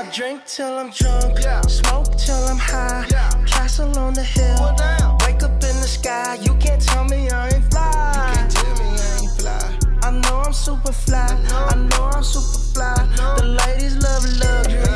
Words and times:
I 0.00 0.10
drink 0.10 0.46
till 0.46 0.78
I'm 0.78 0.88
drunk, 0.92 1.40
Yeah. 1.42 1.60
smoke 1.66 2.16
till 2.16 2.42
I'm 2.48 2.56
high. 2.56 3.06
Yeah. 3.10 3.28
Castle 3.44 3.98
on 3.98 4.14
the 4.14 4.22
hill, 4.22 4.56
Well, 4.58 5.18
wake 5.26 5.42
up 5.42 5.62
in 5.62 5.76
the 5.84 5.88
sky. 5.98 6.38
You 6.40 6.54
can't 6.54 6.80
tell 6.80 7.04
me 7.04 7.28
I 7.28 7.48
ain't 7.48 7.70
fly. 7.70 8.32
Can't 8.34 8.50
tell 8.50 8.74
me 8.76 8.88
I 8.96 9.18
ain't 9.20 9.32
fly. 9.38 9.78
I 10.02 10.10
know 10.12 10.40
I'm 10.46 10.54
super 10.54 10.92
fly. 10.92 11.26
know. 11.50 11.66
I 11.72 11.74
know 11.74 12.10
I'm 12.14 12.22
super 12.22 12.60
fly. 12.72 12.94
The 13.36 13.44
ladies 13.44 13.96
love 13.96 14.24
luxury. 14.40 14.89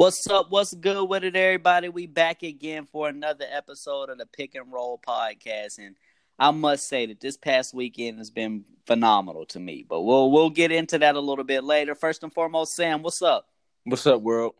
What's 0.00 0.26
up? 0.28 0.46
What's 0.48 0.72
good 0.72 1.10
with 1.10 1.24
it, 1.24 1.36
everybody? 1.36 1.90
We 1.90 2.06
back 2.06 2.42
again 2.42 2.86
for 2.86 3.10
another 3.10 3.44
episode 3.50 4.08
of 4.08 4.16
the 4.16 4.24
Pick 4.24 4.54
and 4.54 4.72
Roll 4.72 4.98
podcast, 4.98 5.78
and 5.78 5.94
I 6.38 6.52
must 6.52 6.88
say 6.88 7.04
that 7.04 7.20
this 7.20 7.36
past 7.36 7.74
weekend 7.74 8.16
has 8.16 8.30
been 8.30 8.64
phenomenal 8.86 9.44
to 9.48 9.60
me. 9.60 9.84
But 9.86 10.00
we'll 10.00 10.30
we'll 10.30 10.48
get 10.48 10.72
into 10.72 10.96
that 11.00 11.16
a 11.16 11.20
little 11.20 11.44
bit 11.44 11.64
later. 11.64 11.94
First 11.94 12.22
and 12.22 12.32
foremost, 12.32 12.74
Sam, 12.74 13.02
what's 13.02 13.20
up? 13.20 13.48
What's 13.84 14.06
up, 14.06 14.22
world? 14.22 14.54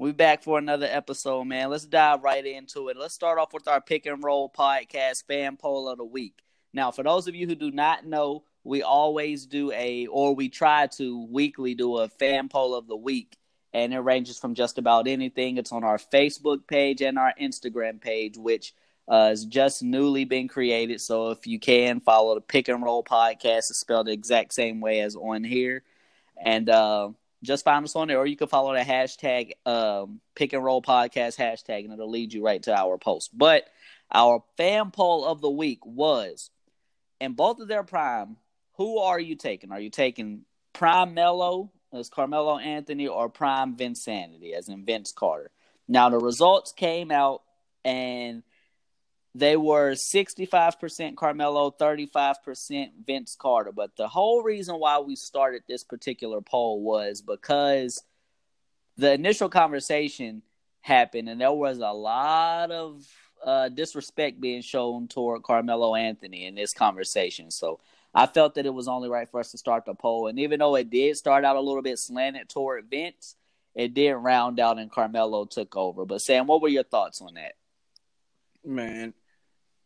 We 0.00 0.10
back 0.10 0.42
for 0.42 0.58
another 0.58 0.88
episode, 0.90 1.44
man. 1.44 1.70
Let's 1.70 1.86
dive 1.86 2.24
right 2.24 2.44
into 2.44 2.88
it. 2.88 2.96
Let's 2.96 3.14
start 3.14 3.38
off 3.38 3.54
with 3.54 3.68
our 3.68 3.80
Pick 3.80 4.06
and 4.06 4.24
Roll 4.24 4.50
podcast 4.50 5.28
fan 5.28 5.58
poll 5.58 5.88
of 5.88 5.98
the 5.98 6.04
week. 6.04 6.40
Now, 6.72 6.90
for 6.90 7.04
those 7.04 7.28
of 7.28 7.36
you 7.36 7.46
who 7.46 7.54
do 7.54 7.70
not 7.70 8.04
know, 8.04 8.42
we 8.64 8.82
always 8.82 9.46
do 9.46 9.70
a, 9.70 10.08
or 10.08 10.34
we 10.34 10.48
try 10.48 10.88
to 10.96 11.24
weekly 11.30 11.76
do 11.76 11.98
a 11.98 12.08
fan 12.08 12.48
poll 12.48 12.74
of 12.74 12.88
the 12.88 12.96
week, 12.96 13.36
and 13.74 13.92
it 13.94 14.00
ranges 14.00 14.38
from 14.38 14.54
just 14.54 14.78
about 14.78 15.08
anything. 15.08 15.56
It's 15.56 15.72
on 15.72 15.84
our 15.84 15.98
Facebook 15.98 16.66
page 16.66 17.00
and 17.00 17.18
our 17.18 17.32
Instagram 17.40 18.00
page, 18.00 18.36
which 18.36 18.74
uh, 19.08 19.28
has 19.28 19.44
just 19.44 19.82
newly 19.82 20.24
been 20.24 20.48
created. 20.48 21.00
So 21.00 21.30
if 21.30 21.46
you 21.46 21.58
can 21.58 22.00
follow 22.00 22.34
the 22.34 22.40
Pick 22.40 22.68
and 22.68 22.82
Roll 22.82 23.02
podcast, 23.02 23.70
it's 23.70 23.78
spelled 23.78 24.06
the 24.06 24.12
exact 24.12 24.54
same 24.54 24.80
way 24.80 25.00
as 25.00 25.16
on 25.16 25.44
here, 25.44 25.82
and 26.36 26.68
uh, 26.68 27.10
just 27.42 27.64
find 27.64 27.84
us 27.84 27.96
on 27.96 28.08
there, 28.08 28.18
or 28.18 28.26
you 28.26 28.36
can 28.36 28.48
follow 28.48 28.74
the 28.74 28.80
hashtag 28.80 29.52
um, 29.66 30.20
Pick 30.34 30.52
and 30.52 30.64
Roll 30.64 30.82
podcast 30.82 31.36
hashtag, 31.36 31.84
and 31.84 31.92
it'll 31.92 32.10
lead 32.10 32.32
you 32.32 32.44
right 32.44 32.62
to 32.62 32.74
our 32.74 32.98
post. 32.98 33.36
But 33.36 33.64
our 34.12 34.44
fan 34.56 34.90
poll 34.90 35.24
of 35.24 35.40
the 35.40 35.50
week 35.50 35.84
was 35.84 36.50
in 37.20 37.32
both 37.32 37.60
of 37.60 37.68
their 37.68 37.82
prime, 37.82 38.36
who 38.76 38.98
are 38.98 39.18
you 39.18 39.36
taking? 39.36 39.72
Are 39.72 39.80
you 39.80 39.90
taking 39.90 40.42
prime 40.72 41.14
Melo 41.14 41.70
as 41.92 42.08
Carmelo 42.08 42.58
Anthony 42.58 43.06
or 43.06 43.28
prime 43.28 43.76
Vinsanity 43.76 44.52
as 44.52 44.68
in 44.68 44.84
Vince 44.84 45.12
Carter? 45.12 45.50
Now 45.88 46.08
the 46.08 46.18
results 46.18 46.72
came 46.72 47.10
out 47.10 47.42
and 47.84 48.42
they 49.34 49.56
were 49.56 49.92
65% 49.92 51.16
Carmelo, 51.16 51.70
35% 51.70 52.90
Vince 53.06 53.36
Carter. 53.38 53.72
But 53.72 53.96
the 53.96 54.08
whole 54.08 54.42
reason 54.42 54.76
why 54.76 54.98
we 54.98 55.16
started 55.16 55.62
this 55.66 55.84
particular 55.84 56.40
poll 56.40 56.82
was 56.82 57.22
because 57.22 58.02
the 58.96 59.12
initial 59.12 59.48
conversation 59.48 60.42
happened 60.82 61.28
and 61.28 61.40
there 61.40 61.52
was 61.52 61.78
a 61.78 61.92
lot 61.92 62.70
of 62.70 63.06
uh, 63.44 63.68
disrespect 63.70 64.40
being 64.40 64.62
shown 64.62 65.08
toward 65.08 65.42
Carmelo 65.42 65.94
Anthony 65.94 66.46
in 66.46 66.54
this 66.54 66.72
conversation. 66.72 67.50
So 67.50 67.80
I 68.14 68.26
felt 68.26 68.54
that 68.54 68.66
it 68.66 68.74
was 68.74 68.88
only 68.88 69.08
right 69.08 69.30
for 69.30 69.40
us 69.40 69.52
to 69.52 69.58
start 69.58 69.86
the 69.86 69.94
poll. 69.94 70.28
And 70.28 70.38
even 70.38 70.58
though 70.58 70.76
it 70.76 70.90
did 70.90 71.16
start 71.16 71.44
out 71.44 71.56
a 71.56 71.60
little 71.60 71.82
bit 71.82 71.98
slanted 71.98 72.48
toward 72.48 72.90
Vince, 72.90 73.36
it 73.74 73.94
did 73.94 74.12
round 74.12 74.60
out 74.60 74.78
and 74.78 74.90
Carmelo 74.90 75.46
took 75.46 75.76
over. 75.76 76.04
But 76.04 76.20
Sam, 76.20 76.46
what 76.46 76.60
were 76.60 76.68
your 76.68 76.82
thoughts 76.82 77.22
on 77.22 77.34
that? 77.34 77.54
Man, 78.64 79.14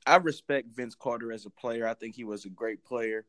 I 0.07 0.17
respect 0.17 0.75
Vince 0.75 0.95
Carter 0.95 1.33
as 1.33 1.47
a 1.47 1.51
player. 1.51 1.87
I 1.87 1.95
think 1.95 2.15
he 2.15 2.25
was 2.25 2.45
a 2.45 2.51
great 2.51 2.85
player, 2.85 3.27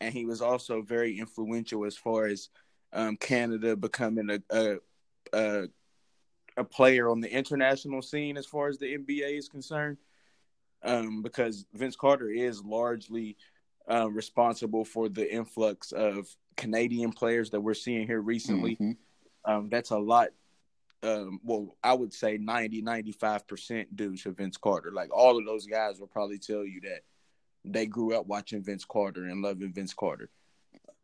and 0.00 0.14
he 0.14 0.24
was 0.24 0.40
also 0.40 0.80
very 0.80 1.18
influential 1.18 1.84
as 1.84 1.96
far 1.96 2.26
as 2.26 2.48
um, 2.92 3.16
Canada 3.16 3.76
becoming 3.76 4.30
a, 4.30 4.42
a 4.50 4.76
a 5.32 5.68
a 6.56 6.64
player 6.64 7.10
on 7.10 7.20
the 7.20 7.30
international 7.30 8.00
scene 8.00 8.36
as 8.36 8.46
far 8.46 8.68
as 8.68 8.78
the 8.78 8.96
NBA 8.96 9.38
is 9.38 9.48
concerned. 9.48 9.98
Um, 10.82 11.22
because 11.22 11.66
Vince 11.74 11.96
Carter 11.96 12.30
is 12.30 12.62
largely 12.62 13.36
uh, 13.90 14.10
responsible 14.10 14.84
for 14.84 15.08
the 15.08 15.32
influx 15.32 15.92
of 15.92 16.28
Canadian 16.56 17.12
players 17.12 17.50
that 17.50 17.60
we're 17.60 17.74
seeing 17.74 18.06
here 18.06 18.20
recently. 18.20 18.76
Mhm. 18.76 18.96
Um, 19.44 19.68
that's 19.68 19.90
a 19.90 19.98
lot. 19.98 20.30
Um, 21.02 21.40
well, 21.44 21.76
I 21.84 21.94
would 21.94 22.12
say 22.12 22.36
90, 22.36 22.82
95% 22.82 23.94
due 23.94 24.16
to 24.16 24.32
Vince 24.32 24.56
Carter. 24.56 24.90
Like 24.92 25.14
all 25.14 25.38
of 25.38 25.44
those 25.44 25.66
guys 25.66 26.00
will 26.00 26.08
probably 26.08 26.38
tell 26.38 26.64
you 26.64 26.80
that 26.80 27.02
they 27.64 27.86
grew 27.86 28.14
up 28.16 28.26
watching 28.26 28.62
Vince 28.62 28.84
Carter 28.84 29.24
and 29.24 29.42
loving 29.42 29.72
Vince 29.72 29.94
Carter. 29.94 30.30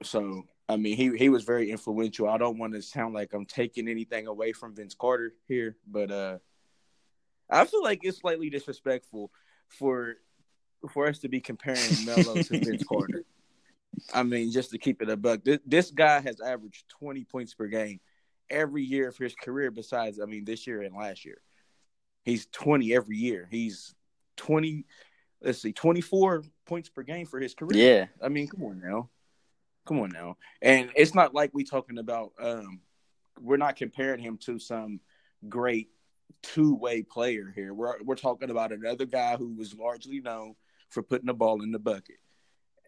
So, 0.02 0.44
I 0.68 0.76
mean, 0.76 0.96
he, 0.96 1.16
he 1.16 1.28
was 1.28 1.44
very 1.44 1.70
influential. 1.70 2.28
I 2.28 2.38
don't 2.38 2.58
want 2.58 2.72
to 2.72 2.82
sound 2.82 3.14
like 3.14 3.32
I'm 3.32 3.46
taking 3.46 3.88
anything 3.88 4.26
away 4.26 4.52
from 4.52 4.74
Vince 4.74 4.94
Carter 4.94 5.34
here, 5.46 5.76
but 5.86 6.10
uh, 6.10 6.38
I 7.48 7.64
feel 7.66 7.82
like 7.82 8.00
it's 8.02 8.18
slightly 8.18 8.50
disrespectful 8.50 9.30
for 9.68 10.16
for 10.90 11.06
us 11.06 11.18
to 11.20 11.28
be 11.28 11.40
comparing 11.40 11.80
Melo 12.04 12.42
to 12.42 12.58
Vince 12.58 12.84
Carter. 12.84 13.24
I 14.12 14.22
mean, 14.22 14.50
just 14.50 14.70
to 14.70 14.78
keep 14.78 15.02
it 15.02 15.10
a 15.10 15.16
buck, 15.16 15.44
this, 15.44 15.58
this 15.66 15.90
guy 15.90 16.20
has 16.20 16.40
averaged 16.40 16.88
20 16.88 17.24
points 17.24 17.54
per 17.54 17.66
game 17.66 18.00
every 18.48 18.82
year 18.82 19.08
of 19.08 19.16
his 19.16 19.34
career, 19.34 19.70
besides, 19.70 20.18
I 20.20 20.26
mean, 20.26 20.44
this 20.44 20.66
year 20.66 20.82
and 20.82 20.94
last 20.94 21.24
year. 21.24 21.38
He's 22.24 22.46
20 22.52 22.94
every 22.94 23.16
year. 23.16 23.48
He's 23.50 23.94
20, 24.36 24.84
let's 25.42 25.60
see, 25.60 25.72
24 25.72 26.44
points 26.66 26.88
per 26.88 27.02
game 27.02 27.26
for 27.26 27.40
his 27.40 27.54
career. 27.54 27.82
Yeah. 27.98 28.06
I 28.24 28.28
mean, 28.28 28.48
come 28.48 28.62
on 28.64 28.80
now. 28.80 29.10
Come 29.86 30.00
on 30.00 30.10
now. 30.10 30.36
And 30.60 30.90
it's 30.94 31.14
not 31.14 31.34
like 31.34 31.50
we 31.52 31.64
talking 31.64 31.98
about 31.98 32.32
um 32.40 32.80
we're 33.40 33.56
not 33.56 33.76
comparing 33.76 34.20
him 34.20 34.38
to 34.38 34.58
some 34.58 35.00
great 35.48 35.88
two-way 36.42 37.02
player 37.02 37.52
here. 37.54 37.74
We're 37.74 38.02
we're 38.02 38.14
talking 38.14 38.50
about 38.50 38.72
another 38.72 39.06
guy 39.06 39.36
who 39.36 39.54
was 39.54 39.74
largely 39.74 40.20
known 40.20 40.54
for 40.92 41.02
putting 41.02 41.26
the 41.26 41.34
ball 41.34 41.62
in 41.62 41.72
the 41.72 41.78
bucket. 41.78 42.18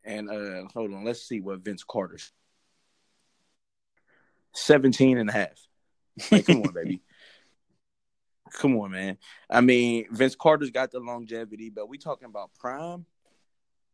And 0.05 0.31
uh 0.31 0.69
hold 0.73 0.93
on, 0.93 1.05
let's 1.05 1.27
see 1.27 1.41
what 1.41 1.61
Vince 1.61 1.83
Carter's 1.83 2.33
17 4.53 5.19
and 5.19 5.31
a 5.31 5.33
half. 5.33 5.67
Like, 6.31 6.47
come 6.47 6.63
on, 6.63 6.73
baby. 6.73 7.01
Come 8.53 8.77
on, 8.77 8.93
man. 8.93 9.19
I 9.51 9.63
mean, 9.63 10.07
Vince 10.13 10.37
Carter's 10.37 10.71
got 10.71 10.93
the 10.93 11.01
longevity, 11.01 11.71
but 11.71 11.89
we 11.89 11.99
talking 11.99 12.27
about 12.27 12.55
prime. 12.55 13.05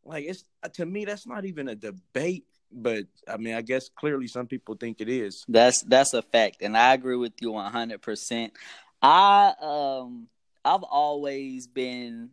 Like 0.04 0.26
it's 0.26 0.44
to 0.74 0.84
me, 0.84 1.06
that's 1.06 1.26
not 1.26 1.46
even 1.46 1.68
a 1.68 1.74
debate. 1.74 2.44
But 2.70 3.04
I 3.26 3.38
mean, 3.38 3.54
I 3.54 3.62
guess 3.62 3.88
clearly 3.88 4.26
some 4.26 4.46
people 4.46 4.74
think 4.74 5.00
it 5.00 5.08
is. 5.08 5.46
That's 5.48 5.80
that's 5.82 6.12
a 6.12 6.20
fact, 6.20 6.58
and 6.60 6.76
I 6.76 6.92
agree 6.92 7.16
with 7.16 7.32
you 7.40 7.52
one 7.52 7.72
hundred 7.72 8.02
percent. 8.02 8.52
I 9.00 9.54
um 9.62 10.28
I've 10.64 10.82
always 10.82 11.66
been, 11.66 12.30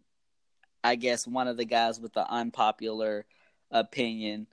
I 0.87 0.95
guess, 0.95 1.27
one 1.27 1.47
of 1.47 1.57
the 1.57 1.65
guys 1.65 1.99
with 1.99 2.13
the 2.13 2.25
unpopular 2.29 3.25
opinion 3.71 4.47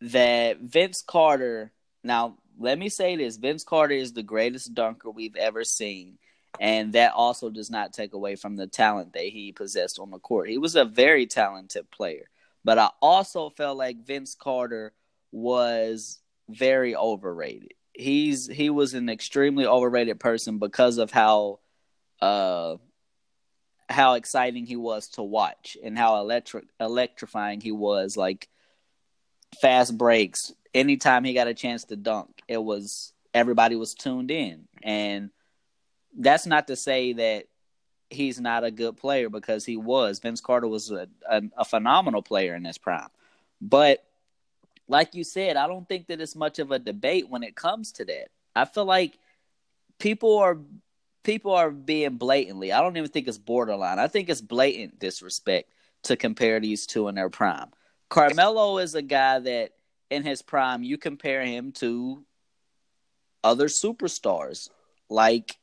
that 0.00 0.58
Vince 0.58 1.02
Carter. 1.02 1.72
Now, 2.02 2.38
let 2.58 2.78
me 2.78 2.88
say 2.88 3.14
this: 3.14 3.36
Vince 3.36 3.62
Carter 3.62 3.94
is 3.94 4.12
the 4.12 4.24
greatest 4.24 4.74
dunker 4.74 5.10
we've 5.10 5.36
ever 5.36 5.62
seen, 5.62 6.18
and 6.58 6.92
that 6.94 7.12
also 7.12 7.48
does 7.48 7.70
not 7.70 7.92
take 7.92 8.12
away 8.12 8.34
from 8.34 8.56
the 8.56 8.66
talent 8.66 9.12
that 9.12 9.22
he 9.22 9.52
possessed 9.52 10.00
on 10.00 10.10
the 10.10 10.18
court. 10.18 10.48
He 10.48 10.58
was 10.58 10.74
a 10.74 10.84
very 10.84 11.26
talented 11.26 11.90
player. 11.92 12.28
But 12.64 12.78
I 12.78 12.90
also 13.00 13.50
felt 13.50 13.76
like 13.76 14.04
Vince 14.04 14.34
Carter 14.34 14.94
was 15.30 16.18
very 16.48 16.96
overrated. 16.96 17.74
He's 17.92 18.48
he 18.48 18.68
was 18.68 18.94
an 18.94 19.08
extremely 19.08 19.64
overrated 19.66 20.18
person 20.18 20.58
because 20.58 20.98
of 20.98 21.12
how 21.12 21.60
uh 22.20 22.76
how 23.94 24.14
exciting 24.14 24.66
he 24.66 24.76
was 24.76 25.08
to 25.08 25.22
watch 25.22 25.76
and 25.82 25.96
how 25.96 26.18
electric 26.18 26.64
electrifying 26.80 27.60
he 27.60 27.72
was 27.72 28.16
like 28.16 28.48
fast 29.60 29.96
breaks 29.96 30.52
anytime 30.74 31.24
he 31.24 31.32
got 31.32 31.46
a 31.46 31.54
chance 31.54 31.84
to 31.84 31.96
dunk 31.96 32.42
it 32.48 32.62
was 32.62 33.12
everybody 33.32 33.76
was 33.76 33.94
tuned 33.94 34.30
in 34.30 34.66
and 34.82 35.30
that's 36.18 36.46
not 36.46 36.66
to 36.66 36.76
say 36.76 37.12
that 37.12 37.46
he's 38.10 38.40
not 38.40 38.64
a 38.64 38.70
good 38.70 38.96
player 38.96 39.28
because 39.28 39.64
he 39.64 39.76
was. 39.76 40.20
Vince 40.20 40.40
Carter 40.40 40.68
was 40.68 40.90
a, 40.90 41.08
a, 41.28 41.42
a, 41.58 41.64
phenomenal 41.64 42.22
player 42.22 42.54
in 42.54 42.64
his 42.64 42.78
prime. 42.78 43.08
But 43.60 44.04
like 44.88 45.14
you 45.14 45.24
said, 45.24 45.56
I 45.56 45.66
don't 45.66 45.88
think 45.88 46.06
that 46.06 46.20
it's 46.20 46.36
much 46.36 46.58
of 46.58 46.70
a 46.70 46.78
debate 46.78 47.28
when 47.28 47.42
it 47.42 47.56
comes 47.56 47.92
to 47.92 48.04
that. 48.06 48.28
I 48.54 48.64
feel 48.64 48.84
like 48.84 49.18
people 49.98 50.38
are 50.38 50.58
people 51.24 51.52
are 51.52 51.70
being 51.70 52.16
blatantly. 52.16 52.72
I 52.72 52.80
don't 52.80 52.96
even 52.96 53.10
think 53.10 53.26
it's 53.26 53.38
borderline. 53.38 53.98
I 53.98 54.06
think 54.06 54.28
it's 54.28 54.40
blatant 54.40 55.00
disrespect 55.00 55.70
to 56.04 56.16
compare 56.16 56.60
these 56.60 56.86
two 56.86 57.08
in 57.08 57.16
their 57.16 57.30
prime. 57.30 57.70
Carmelo 58.10 58.78
is 58.78 58.94
a 58.94 59.02
guy 59.02 59.40
that 59.40 59.70
in 60.10 60.22
his 60.22 60.42
prime, 60.42 60.84
you 60.84 60.96
compare 60.98 61.42
him 61.42 61.72
to 61.72 62.24
other 63.42 63.66
superstars, 63.66 64.68
like 65.08 65.56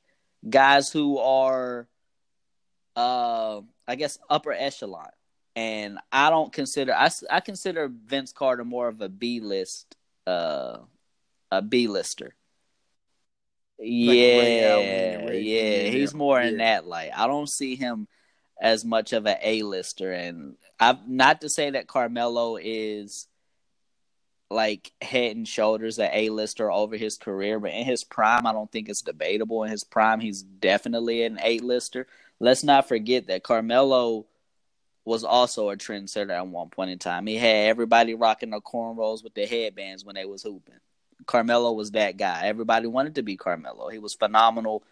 guys 0.50 0.92
who 0.92 1.20
are, 1.20 1.88
uh, 2.96 3.62
I 3.88 3.96
guess, 3.96 4.20
upper 4.30 4.52
echelon. 4.52 5.10
And 5.56 6.00
I 6.12 6.30
don't 6.30 6.52
consider 6.52 6.94
I, 6.94 7.10
I 7.30 7.42
consider 7.42 7.90
Vince 7.90 8.32
Carter 8.32 8.64
more 8.64 8.88
of 8.88 9.02
a 9.02 9.10
B 9.10 9.42
list, 9.42 9.96
uh, 10.26 10.78
a 11.52 11.62
B 11.62 11.88
lister. 11.88 12.36
Yeah, 13.82 15.26
Ray- 15.26 15.42
yeah, 15.42 15.84
yeah, 15.84 15.90
he's 15.90 16.14
more 16.14 16.40
in 16.40 16.58
that 16.58 16.86
light. 16.86 17.12
I 17.16 17.28
don't 17.28 17.50
see 17.50 17.76
him 17.76 18.08
as 18.62 18.86
much 18.86 19.12
of 19.14 19.26
an 19.26 19.38
A 19.42 19.64
lister, 19.64 20.12
and 20.12 20.56
I'm 20.80 21.00
not 21.08 21.42
to 21.42 21.50
say 21.50 21.72
that 21.72 21.88
Carmelo 21.88 22.58
is 22.58 23.28
like 24.52 24.92
head 25.02 25.36
and 25.36 25.48
shoulders 25.48 25.98
a 25.98 26.16
A 26.16 26.30
lister 26.30 26.72
over 26.72 26.98
his 26.98 27.18
career, 27.18 27.60
but 27.60 27.72
in 27.72 27.86
his 27.86 28.04
prime, 28.04 28.46
I 28.46 28.52
don't 28.52 28.72
think 28.72 28.90
it's 28.90 29.02
debatable. 29.02 29.64
In 29.64 29.72
his 29.72 29.84
prime, 29.84 30.20
he's 30.20 30.44
definitely 30.44 31.24
an 31.24 31.40
A 31.42 31.60
lister. 31.60 32.06
Let's 32.40 32.64
not 32.64 32.88
forget 32.88 33.28
that 33.28 33.44
Carmelo 33.44 34.26
was 35.06 35.24
also 35.24 35.70
a 35.70 35.78
trendsetter 35.78 36.32
at 36.32 36.48
one 36.48 36.70
point 36.70 36.92
in 36.92 37.00
time. 37.00 37.26
He 37.26 37.38
had 37.38 37.68
everybody 37.70 38.14
rocking 38.14 38.52
the 38.52 38.62
cornrows 38.62 39.24
with 39.24 39.34
the 39.34 39.46
headbands 39.46 40.06
when 40.06 40.16
they 40.16 40.26
was 40.26 40.44
hooping. 40.44 40.80
Carmelo 41.26 41.74
was 41.74 41.92
that 41.92 42.18
guy. 42.18 42.46
Everybody 42.46 42.88
wanted 42.88 43.16
to 43.16 43.24
be 43.24 43.38
Carmelo. 43.38 43.90
He 43.90 44.00
was 44.00 44.14
phenomenal 44.14 44.84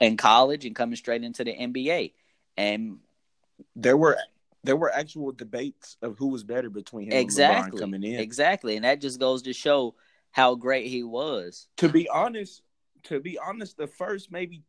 in 0.00 0.16
college 0.16 0.64
and 0.64 0.74
coming 0.74 0.96
straight 0.96 1.24
into 1.24 1.44
the 1.44 1.52
NBA. 1.52 2.12
And 2.56 2.98
There 3.74 3.96
were 3.96 4.16
there 4.64 4.76
were 4.76 4.92
actual 4.92 5.30
debates 5.30 5.96
of 6.02 6.18
who 6.18 6.28
was 6.28 6.42
better 6.42 6.68
between 6.68 7.06
him 7.06 7.12
and 7.12 7.20
exactly, 7.20 7.78
LeBron 7.78 7.80
coming 7.80 8.02
in. 8.02 8.18
exactly, 8.18 8.74
and 8.74 8.84
that 8.84 9.00
just 9.00 9.20
goes 9.20 9.42
to 9.42 9.52
show 9.52 9.94
how 10.32 10.56
great 10.56 10.86
he 10.86 11.04
was. 11.04 11.68
to 11.76 11.88
be 11.88 12.08
honest, 12.08 12.62
to 13.04 13.20
be 13.20 13.38
honest, 13.38 13.76
the 13.76 13.86
first 13.86 14.32
maybe 14.32 14.62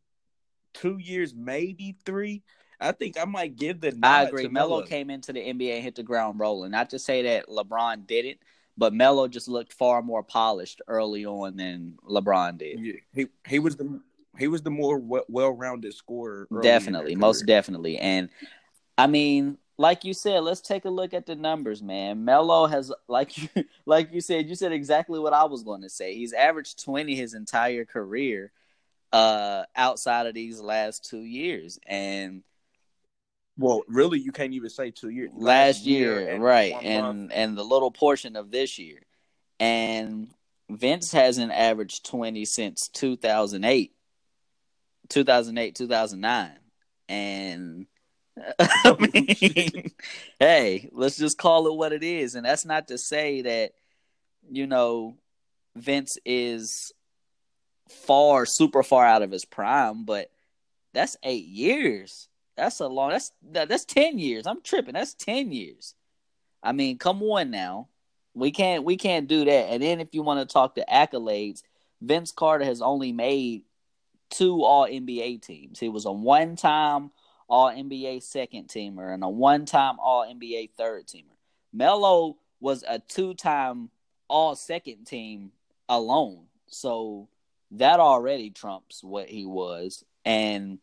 two 0.72 0.98
years, 0.98 1.34
maybe 1.34 1.96
three, 2.04 2.42
I 2.80 2.92
think 2.92 3.18
I 3.20 3.24
might 3.24 3.56
give 3.56 3.80
the. 3.80 3.98
I 4.02 4.24
agree. 4.24 4.46
Melo. 4.48 4.82
came 4.82 5.10
into 5.10 5.32
the 5.32 5.40
NBA 5.40 5.74
and 5.74 5.84
hit 5.84 5.96
the 5.96 6.02
ground 6.02 6.38
rolling. 6.38 6.70
Not 6.70 6.90
to 6.90 6.98
say 6.98 7.22
that 7.22 7.48
LeBron 7.48 8.06
didn't, 8.06 8.38
but 8.78 8.94
Melo 8.94 9.26
just 9.26 9.48
looked 9.48 9.72
far 9.72 10.00
more 10.00 10.22
polished 10.22 10.80
early 10.86 11.26
on 11.26 11.56
than 11.56 11.98
LeBron 12.08 12.56
did. 12.58 12.78
Yeah, 12.78 12.92
he 13.12 13.26
he 13.46 13.58
was 13.58 13.76
the 13.76 14.00
he 14.38 14.46
was 14.46 14.62
the 14.62 14.70
more 14.70 14.98
well 14.98 15.50
rounded 15.50 15.92
scorer. 15.92 16.46
early 16.50 16.56
in 16.56 16.62
their 16.62 16.72
Definitely, 16.72 17.16
most 17.16 17.44
definitely. 17.44 17.98
And 17.98 18.28
I 18.96 19.08
mean, 19.08 19.58
like 19.78 20.04
you 20.04 20.14
said, 20.14 20.44
let's 20.44 20.60
take 20.60 20.84
a 20.84 20.90
look 20.90 21.12
at 21.12 21.26
the 21.26 21.34
numbers, 21.34 21.82
man. 21.82 22.24
Melo 22.24 22.66
has 22.66 22.92
like 23.08 23.36
you 23.36 23.48
like 23.86 24.12
you 24.12 24.20
said, 24.20 24.48
you 24.48 24.54
said 24.54 24.72
exactly 24.72 25.18
what 25.18 25.32
I 25.32 25.44
was 25.44 25.64
going 25.64 25.82
to 25.82 25.90
say. 25.90 26.14
He's 26.14 26.32
averaged 26.32 26.82
20 26.84 27.14
his 27.16 27.34
entire 27.34 27.84
career 27.84 28.52
uh 29.12 29.64
outside 29.74 30.26
of 30.26 30.34
these 30.34 30.60
last 30.60 31.08
2 31.08 31.18
years. 31.18 31.80
And 31.86 32.42
Well, 33.58 33.82
really, 33.88 34.20
you 34.20 34.30
can't 34.30 34.52
even 34.52 34.70
say 34.70 34.92
two 34.92 35.08
years. 35.08 35.30
last 35.34 35.84
year, 35.84 36.28
and 36.28 36.42
right, 36.42 36.74
and 36.80 37.02
month. 37.02 37.32
and 37.34 37.58
the 37.58 37.64
little 37.64 37.90
portion 37.90 38.36
of 38.36 38.50
this 38.52 38.78
year. 38.78 39.00
And 39.58 40.28
Vince 40.70 41.12
hasn't 41.12 41.50
averaged 41.50 42.06
20 42.06 42.44
since 42.44 42.88
2008. 42.88 43.92
2008, 45.08 45.74
2009. 45.74 46.50
And 47.08 47.86
I 48.58 48.96
mean, 49.12 49.90
hey, 50.38 50.88
let's 50.92 51.16
just 51.16 51.38
call 51.38 51.66
it 51.66 51.74
what 51.74 51.92
it 51.92 52.04
is. 52.04 52.34
And 52.34 52.46
that's 52.46 52.64
not 52.64 52.88
to 52.88 52.98
say 52.98 53.42
that, 53.42 53.72
you 54.50 54.66
know, 54.66 55.16
Vince 55.74 56.18
is 56.24 56.92
far, 57.88 58.46
super 58.46 58.82
far 58.82 59.04
out 59.04 59.22
of 59.22 59.30
his 59.30 59.44
prime, 59.44 60.04
but 60.04 60.30
that's 60.92 61.16
eight 61.22 61.46
years. 61.46 62.27
That's 62.58 62.80
a 62.80 62.88
long. 62.88 63.10
That's 63.10 63.32
that, 63.52 63.68
that's 63.68 63.84
ten 63.84 64.18
years. 64.18 64.46
I'm 64.46 64.60
tripping. 64.62 64.94
That's 64.94 65.14
ten 65.14 65.52
years. 65.52 65.94
I 66.62 66.72
mean, 66.72 66.98
come 66.98 67.22
on 67.22 67.50
now. 67.50 67.88
We 68.34 68.50
can't 68.50 68.84
we 68.84 68.96
can't 68.96 69.28
do 69.28 69.44
that. 69.44 69.70
And 69.70 69.82
then 69.82 70.00
if 70.00 70.08
you 70.12 70.22
want 70.22 70.46
to 70.46 70.52
talk 70.52 70.74
to 70.74 70.84
accolades, 70.90 71.62
Vince 72.00 72.32
Carter 72.32 72.64
has 72.64 72.82
only 72.82 73.12
made 73.12 73.62
two 74.30 74.64
All 74.64 74.86
NBA 74.86 75.42
teams. 75.42 75.78
He 75.78 75.88
was 75.88 76.04
a 76.04 76.12
one 76.12 76.56
time 76.56 77.12
All 77.48 77.70
NBA 77.70 78.22
second 78.22 78.68
teamer 78.68 79.14
and 79.14 79.22
a 79.22 79.28
one 79.28 79.64
time 79.64 79.98
All 80.00 80.26
NBA 80.26 80.70
third 80.76 81.06
teamer. 81.06 81.36
Melo 81.72 82.36
was 82.60 82.84
a 82.86 82.98
two 82.98 83.34
time 83.34 83.90
All 84.28 84.56
second 84.56 85.06
team 85.06 85.52
alone. 85.88 86.46
So 86.66 87.28
that 87.70 88.00
already 88.00 88.50
trumps 88.50 89.04
what 89.04 89.28
he 89.28 89.46
was. 89.46 90.04
And 90.24 90.78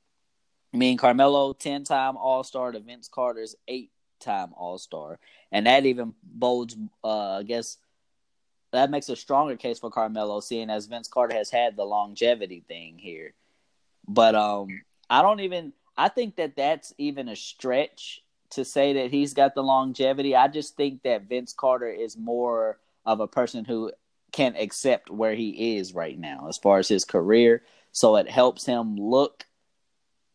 me 0.76 0.92
and 0.92 1.00
Carmelo, 1.00 1.54
10 1.54 1.84
time 1.84 2.18
All 2.18 2.44
Star 2.44 2.72
to 2.72 2.80
Vince 2.80 3.08
Carter's 3.08 3.56
eight 3.68 3.92
time 4.20 4.52
All 4.56 4.78
Star. 4.78 5.20
And 5.52 5.68
that 5.68 5.86
even 5.86 6.14
bodes, 6.24 6.76
uh, 7.04 7.40
I 7.40 7.44
guess, 7.44 7.78
that 8.72 8.92
makes 8.92 9.10
a 9.10 9.16
stronger 9.16 9.56
case 9.56 9.80
for 9.80 9.90
Carmelo, 9.90 10.40
seeing 10.40 10.70
as 10.70 10.88
Vince 10.88 11.08
Carter 11.08 11.36
has 11.36 11.50
had 11.50 11.76
the 11.76 11.86
longevity 11.86 12.64
thing 12.68 12.98
here. 12.98 13.34
But 14.08 14.36
um, 14.36 14.68
I 15.10 15.22
don't 15.22 15.40
even, 15.40 15.74
I 15.98 16.10
think 16.10 16.36
that 16.36 16.56
that's 16.56 16.94
even 16.98 17.30
a 17.30 17.36
stretch 17.36 18.22
to 18.52 18.66
say 18.66 18.94
that 18.94 19.12
he's 19.12 19.34
got 19.34 19.56
the 19.56 19.64
longevity. 19.64 20.36
I 20.36 20.48
just 20.48 20.76
think 20.76 21.04
that 21.04 21.28
Vince 21.30 21.54
Carter 21.54 21.90
is 21.90 22.18
more 22.18 22.80
of 23.06 23.20
a 23.20 23.28
person 23.28 23.66
who 23.66 23.92
can 24.32 24.56
accept 24.56 25.10
where 25.10 25.36
he 25.36 25.78
is 25.78 25.94
right 25.94 26.20
now 26.20 26.48
as 26.50 26.58
far 26.58 26.80
as 26.80 26.88
his 26.88 27.06
career. 27.06 27.64
So 27.92 28.18
it 28.18 28.30
helps 28.30 28.66
him 28.66 28.98
look 28.98 29.45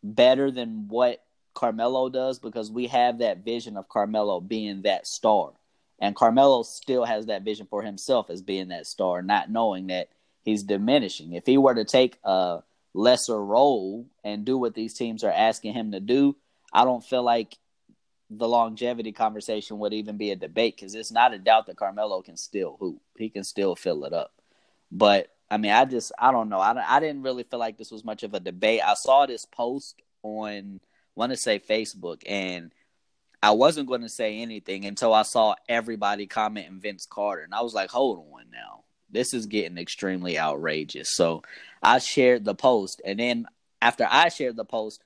better 0.03 0.51
than 0.51 0.87
what 0.87 1.23
Carmelo 1.53 2.09
does 2.09 2.39
because 2.39 2.71
we 2.71 2.87
have 2.87 3.19
that 3.19 3.43
vision 3.43 3.77
of 3.77 3.89
Carmelo 3.89 4.39
being 4.39 4.83
that 4.83 5.07
star. 5.07 5.51
And 5.99 6.15
Carmelo 6.15 6.63
still 6.63 7.05
has 7.05 7.27
that 7.27 7.43
vision 7.43 7.67
for 7.69 7.83
himself 7.83 8.29
as 8.29 8.41
being 8.41 8.69
that 8.69 8.87
star, 8.87 9.21
not 9.21 9.51
knowing 9.51 9.87
that 9.87 10.09
he's 10.43 10.63
diminishing. 10.63 11.33
If 11.33 11.45
he 11.45 11.57
were 11.57 11.75
to 11.75 11.85
take 11.85 12.17
a 12.23 12.63
lesser 12.93 13.43
role 13.43 14.07
and 14.23 14.45
do 14.45 14.57
what 14.57 14.73
these 14.73 14.93
teams 14.93 15.23
are 15.23 15.31
asking 15.31 15.73
him 15.73 15.91
to 15.91 15.99
do, 15.99 16.35
I 16.73 16.85
don't 16.85 17.03
feel 17.03 17.23
like 17.23 17.57
the 18.29 18.47
longevity 18.47 19.11
conversation 19.11 19.79
would 19.79 19.93
even 19.93 20.17
be 20.17 20.31
a 20.31 20.35
debate 20.35 20.77
because 20.77 20.95
it's 20.95 21.11
not 21.11 21.33
a 21.33 21.37
doubt 21.37 21.67
that 21.67 21.77
Carmelo 21.77 22.21
can 22.21 22.37
still 22.37 22.77
hoop. 22.79 23.01
He 23.17 23.29
can 23.29 23.43
still 23.43 23.75
fill 23.75 24.05
it 24.05 24.13
up. 24.13 24.33
But 24.91 25.27
I 25.51 25.57
mean, 25.57 25.71
I 25.71 25.83
just 25.83 26.13
I 26.17 26.31
don't 26.31 26.47
know. 26.47 26.61
I 26.61 26.81
I 26.87 27.01
didn't 27.01 27.23
really 27.23 27.43
feel 27.43 27.59
like 27.59 27.77
this 27.77 27.91
was 27.91 28.05
much 28.05 28.23
of 28.23 28.33
a 28.33 28.39
debate. 28.39 28.81
I 28.83 28.93
saw 28.93 29.25
this 29.25 29.45
post 29.45 30.01
on 30.23 30.79
want 31.13 31.33
to 31.33 31.37
say 31.37 31.59
Facebook, 31.59 32.23
and 32.25 32.71
I 33.43 33.51
wasn't 33.51 33.89
going 33.89 34.01
to 34.01 34.09
say 34.09 34.39
anything 34.39 34.85
until 34.85 35.13
I 35.13 35.23
saw 35.23 35.55
everybody 35.67 36.25
commenting 36.25 36.79
Vince 36.79 37.05
Carter, 37.05 37.43
and 37.43 37.53
I 37.53 37.61
was 37.61 37.73
like, 37.73 37.89
hold 37.89 38.25
on 38.33 38.45
now, 38.49 38.85
this 39.09 39.33
is 39.33 39.45
getting 39.45 39.77
extremely 39.77 40.39
outrageous. 40.39 41.15
So 41.15 41.43
I 41.83 41.99
shared 41.99 42.45
the 42.45 42.55
post, 42.55 43.01
and 43.03 43.19
then 43.19 43.45
after 43.81 44.07
I 44.09 44.29
shared 44.29 44.55
the 44.55 44.63
post, 44.63 45.03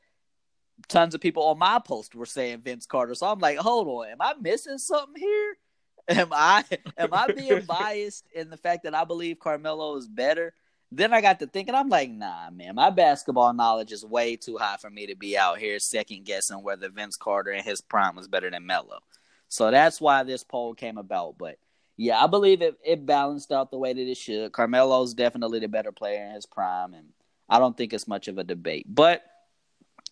tons 0.88 1.16
of 1.16 1.22
people 1.22 1.44
on 1.44 1.58
my 1.58 1.80
post 1.80 2.14
were 2.14 2.28
saying 2.28 2.62
Vince 2.62 2.86
Carter. 2.86 3.16
So 3.16 3.26
I'm 3.26 3.40
like, 3.40 3.58
hold 3.58 3.88
on, 3.88 4.12
am 4.12 4.22
I 4.22 4.36
missing 4.40 4.78
something 4.78 5.20
here? 5.20 5.58
Am 6.10 6.30
I 6.32 6.64
am 6.98 7.10
I 7.14 7.28
being 7.32 7.62
biased 7.68 8.26
in 8.36 8.52
the 8.52 8.58
fact 8.58 8.84
that 8.84 8.94
I 8.94 9.06
believe 9.06 9.40
Carmelo 9.40 9.96
is 9.98 10.08
better? 10.08 10.54
Then 10.92 11.14
I 11.14 11.20
got 11.20 11.40
to 11.40 11.48
thinking, 11.48 11.74
I'm 11.74 11.90
like, 11.90 12.12
nah, 12.12 12.52
man, 12.52 12.76
my 12.76 12.92
basketball 12.92 13.54
knowledge 13.54 13.92
is 13.92 14.06
way 14.06 14.36
too 14.36 14.58
high 14.58 14.78
for 14.78 14.90
me 14.90 15.08
to 15.08 15.16
be 15.16 15.36
out 15.36 15.58
here 15.58 15.80
second 15.80 16.26
guessing 16.26 16.62
whether 16.62 16.90
Vince 16.90 17.18
Carter 17.18 17.52
in 17.52 17.64
his 17.64 17.82
prime 17.82 18.16
was 18.16 18.28
better 18.28 18.52
than 18.52 18.68
Melo. 18.68 19.00
So 19.48 19.72
that's 19.72 20.00
why 20.00 20.24
this 20.24 20.44
poll 20.44 20.76
came 20.76 20.98
about. 21.00 21.40
But 21.40 21.58
yeah, 21.98 22.24
I 22.24 22.28
believe 22.28 22.62
it, 22.62 22.78
it 22.86 23.06
balanced 23.06 23.52
out 23.52 23.72
the 23.72 23.80
way 23.80 23.94
that 23.94 24.08
it 24.08 24.18
should. 24.18 24.52
Carmelo's 24.52 25.14
definitely 25.14 25.60
the 25.60 25.68
better 25.68 25.92
player 25.92 26.26
in 26.26 26.34
his 26.34 26.46
prime, 26.46 26.94
and 26.94 27.08
I 27.50 27.58
don't 27.58 27.76
think 27.76 27.94
it's 27.94 28.08
much 28.08 28.28
of 28.28 28.38
a 28.38 28.44
debate. 28.44 28.86
But 28.88 29.24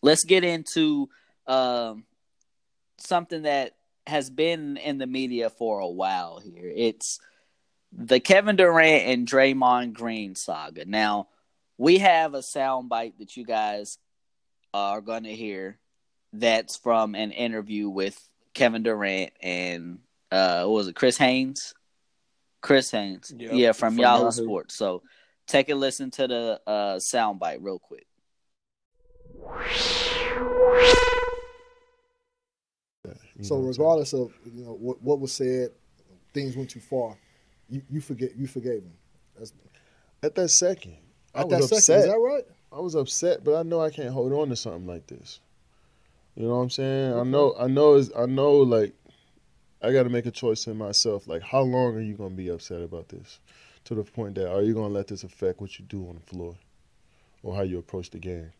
let's 0.02 0.24
get 0.24 0.44
into 0.44 1.10
um, 1.46 2.06
something 2.98 3.44
that 3.44 3.76
has 4.08 4.30
been 4.30 4.78
in 4.78 4.98
the 4.98 5.08
media 5.08 5.50
for 5.50 5.80
a 5.80 5.88
while 5.88 6.40
here. 6.40 6.72
It's 6.76 7.20
the 7.92 8.20
Kevin 8.20 8.56
Durant 8.56 9.08
and 9.08 9.28
Draymond 9.28 9.94
Green 9.94 10.36
saga. 10.36 10.86
Now, 10.86 11.28
we 11.78 12.00
have 12.00 12.34
a 12.34 12.40
soundbite 12.40 13.18
that 13.20 13.38
you 13.38 13.46
guys 13.46 13.98
are 14.74 15.02
going 15.02 15.24
to 15.24 15.36
hear 15.36 15.78
that's 16.34 16.76
from 16.78 17.14
an 17.16 17.32
interview 17.32 17.90
with 17.90 18.18
Kevin 18.54 18.84
Durant 18.84 19.32
and 19.42 20.00
uh 20.32 20.64
what 20.64 20.74
was 20.74 20.88
it 20.88 20.96
Chris 20.96 21.18
Haynes? 21.18 21.74
Chris 22.62 22.90
Haynes. 22.92 23.34
Yep, 23.38 23.52
yeah, 23.54 23.72
from, 23.72 23.94
from 23.94 24.00
Yahoo, 24.00 24.24
Yahoo. 24.24 24.32
Sports. 24.32 24.76
So, 24.76 25.04
take 25.48 25.70
a 25.70 25.76
listen 25.76 26.10
to 26.12 26.28
the 26.28 26.62
uh 26.66 26.96
soundbite 26.98 27.60
real 27.62 27.80
quick. 27.80 28.08
You 33.44 33.48
So 33.48 33.58
regardless 33.58 34.14
of 34.14 34.34
you 34.46 34.64
know 34.64 34.74
what, 34.74 35.02
what 35.02 35.20
was 35.20 35.32
said, 35.34 35.70
things 36.34 36.56
went 36.56 36.70
too 36.70 36.80
far. 36.80 37.18
you, 37.70 37.82
you 37.90 38.02
forget 38.02 38.36
you 38.36 38.48
forgave 38.48 38.84
him. 38.84 38.94
That's, 39.38 39.54
At 40.22 40.36
that 40.36 40.50
second, 40.50 40.98
I 41.36 41.42
at 41.42 41.48
was 41.50 41.70
that 41.70 41.76
upset. 41.76 41.84
second, 41.84 42.02
is 42.02 42.08
that 42.08 42.20
right? 42.20 42.44
I 42.72 42.80
was 42.80 42.96
upset, 42.96 43.44
but 43.44 43.56
I 43.56 43.64
know 43.64 43.82
I 43.82 43.90
can't 43.90 44.10
hold 44.10 44.34
on 44.34 44.50
to 44.50 44.56
something 44.56 44.88
like 44.88 45.08
this. 45.08 45.40
You 46.36 46.48
know 46.48 46.56
what 46.56 46.64
I'm 46.64 46.70
saying? 46.72 47.14
I 47.14 47.24
know, 47.24 47.54
I 47.60 47.68
know, 47.68 47.94
it's, 47.94 48.10
I 48.18 48.26
know. 48.26 48.54
Like, 48.58 48.94
I 49.84 49.92
got 49.92 50.04
to 50.04 50.10
make 50.10 50.26
a 50.26 50.32
choice 50.32 50.66
in 50.66 50.78
myself. 50.78 51.28
Like, 51.28 51.44
how 51.44 51.62
long 51.62 51.96
are 51.96 52.02
you 52.02 52.16
gonna 52.16 52.32
be 52.32 52.50
upset 52.50 52.82
about 52.82 53.10
this? 53.10 53.40
To 53.86 53.96
the 53.96 54.04
point 54.04 54.36
that 54.36 54.50
are 54.52 54.62
you 54.64 54.74
gonna 54.74 54.94
let 54.94 55.08
this 55.08 55.24
affect 55.24 55.62
what 55.62 55.78
you 55.78 55.86
do 55.86 56.08
on 56.08 56.16
the 56.16 56.22
floor, 56.22 56.56
or 57.44 57.56
how 57.56 57.62
you 57.62 57.78
approach 57.78 58.10
the 58.10 58.18
game? 58.20 58.52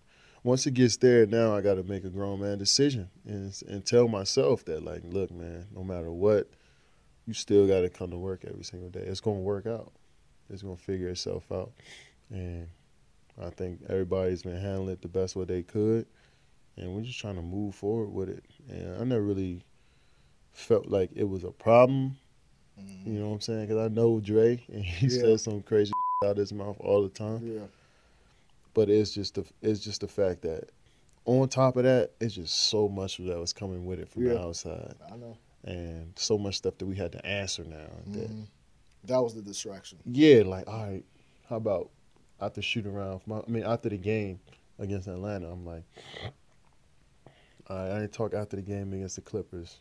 Once 0.44 0.68
it 0.68 0.74
gets 0.74 0.98
there, 0.98 1.26
now 1.26 1.56
I 1.56 1.62
got 1.62 1.76
to 1.76 1.84
make 1.84 2.04
a 2.04 2.10
grown 2.10 2.42
man 2.42 2.58
decision 2.58 3.10
and 3.26 3.54
and 3.68 3.86
tell 3.86 4.08
myself 4.08 4.66
that, 4.66 4.84
like, 4.84 5.02
look, 5.06 5.32
man, 5.32 5.68
no 5.74 5.84
matter 5.84 6.12
what, 6.12 6.50
you 7.26 7.34
still 7.34 7.66
got 7.68 7.82
to 7.82 7.90
come 7.90 8.12
to 8.12 8.18
work 8.18 8.44
every 8.46 8.64
single 8.64 8.90
day. 8.90 9.00
It's 9.02 9.22
gonna 9.22 9.40
work 9.40 9.66
out. 9.66 9.92
It's 10.50 10.62
gonna 10.62 10.76
figure 10.76 11.08
itself 11.08 11.50
out, 11.52 11.72
and 12.30 12.68
I 13.42 13.50
think 13.50 13.80
everybody's 13.90 14.44
been 14.44 14.60
handling 14.60 14.90
it 14.94 15.02
the 15.02 15.08
best 15.08 15.36
way 15.36 15.46
they 15.46 15.64
could, 15.64 16.06
and 16.78 16.94
we're 16.94 17.02
just 17.04 17.20
trying 17.20 17.36
to 17.36 17.42
move 17.42 17.76
forward 17.76 18.10
with 18.10 18.30
it. 18.30 18.44
And 18.70 19.02
I 19.02 19.04
never 19.06 19.24
really 19.24 19.62
felt 20.52 20.88
like 20.88 21.12
it 21.16 21.24
was 21.28 21.44
a 21.44 21.52
problem. 21.52 22.18
Mm-hmm. 22.80 23.14
You 23.14 23.20
know 23.20 23.30
what 23.30 23.36
I'm 23.36 23.42
saying? 23.42 23.68
Because 23.68 23.78
I 23.84 23.88
know 23.94 24.20
Dre, 24.20 24.62
and 24.72 24.84
he 24.84 25.08
Yeah. 25.08 25.22
says 25.22 25.44
some 25.44 25.62
crazy 25.62 25.94
out 26.26 26.32
of 26.32 26.38
his 26.38 26.52
mouth 26.54 26.78
all 26.80 27.02
the 27.04 27.10
time. 27.10 27.40
Yeah. 27.44 27.66
But 28.74 28.90
it's 28.90 29.12
just 29.14 29.36
the 29.36 29.46
it's 29.62 29.80
just 29.80 30.02
the 30.02 30.08
fact 30.08 30.42
that 30.44 30.70
on 31.26 31.48
top 31.48 31.78
of 31.78 31.84
that, 31.84 32.12
it's 32.20 32.36
just 32.36 32.54
so 32.70 32.90
much 32.90 33.18
that 33.18 33.40
was 33.40 33.54
coming 33.54 33.86
with 33.86 34.00
it 34.00 34.10
from 34.10 34.26
the 34.26 34.40
outside, 34.40 34.96
I 35.12 35.16
know. 35.16 35.38
and 35.64 36.12
so 36.18 36.38
much 36.38 36.56
stuff 36.58 36.78
that 36.80 36.86
we 36.86 36.96
had 36.96 37.12
to 37.14 37.26
answer 37.26 37.64
now. 37.64 37.88
That 38.08 38.30
Mhm. 38.30 38.48
That 39.06 39.20
was 39.22 39.34
the 39.36 39.42
distraction. 39.42 40.00
yeah, 40.06 40.44
like 40.44 40.68
all 40.68 40.86
right, 40.88 41.04
how 41.50 41.58
about 41.58 41.90
after 42.42 42.62
shoot 42.62 42.86
around? 42.86 43.22
I 43.32 43.42
mean, 43.50 43.64
after 43.64 43.90
the 43.90 43.98
game 43.98 44.40
against 44.80 45.08
Atlanta, 45.08 45.50
I'm 45.52 45.66
like, 45.66 45.84
all 47.70 47.78
right, 47.78 47.92
I 47.92 48.00
didn't 48.02 48.14
talk 48.14 48.34
after 48.34 48.56
the 48.56 48.62
game 48.62 48.92
against 48.94 49.16
the 49.16 49.22
Clippers. 49.22 49.80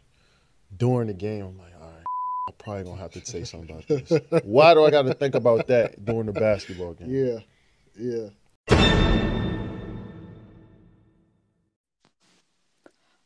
During 0.76 1.08
the 1.08 1.14
game, 1.14 1.44
I'm 1.44 1.58
like, 1.58 1.74
all 1.80 1.88
right, 1.88 2.04
I'm 2.48 2.54
probably 2.58 2.84
gonna 2.84 3.00
have 3.00 3.10
to 3.12 3.24
say 3.24 3.44
something 3.44 3.70
about 3.70 3.88
this. 3.88 4.42
Why 4.44 4.74
do 4.74 4.84
I 4.84 4.90
got 4.90 5.02
to 5.02 5.14
think 5.14 5.34
about 5.34 5.66
that 5.68 6.04
during 6.04 6.26
the 6.26 6.32
basketball 6.32 6.94
game? 6.94 7.10
Yeah. 7.10 7.38
Yeah. 7.98 8.28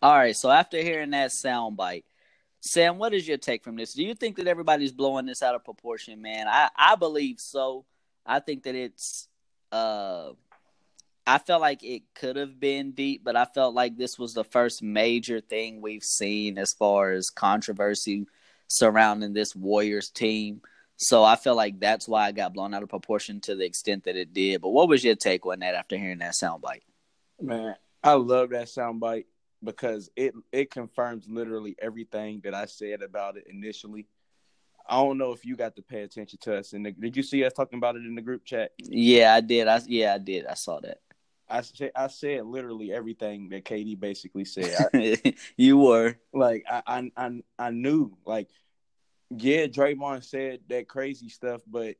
All 0.03 0.15
right, 0.15 0.37
so 0.37 0.51
after 0.51 0.79
hearing 0.79 1.11
that 1.11 1.33
sound 1.33 1.77
bite, 1.77 2.05
Sam, 2.61 2.99
what 2.99 3.15
is 3.15 3.27
your 3.27 3.39
take 3.39 3.65
from 3.65 3.77
this? 3.77 3.95
Do 3.95 4.05
you 4.05 4.15
think 4.15 4.37
that 4.37 4.47
everybody's 4.47 4.93
blowing 4.93 5.27
this 5.27 5.43
out 5.43 5.55
of 5.55 5.65
proportion, 5.65 6.21
man? 6.21 6.47
I, 6.49 6.69
I 6.77 6.97
believe 6.97 7.41
so. 7.41 7.85
I 8.25 8.41
think 8.41 8.65
that 8.65 8.75
it's 8.75 9.29
uh 9.73 10.33
I 11.27 11.39
felt 11.39 11.61
like 11.61 11.83
it 11.83 12.03
could 12.15 12.37
have 12.37 12.61
been 12.61 12.93
deep, 12.93 13.25
but 13.25 13.35
I 13.35 13.47
felt 13.47 13.75
like 13.75 13.97
this 13.97 14.17
was 14.17 14.33
the 14.33 14.45
first 14.45 14.81
major 14.81 15.41
thing 15.41 15.81
we've 15.81 16.05
seen 16.05 16.57
as 16.57 16.73
far 16.73 17.11
as 17.13 17.31
controversy 17.31 18.27
surrounding 18.69 19.33
this 19.33 19.57
Warriors 19.57 20.09
team. 20.09 20.61
So 20.97 21.23
I 21.23 21.37
feel 21.37 21.55
like 21.55 21.79
that's 21.79 22.09
why 22.09 22.27
I 22.27 22.33
got 22.33 22.55
blown 22.55 22.73
out 22.73 22.83
of 22.83 22.89
proportion 22.89 23.41
to 23.43 23.55
the 23.55 23.65
extent 23.65 24.05
that 24.05 24.17
it 24.17 24.33
did. 24.33 24.63
But 24.63 24.71
what 24.71 24.89
was 24.89 25.05
your 25.05 25.15
take 25.15 25.45
on 25.45 25.59
that 25.61 25.75
after 25.75 25.97
hearing 25.97 26.19
that 26.19 26.33
soundbite? 26.33 26.83
Man, 27.41 27.77
I 28.03 28.15
love 28.15 28.51
that 28.51 28.67
soundbite 28.67 29.27
because 29.63 30.11
it 30.17 30.35
it 30.53 30.71
confirms 30.71 31.27
literally 31.29 31.77
everything 31.81 32.41
that 32.45 32.55
I 32.55 32.65
said 32.67 33.03
about 33.03 33.37
it 33.37 33.45
initially. 33.49 34.07
I 34.89 34.97
don't 34.97 35.19
know 35.19 35.33
if 35.33 35.45
you 35.45 35.57
got 35.57 35.77
to 35.77 35.83
pay 35.83 36.03
attention 36.03 36.39
to 36.43 36.59
us. 36.59 36.73
In 36.73 36.85
the, 36.85 36.93
did 36.93 37.17
you 37.17 37.23
see 37.23 37.45
us 37.45 37.53
talking 37.53 37.79
about 37.79 37.97
it 37.97 38.07
in 38.07 38.15
the 38.15 38.23
group 38.23 38.45
chat? 38.45 38.71
Yeah, 38.79 39.35
I 39.35 39.41
did. 39.41 39.69
I 39.69 39.81
yeah, 39.87 40.15
I 40.15 40.19
did. 40.19 40.47
I 40.47 40.55
saw 40.55 40.81
that. 40.81 41.01
I 41.49 41.61
said 41.61 41.93
I 41.95 42.07
said 42.07 42.47
literally 42.47 42.93
everything 42.93 43.49
that 43.51 43.65
KD 43.65 43.99
basically 43.99 44.45
said. 44.45 44.75
I, 44.95 45.35
you 45.57 45.77
were. 45.79 46.17
like 46.33 46.65
I, 46.71 46.83
I 46.87 47.11
I 47.17 47.43
I 47.59 47.71
knew 47.71 48.17
like 48.25 48.49
yeah, 49.31 49.67
Draymond 49.67 50.25
said 50.25 50.61
that 50.69 50.89
crazy 50.89 51.29
stuff, 51.29 51.63
but 51.67 51.97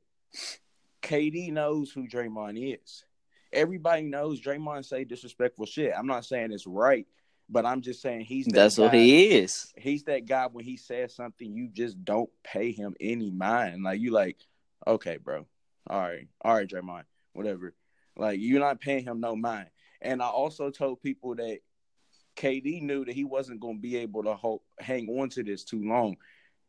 KD 1.01 1.51
knows 1.51 1.91
who 1.91 2.07
Draymond 2.07 2.75
is. 2.81 3.05
Everybody 3.51 4.03
knows 4.03 4.41
Draymond 4.41 4.85
say 4.85 5.03
disrespectful 5.03 5.65
shit. 5.65 5.93
I'm 5.97 6.07
not 6.07 6.25
saying 6.25 6.51
it's 6.51 6.67
right, 6.67 7.07
but 7.49 7.65
I'm 7.65 7.81
just 7.81 8.01
saying 8.01 8.21
he's 8.21 8.45
that 8.47 8.53
That's 8.53 8.77
what 8.77 8.93
he 8.93 9.35
is. 9.35 9.73
He's 9.77 10.03
that 10.03 10.25
guy 10.25 10.47
when 10.51 10.65
he 10.65 10.77
says 10.77 11.15
something, 11.15 11.49
you 11.49 11.69
just 11.71 12.03
don't 12.03 12.29
pay 12.43 12.71
him 12.71 12.95
any 12.99 13.31
mind. 13.31 13.83
Like 13.83 13.99
you 13.99 14.11
like, 14.11 14.37
okay, 14.85 15.17
bro. 15.17 15.45
All 15.89 16.01
right. 16.01 16.27
All 16.41 16.53
right, 16.53 16.67
Draymond. 16.67 17.03
Whatever. 17.33 17.73
Like 18.17 18.39
you're 18.41 18.59
not 18.59 18.81
paying 18.81 19.05
him 19.05 19.19
no 19.19 19.35
mind. 19.35 19.69
And 20.01 20.21
I 20.21 20.27
also 20.27 20.69
told 20.69 21.01
people 21.01 21.35
that 21.35 21.59
KD 22.35 22.81
knew 22.81 23.05
that 23.05 23.15
he 23.15 23.23
wasn't 23.23 23.59
going 23.59 23.77
to 23.77 23.81
be 23.81 23.97
able 23.97 24.23
to 24.23 24.35
hold, 24.35 24.61
hang 24.79 25.07
on 25.09 25.29
to 25.29 25.43
this 25.43 25.63
too 25.63 25.83
long. 25.83 26.17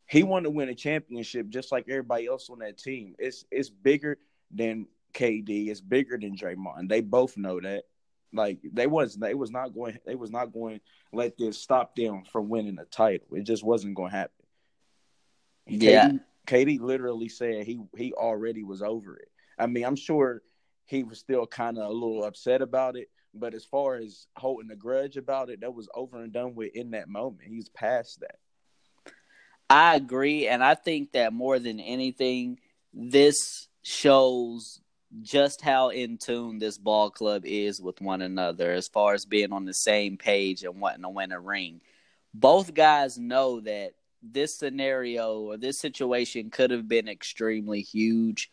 He 0.08 0.22
wanted 0.22 0.44
to 0.44 0.50
win 0.50 0.70
a 0.70 0.74
championship 0.74 1.48
just 1.50 1.70
like 1.70 1.84
everybody 1.88 2.26
else 2.26 2.48
on 2.50 2.60
that 2.60 2.78
team. 2.78 3.14
It's 3.18 3.44
it's 3.50 3.68
bigger 3.68 4.18
than 4.50 4.86
KD. 5.14 5.68
It's 5.68 5.82
bigger 5.82 6.18
than 6.18 6.34
Draymond. 6.34 6.88
They 6.88 7.02
both 7.02 7.36
know 7.36 7.60
that. 7.60 7.84
Like 8.32 8.58
they 8.72 8.86
was 8.86 9.16
they 9.16 9.34
was 9.34 9.50
not 9.50 9.74
going 9.74 9.98
they 10.06 10.14
was 10.14 10.30
not 10.30 10.52
going 10.52 10.78
to 10.78 10.84
let 11.12 11.38
this 11.38 11.58
stop 11.58 11.94
them 11.94 12.24
from 12.30 12.48
winning 12.48 12.78
a 12.78 12.84
title. 12.84 13.28
It 13.32 13.44
just 13.44 13.64
wasn't 13.64 13.94
going 13.94 14.10
to 14.10 14.16
happen. 14.16 14.44
Yeah. 15.66 16.08
KD, 16.08 16.20
KD 16.46 16.80
literally 16.80 17.28
said 17.28 17.64
he 17.64 17.80
he 17.96 18.12
already 18.12 18.64
was 18.64 18.82
over 18.82 19.16
it. 19.16 19.28
I 19.58 19.66
mean, 19.66 19.84
I'm 19.84 19.96
sure 19.96 20.42
he 20.86 21.04
was 21.04 21.18
still 21.18 21.46
kind 21.46 21.78
of 21.78 21.84
a 21.84 21.92
little 21.92 22.24
upset 22.24 22.62
about 22.62 22.96
it, 22.96 23.08
but 23.34 23.54
as 23.54 23.64
far 23.64 23.96
as 23.96 24.26
holding 24.36 24.70
a 24.70 24.76
grudge 24.76 25.16
about 25.18 25.50
it, 25.50 25.60
that 25.60 25.74
was 25.74 25.88
over 25.94 26.22
and 26.22 26.32
done 26.32 26.54
with 26.54 26.74
in 26.74 26.92
that 26.92 27.08
moment. 27.08 27.42
He's 27.46 27.68
past 27.68 28.20
that. 28.20 28.36
I 29.70 29.96
agree, 29.96 30.48
and 30.48 30.64
I 30.64 30.74
think 30.74 31.12
that 31.12 31.32
more 31.32 31.58
than 31.58 31.78
anything, 31.78 32.58
this 32.94 33.68
shows 33.82 34.80
just 35.22 35.60
how 35.60 35.88
in 35.90 36.18
tune 36.18 36.58
this 36.58 36.78
ball 36.78 37.10
club 37.10 37.42
is 37.44 37.80
with 37.80 38.00
one 38.00 38.22
another 38.22 38.72
as 38.72 38.88
far 38.88 39.14
as 39.14 39.24
being 39.24 39.52
on 39.52 39.64
the 39.64 39.74
same 39.74 40.16
page 40.16 40.64
and 40.64 40.80
wanting 40.80 41.02
to 41.02 41.08
win 41.08 41.32
a 41.32 41.40
ring. 41.40 41.80
Both 42.34 42.74
guys 42.74 43.18
know 43.18 43.60
that 43.60 43.92
this 44.22 44.56
scenario 44.58 45.40
or 45.40 45.56
this 45.56 45.78
situation 45.78 46.50
could 46.50 46.70
have 46.70 46.88
been 46.88 47.08
extremely 47.08 47.80
huge 47.82 48.50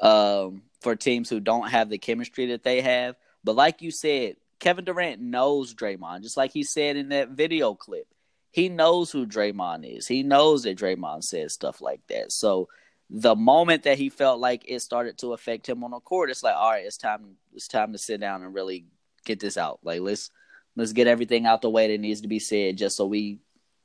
um, 0.00 0.62
for 0.80 0.96
teams 0.96 1.28
who 1.28 1.40
don't 1.40 1.70
have 1.70 1.88
the 1.88 1.98
chemistry 1.98 2.46
that 2.46 2.62
they 2.62 2.80
have. 2.80 3.16
But 3.44 3.56
like 3.56 3.82
you 3.82 3.90
said, 3.90 4.36
Kevin 4.60 4.84
Durant 4.84 5.20
knows 5.20 5.74
Draymond, 5.74 6.22
just 6.22 6.36
like 6.36 6.52
he 6.52 6.62
said 6.62 6.96
in 6.96 7.10
that 7.10 7.30
video 7.30 7.74
clip. 7.74 8.06
He 8.52 8.68
knows 8.68 9.10
who 9.10 9.26
Draymond 9.26 9.96
is. 9.96 10.06
He 10.06 10.22
knows 10.22 10.62
that 10.62 10.78
Draymond 10.78 11.24
says 11.24 11.54
stuff 11.54 11.80
like 11.80 12.06
that. 12.08 12.32
So 12.32 12.68
the 13.10 13.34
moment 13.34 13.82
that 13.82 13.98
he 13.98 14.08
felt 14.08 14.40
like 14.40 14.64
it 14.66 14.80
started 14.80 15.18
to 15.18 15.32
affect 15.32 15.68
him 15.68 15.82
on 15.82 15.90
the 15.90 16.00
court, 16.00 16.30
it's 16.30 16.42
like, 16.42 16.54
all 16.54 16.70
right, 16.70 16.84
it's 16.84 16.98
time. 16.98 17.36
It's 17.54 17.68
time 17.68 17.92
to 17.92 17.98
sit 17.98 18.20
down 18.20 18.42
and 18.42 18.54
really 18.54 18.86
get 19.24 19.40
this 19.40 19.56
out. 19.56 19.80
Like 19.82 20.00
let's 20.00 20.30
let's 20.76 20.92
get 20.92 21.06
everything 21.06 21.46
out 21.46 21.62
the 21.62 21.70
way 21.70 21.88
that 21.88 22.00
needs 22.00 22.20
to 22.20 22.28
be 22.28 22.38
said, 22.38 22.78
just 22.78 22.96
so 22.96 23.06
we 23.06 23.38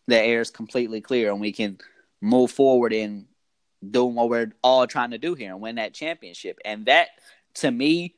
the 0.07 0.17
air 0.17 0.41
is 0.41 0.51
completely 0.51 1.01
clear 1.01 1.31
and 1.31 1.41
we 1.41 1.51
can 1.51 1.77
move 2.21 2.51
forward 2.51 2.93
in 2.93 3.25
doing 3.89 4.15
what 4.15 4.29
we're 4.29 4.51
all 4.63 4.87
trying 4.87 5.11
to 5.11 5.17
do 5.17 5.33
here 5.33 5.51
and 5.51 5.61
win 5.61 5.75
that 5.75 5.93
championship. 5.93 6.57
And 6.65 6.85
that, 6.85 7.09
to 7.55 7.69
me, 7.69 8.15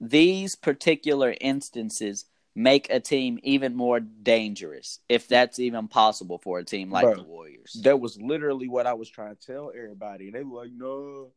these 0.00 0.56
particular 0.56 1.34
instances 1.40 2.24
make 2.58 2.90
a 2.90 2.98
team 2.98 3.38
even 3.44 3.76
more 3.76 4.00
dangerous, 4.00 4.98
if 5.08 5.28
that's 5.28 5.60
even 5.60 5.86
possible 5.86 6.38
for 6.38 6.58
a 6.58 6.64
team 6.64 6.90
like 6.90 7.04
Bro, 7.04 7.14
the 7.14 7.22
Warriors. 7.22 7.80
That 7.84 8.00
was 8.00 8.20
literally 8.20 8.68
what 8.68 8.84
I 8.84 8.94
was 8.94 9.08
trying 9.08 9.36
to 9.36 9.40
tell 9.40 9.70
everybody. 9.74 10.26
And 10.26 10.34
they 10.34 10.42
were 10.42 10.64
like, 10.64 10.72
"No, 10.72 11.30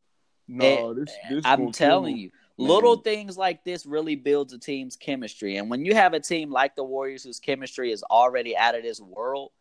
no, 0.47 0.65
Eh, 0.65 0.93
this, 0.95 1.15
this." 1.29 1.45
I'm 1.45 1.71
telling 1.71 2.17
you, 2.17 2.31
little 2.57 2.97
things 2.97 3.37
like 3.37 3.63
this 3.63 3.85
really 3.85 4.15
builds 4.15 4.51
a 4.53 4.57
team's 4.57 4.95
chemistry. 4.95 5.57
And 5.57 5.69
when 5.69 5.85
you 5.85 5.93
have 5.93 6.15
a 6.15 6.19
team 6.19 6.49
like 6.49 6.75
the 6.75 6.83
Warriors 6.83 7.23
whose 7.23 7.39
chemistry 7.39 7.91
is 7.91 8.01
already 8.01 8.57
out 8.57 8.73
of 8.73 8.81
this 8.81 8.99
world, 8.99 9.51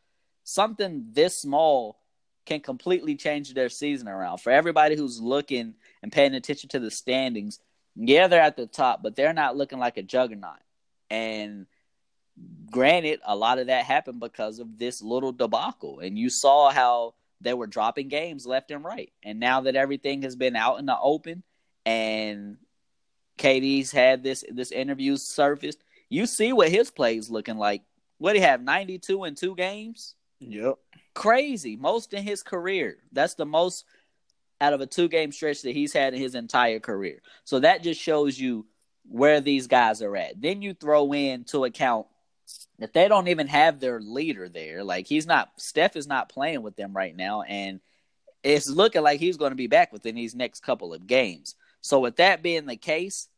something 0.44 1.08
this 1.12 1.36
small 1.36 1.98
can 2.46 2.60
completely 2.60 3.16
change 3.16 3.52
their 3.52 3.68
season 3.68 4.08
around. 4.08 4.38
For 4.38 4.50
everybody 4.50 4.96
who's 4.96 5.20
looking 5.20 5.74
and 6.02 6.10
paying 6.10 6.34
attention 6.34 6.70
to 6.70 6.78
the 6.78 6.90
standings, 6.90 7.60
yeah, 7.96 8.28
they're 8.28 8.40
at 8.40 8.56
the 8.56 8.66
top, 8.66 9.02
but 9.02 9.14
they're 9.14 9.34
not 9.34 9.58
looking 9.58 9.78
like 9.78 9.98
a 9.98 10.02
juggernaut. 10.02 10.60
And 11.10 11.66
granted, 12.70 13.20
a 13.24 13.36
lot 13.36 13.58
of 13.58 13.66
that 13.66 13.84
happened 13.84 14.20
because 14.20 14.58
of 14.58 14.78
this 14.78 15.02
little 15.02 15.32
debacle. 15.32 16.00
And 16.00 16.18
you 16.18 16.30
saw 16.30 16.70
how 16.70 17.14
they 17.40 17.54
were 17.54 17.66
dropping 17.66 18.08
games 18.08 18.46
left 18.46 18.70
and 18.70 18.84
right. 18.84 19.12
And 19.22 19.40
now 19.40 19.62
that 19.62 19.76
everything 19.76 20.22
has 20.22 20.36
been 20.36 20.56
out 20.56 20.78
in 20.78 20.86
the 20.86 20.98
open 20.98 21.42
and 21.86 22.58
KD's 23.38 23.90
had 23.90 24.22
this 24.22 24.44
this 24.50 24.70
interview 24.70 25.16
surfaced, 25.16 25.82
you 26.08 26.26
see 26.26 26.52
what 26.52 26.68
his 26.68 26.90
plays 26.90 27.30
looking 27.30 27.56
like. 27.56 27.82
What 28.18 28.36
he 28.36 28.42
have 28.42 28.62
92 28.62 29.24
in 29.24 29.34
two 29.34 29.56
games? 29.56 30.14
Yep. 30.40 30.76
Crazy. 31.14 31.76
Most 31.76 32.12
in 32.12 32.22
his 32.22 32.42
career. 32.42 32.98
That's 33.12 33.34
the 33.34 33.46
most 33.46 33.84
out 34.60 34.74
of 34.74 34.82
a 34.82 34.86
two 34.86 35.08
game 35.08 35.32
stretch 35.32 35.62
that 35.62 35.74
he's 35.74 35.92
had 35.92 36.12
in 36.12 36.20
his 36.20 36.34
entire 36.34 36.80
career. 36.80 37.22
So 37.44 37.60
that 37.60 37.82
just 37.82 38.00
shows 38.00 38.38
you 38.38 38.66
where 39.10 39.40
these 39.40 39.66
guys 39.66 40.02
are 40.02 40.16
at. 40.16 40.40
Then 40.40 40.62
you 40.62 40.72
throw 40.72 41.12
in 41.12 41.44
to 41.44 41.64
account 41.64 42.06
that 42.78 42.92
they 42.92 43.08
don't 43.08 43.28
even 43.28 43.48
have 43.48 43.80
their 43.80 44.00
leader 44.00 44.48
there. 44.48 44.84
Like 44.84 45.06
he's 45.06 45.26
not 45.26 45.50
Steph 45.56 45.96
is 45.96 46.06
not 46.06 46.28
playing 46.28 46.62
with 46.62 46.76
them 46.76 46.96
right 46.96 47.14
now 47.14 47.42
and 47.42 47.80
it's 48.42 48.70
looking 48.70 49.02
like 49.02 49.20
he's 49.20 49.36
going 49.36 49.50
to 49.50 49.56
be 49.56 49.66
back 49.66 49.92
within 49.92 50.14
these 50.14 50.34
next 50.34 50.60
couple 50.60 50.94
of 50.94 51.06
games. 51.06 51.56
So 51.82 52.00
with 52.00 52.16
that 52.16 52.42
being 52.42 52.66
the 52.66 52.76
case, 52.76 53.28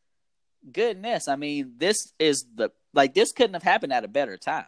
goodness, 0.70 1.26
I 1.26 1.36
mean, 1.36 1.72
this 1.78 2.12
is 2.18 2.44
the 2.54 2.70
like 2.92 3.14
this 3.14 3.32
couldn't 3.32 3.54
have 3.54 3.62
happened 3.62 3.94
at 3.94 4.04
a 4.04 4.08
better 4.08 4.36
time. 4.36 4.66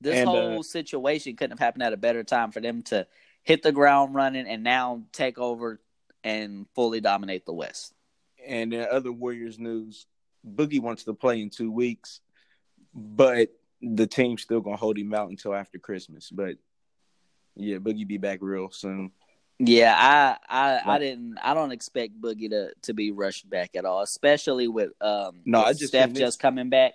This 0.00 0.16
And, 0.16 0.28
uh, 0.28 0.32
whole 0.32 0.62
situation 0.62 1.36
couldn't 1.36 1.58
have 1.58 1.64
happened 1.64 1.82
at 1.82 1.92
a 1.92 1.98
better 1.98 2.24
time 2.24 2.50
for 2.50 2.60
them 2.60 2.82
to 2.84 3.06
hit 3.42 3.62
the 3.62 3.72
ground 3.72 4.14
running 4.14 4.46
and 4.46 4.64
now 4.64 5.02
take 5.12 5.38
over 5.38 5.80
and 6.24 6.66
fully 6.74 7.00
dominate 7.00 7.44
the 7.44 7.52
West. 7.52 7.92
And 8.44 8.72
in 8.72 8.86
other 8.90 9.12
Warriors 9.12 9.58
news, 9.58 10.06
Boogie 10.46 10.80
wants 10.80 11.04
to 11.04 11.14
play 11.14 11.40
in 11.40 11.50
two 11.50 11.70
weeks, 11.70 12.20
but 12.94 13.48
the 13.82 14.06
team's 14.06 14.42
still 14.42 14.60
gonna 14.60 14.76
hold 14.76 14.98
him 14.98 15.14
out 15.14 15.30
until 15.30 15.54
after 15.54 15.78
Christmas. 15.78 16.30
But 16.30 16.56
yeah, 17.56 17.78
Boogie 17.78 18.06
be 18.06 18.18
back 18.18 18.38
real 18.42 18.70
soon. 18.70 19.12
Yeah, 19.58 19.94
I 19.96 20.38
I, 20.48 20.94
I 20.94 20.98
didn't 20.98 21.38
I 21.42 21.52
don't 21.52 21.72
expect 21.72 22.20
Boogie 22.20 22.50
to, 22.50 22.72
to 22.82 22.94
be 22.94 23.12
rushed 23.12 23.48
back 23.48 23.76
at 23.76 23.84
all, 23.84 24.00
especially 24.00 24.68
with 24.68 24.92
um 25.02 25.40
No, 25.44 25.58
with 25.58 25.68
I 25.68 25.72
just 25.72 25.88
Steph 25.88 26.12
just 26.14 26.40
coming 26.40 26.70
back. 26.70 26.94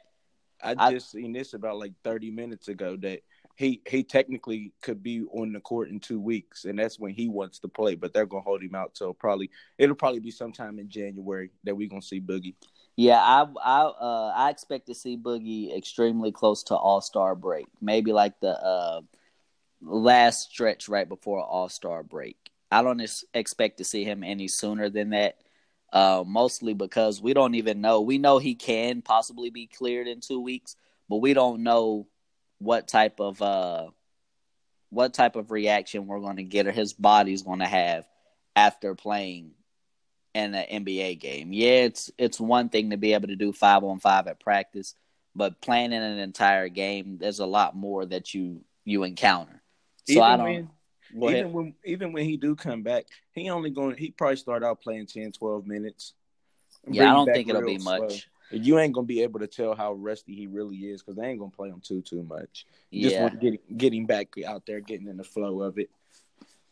I 0.63 0.73
I- 0.77 0.91
just 0.91 1.11
seen 1.11 1.31
this 1.31 1.53
about 1.53 1.77
like 1.77 1.93
30 2.03 2.31
minutes 2.31 2.67
ago 2.67 2.95
that 2.97 3.21
he 3.55 3.81
he 3.87 4.03
technically 4.03 4.73
could 4.81 5.01
be 5.01 5.23
on 5.31 5.53
the 5.53 5.59
court 5.59 5.89
in 5.89 5.99
two 5.99 6.19
weeks, 6.19 6.65
and 6.65 6.77
that's 6.77 6.99
when 6.99 7.13
he 7.13 7.29
wants 7.29 7.59
to 7.59 7.67
play. 7.67 7.95
But 7.95 8.13
they're 8.13 8.25
gonna 8.25 8.41
hold 8.41 8.63
him 8.63 8.75
out 8.75 8.95
till 8.95 9.13
probably 9.13 9.49
it'll 9.77 9.95
probably 9.95 10.19
be 10.19 10.31
sometime 10.31 10.79
in 10.79 10.89
January 10.89 11.51
that 11.63 11.75
we 11.75 11.87
gonna 11.87 12.01
see 12.01 12.19
Boogie. 12.19 12.55
Yeah, 12.97 13.19
I 13.19 13.45
I 13.61 13.81
uh 13.81 14.33
I 14.35 14.49
expect 14.49 14.87
to 14.87 14.95
see 14.95 15.17
Boogie 15.17 15.75
extremely 15.77 16.31
close 16.31 16.63
to 16.63 16.75
All 16.75 17.01
Star 17.01 17.35
break. 17.35 17.67
Maybe 17.81 18.13
like 18.13 18.39
the 18.39 18.51
uh 18.51 19.01
last 19.81 20.51
stretch 20.51 20.87
right 20.87 21.07
before 21.07 21.41
All 21.43 21.69
Star 21.69 22.03
break. 22.03 22.37
I 22.71 22.81
don't 22.81 23.01
ex- 23.01 23.25
expect 23.33 23.77
to 23.77 23.83
see 23.83 24.03
him 24.03 24.23
any 24.23 24.47
sooner 24.47 24.89
than 24.89 25.11
that. 25.11 25.37
Uh, 25.93 26.23
mostly 26.25 26.73
because 26.73 27.21
we 27.21 27.33
don't 27.33 27.55
even 27.55 27.79
know. 27.79 28.01
We 28.01 28.17
know 28.17 28.37
he 28.37 28.55
can 28.55 29.01
possibly 29.01 29.49
be 29.49 29.67
cleared 29.67 30.07
in 30.07 30.19
two 30.19 30.41
weeks, 30.41 30.75
but 31.07 31.17
we 31.17 31.33
don't 31.33 31.63
know 31.63 32.07
what 32.59 32.87
type 32.87 33.19
of 33.19 33.41
uh 33.41 33.87
what 34.89 35.13
type 35.13 35.35
of 35.35 35.51
reaction 35.51 36.07
we're 36.07 36.19
going 36.21 36.37
to 36.37 36.43
get 36.43 36.67
or 36.67 36.71
his 36.71 36.93
body's 36.93 37.43
going 37.43 37.59
to 37.59 37.65
have 37.65 38.07
after 38.55 38.95
playing 38.95 39.51
in 40.35 40.53
an 40.53 40.85
NBA 40.85 41.19
game. 41.19 41.53
Yeah, 41.53 41.85
it's 41.85 42.11
it's 42.17 42.39
one 42.39 42.69
thing 42.69 42.91
to 42.91 42.97
be 42.97 43.13
able 43.13 43.29
to 43.29 43.37
do 43.37 43.53
five 43.53 43.83
on 43.83 43.99
five 43.99 44.27
at 44.27 44.39
practice, 44.39 44.95
but 45.35 45.61
playing 45.61 45.93
in 45.93 46.01
an 46.03 46.19
entire 46.19 46.67
game, 46.69 47.17
there's 47.19 47.39
a 47.39 47.45
lot 47.45 47.75
more 47.75 48.05
that 48.05 48.33
you 48.33 48.61
you 48.83 49.03
encounter. 49.03 49.61
So 50.05 50.21
I 50.21 50.37
don't. 50.37 50.45
when, 50.45 50.69
Go 51.19 51.27
ahead. 51.29 51.39
even 51.39 51.53
when 51.53 51.73
even 51.85 52.11
when 52.13 52.25
he 52.25 52.37
do 52.37 52.55
come 52.55 52.83
back, 52.83 53.05
he 53.31 53.49
only 53.49 53.69
going 53.69 53.95
he 53.97 54.11
probably 54.11 54.35
start 54.35 54.63
out 54.63 54.81
playing 54.81 55.07
10, 55.07 55.31
12 55.31 55.65
minutes. 55.65 56.13
yeah, 56.91 57.09
I 57.09 57.13
don't 57.13 57.33
think 57.33 57.49
it'll 57.49 57.61
be 57.61 57.79
slow. 57.79 57.99
much. 57.99 58.27
You 58.51 58.77
ain't 58.77 58.93
gonna 58.93 59.07
be 59.07 59.23
able 59.23 59.39
to 59.39 59.47
tell 59.47 59.73
how 59.73 59.93
rusty 59.93 60.35
he 60.35 60.47
really 60.47 60.77
is 60.77 61.01
because 61.01 61.15
they 61.15 61.27
ain't 61.27 61.39
gonna 61.39 61.51
play 61.51 61.69
him 61.69 61.81
too 61.81 62.01
too 62.01 62.23
much. 62.23 62.65
You 62.91 63.01
Just 63.01 63.15
Yeah, 63.15 63.23
want 63.23 63.39
to 63.39 63.51
get 63.51 63.77
get 63.77 63.93
him 63.93 64.05
back 64.05 64.27
out 64.45 64.65
there, 64.65 64.81
getting 64.81 65.07
in 65.07 65.17
the 65.17 65.23
flow 65.23 65.61
of 65.61 65.79
it. 65.79 65.89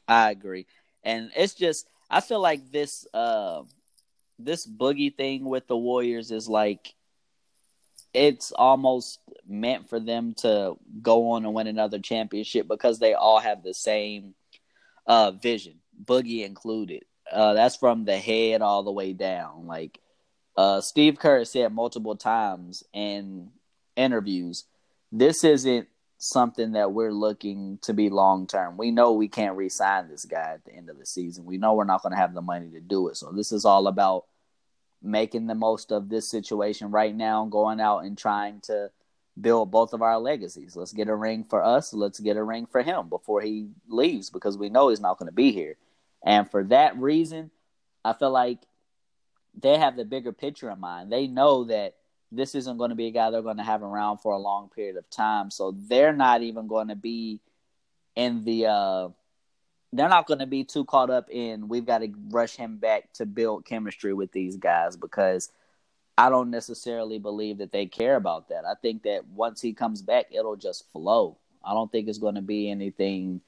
I 0.07 0.31
agree, 0.31 0.67
and 1.03 1.31
it's 1.35 1.53
just 1.53 1.87
I 2.13 2.21
feel 2.21 2.39
like 2.39 2.71
this 2.71 3.07
uh 3.13 3.63
this 4.37 4.67
boogie 4.67 5.15
thing 5.15 5.45
with 5.45 5.67
the 5.67 5.77
Warriors 5.77 6.29
is 6.29 6.47
like 6.47 6.93
it's 8.13 8.51
almost 8.51 9.19
meant 9.47 9.89
for 9.89 9.99
them 9.99 10.35
to 10.35 10.75
go 11.01 11.31
on 11.31 11.43
and 11.43 11.53
win 11.55 11.65
another 11.65 11.97
championship 11.97 12.67
because 12.67 12.99
they 12.99 13.15
all 13.15 13.39
have 13.39 13.63
the 13.63 13.73
same 13.73 14.35
uh 15.07 15.31
vision, 15.31 15.79
boogie 16.05 16.45
included. 16.45 17.03
Uh 17.31 17.53
that's 17.53 17.77
from 17.77 18.05
the 18.05 18.17
head 18.17 18.61
all 18.61 18.83
the 18.83 18.91
way 18.91 19.13
down. 19.13 19.65
Like 19.65 19.99
uh 20.55 20.81
Steve 20.81 21.17
Kerr 21.17 21.45
said 21.45 21.73
multiple 21.73 22.15
times 22.15 22.83
in 22.93 23.49
interviews, 23.95 24.65
this 25.11 25.43
isn't 25.43 25.87
something 26.17 26.71
that 26.73 26.91
we're 26.91 27.11
looking 27.11 27.79
to 27.81 27.93
be 27.93 28.09
long 28.09 28.47
term. 28.47 28.77
We 28.77 28.91
know 28.91 29.13
we 29.13 29.27
can't 29.27 29.57
re-sign 29.57 30.07
this 30.07 30.25
guy 30.25 30.53
at 30.53 30.65
the 30.65 30.73
end 30.73 30.89
of 30.89 30.97
the 30.97 31.05
season. 31.05 31.45
We 31.45 31.57
know 31.57 31.73
we're 31.73 31.83
not 31.83 32.01
going 32.01 32.13
to 32.13 32.19
have 32.19 32.33
the 32.33 32.41
money 32.41 32.69
to 32.71 32.79
do 32.79 33.09
it. 33.09 33.17
So 33.17 33.31
this 33.31 33.51
is 33.51 33.65
all 33.65 33.87
about 33.87 34.25
making 35.01 35.47
the 35.47 35.55
most 35.55 35.91
of 35.91 36.07
this 36.07 36.29
situation 36.29 36.91
right 36.91 37.13
now, 37.13 37.45
going 37.45 37.81
out 37.81 37.99
and 37.99 38.17
trying 38.17 38.61
to 38.61 38.89
build 39.39 39.71
both 39.71 39.93
of 39.93 40.01
our 40.01 40.19
legacies. 40.19 40.75
Let's 40.75 40.93
get 40.93 41.09
a 41.09 41.15
ring 41.15 41.43
for 41.43 41.63
us. 41.63 41.93
Let's 41.93 42.19
get 42.19 42.37
a 42.37 42.43
ring 42.43 42.67
for 42.67 42.81
him 42.81 43.09
before 43.09 43.41
he 43.41 43.69
leaves 43.87 44.29
because 44.29 44.57
we 44.57 44.69
know 44.69 44.89
he's 44.89 45.01
not 45.01 45.17
going 45.17 45.29
to 45.29 45.35
be 45.35 45.51
here. 45.51 45.75
And 46.25 46.49
for 46.49 46.63
that 46.65 46.97
reason, 46.97 47.51
I 48.05 48.13
feel 48.13 48.31
like 48.31 48.59
they 49.59 49.77
have 49.77 49.97
the 49.97 50.05
bigger 50.05 50.31
picture 50.31 50.69
in 50.69 50.79
mind. 50.79 51.11
They 51.11 51.27
know 51.27 51.65
that 51.65 51.95
this 52.35 52.55
isn't 52.55 52.77
going 52.77 52.89
to 52.89 52.95
be 52.95 53.07
a 53.07 53.11
guy 53.11 53.29
they're 53.29 53.41
going 53.41 53.57
to 53.57 53.63
have 53.63 53.83
around 53.83 54.17
for 54.17 54.33
a 54.33 54.37
long 54.37 54.69
period 54.69 54.97
of 54.97 55.09
time. 55.09 55.51
So 55.51 55.75
they're 55.87 56.13
not 56.13 56.41
even 56.41 56.67
going 56.67 56.87
to 56.87 56.95
be 56.95 57.39
in 58.15 58.43
the 58.43 58.67
uh 58.67 59.09
they're 59.91 60.09
not 60.09 60.27
going 60.27 60.39
to 60.39 60.45
be 60.45 60.63
too 60.63 60.85
caught 60.85 61.09
up 61.09 61.29
in 61.29 61.67
we've 61.67 61.85
got 61.85 61.99
to 61.99 62.11
rush 62.29 62.55
him 62.55 62.77
back 62.77 63.11
to 63.13 63.25
build 63.25 63.65
chemistry 63.65 64.13
with 64.13 64.31
these 64.31 64.55
guys 64.55 64.95
because 64.95 65.51
I 66.17 66.29
don't 66.29 66.51
necessarily 66.51 67.17
believe 67.17 67.57
that 67.57 67.71
they 67.71 67.87
care 67.87 68.15
about 68.15 68.49
that. 68.49 68.65
I 68.65 68.75
think 68.81 69.03
that 69.03 69.25
once 69.27 69.61
he 69.61 69.73
comes 69.73 70.01
back, 70.01 70.27
it'll 70.31 70.55
just 70.55 70.91
flow. 70.91 71.37
I 71.63 71.73
don't 71.73 71.91
think 71.91 72.07
it's 72.07 72.19
going 72.19 72.35
to 72.35 72.41
be 72.41 72.69
anything 72.69 73.41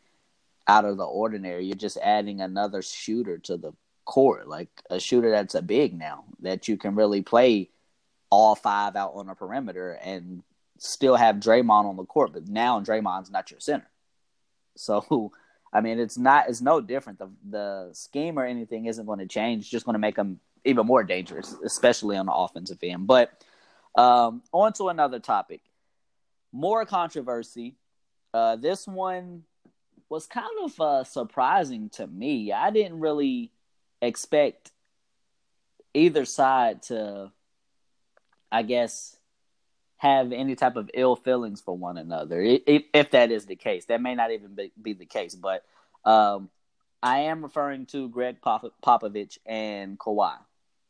out 0.67 0.85
of 0.85 0.97
the 0.97 1.05
ordinary. 1.05 1.65
You're 1.65 1.75
just 1.75 1.97
adding 1.97 2.41
another 2.41 2.81
shooter 2.81 3.37
to 3.39 3.57
the 3.57 3.73
court, 4.05 4.47
like 4.47 4.69
a 4.89 4.99
shooter 4.99 5.29
that's 5.29 5.53
a 5.53 5.61
big 5.61 5.97
now 5.97 6.23
that 6.41 6.67
you 6.67 6.77
can 6.77 6.95
really 6.95 7.21
play 7.21 7.69
all 8.35 8.55
five 8.55 8.95
out 8.95 9.13
on 9.15 9.27
the 9.27 9.33
perimeter 9.33 9.93
and 10.03 10.43
still 10.77 11.15
have 11.15 11.37
Draymond 11.37 11.85
on 11.85 11.95
the 11.95 12.05
court. 12.05 12.33
But 12.33 12.47
now 12.47 12.81
Draymond's 12.81 13.31
not 13.31 13.49
your 13.51 13.59
center. 13.59 13.89
So, 14.75 15.31
I 15.71 15.81
mean, 15.81 15.99
it's 15.99 16.17
not, 16.17 16.49
it's 16.49 16.61
no 16.61 16.81
different. 16.81 17.19
The, 17.19 17.29
the 17.49 17.89
scheme 17.93 18.37
or 18.37 18.45
anything 18.45 18.85
isn't 18.85 19.05
going 19.05 19.19
to 19.19 19.27
change. 19.27 19.61
It's 19.63 19.69
just 19.69 19.85
going 19.85 19.95
to 19.95 19.99
make 19.99 20.15
them 20.15 20.39
even 20.65 20.85
more 20.85 21.03
dangerous, 21.03 21.55
especially 21.63 22.17
on 22.17 22.25
the 22.25 22.33
offensive 22.33 22.79
end. 22.83 23.07
But 23.07 23.31
um, 23.97 24.41
on 24.51 24.73
to 24.73 24.89
another 24.89 25.19
topic. 25.19 25.61
More 26.51 26.85
controversy. 26.85 27.75
Uh, 28.33 28.57
this 28.57 28.87
one 28.87 29.43
was 30.09 30.27
kind 30.27 30.57
of 30.63 30.79
uh, 30.79 31.03
surprising 31.03 31.89
to 31.91 32.05
me. 32.05 32.51
I 32.51 32.71
didn't 32.71 32.99
really 32.99 33.51
expect 34.01 34.71
either 35.93 36.25
side 36.25 36.83
to, 36.83 37.31
I 38.51 38.63
guess, 38.63 39.17
have 39.97 40.31
any 40.31 40.55
type 40.55 40.75
of 40.75 40.89
ill 40.93 41.15
feelings 41.15 41.61
for 41.61 41.75
one 41.75 41.97
another. 41.97 42.41
If, 42.41 42.83
if 42.93 43.11
that 43.11 43.31
is 43.31 43.45
the 43.45 43.55
case, 43.55 43.85
that 43.85 44.01
may 44.01 44.15
not 44.15 44.31
even 44.31 44.53
be, 44.55 44.71
be 44.81 44.93
the 44.93 45.05
case. 45.05 45.35
But 45.35 45.63
um, 46.03 46.49
I 47.01 47.19
am 47.19 47.43
referring 47.43 47.85
to 47.87 48.09
Greg 48.09 48.41
Pop- 48.41 48.73
Popovich 48.83 49.37
and 49.45 49.97
Kawhi. 49.97 50.35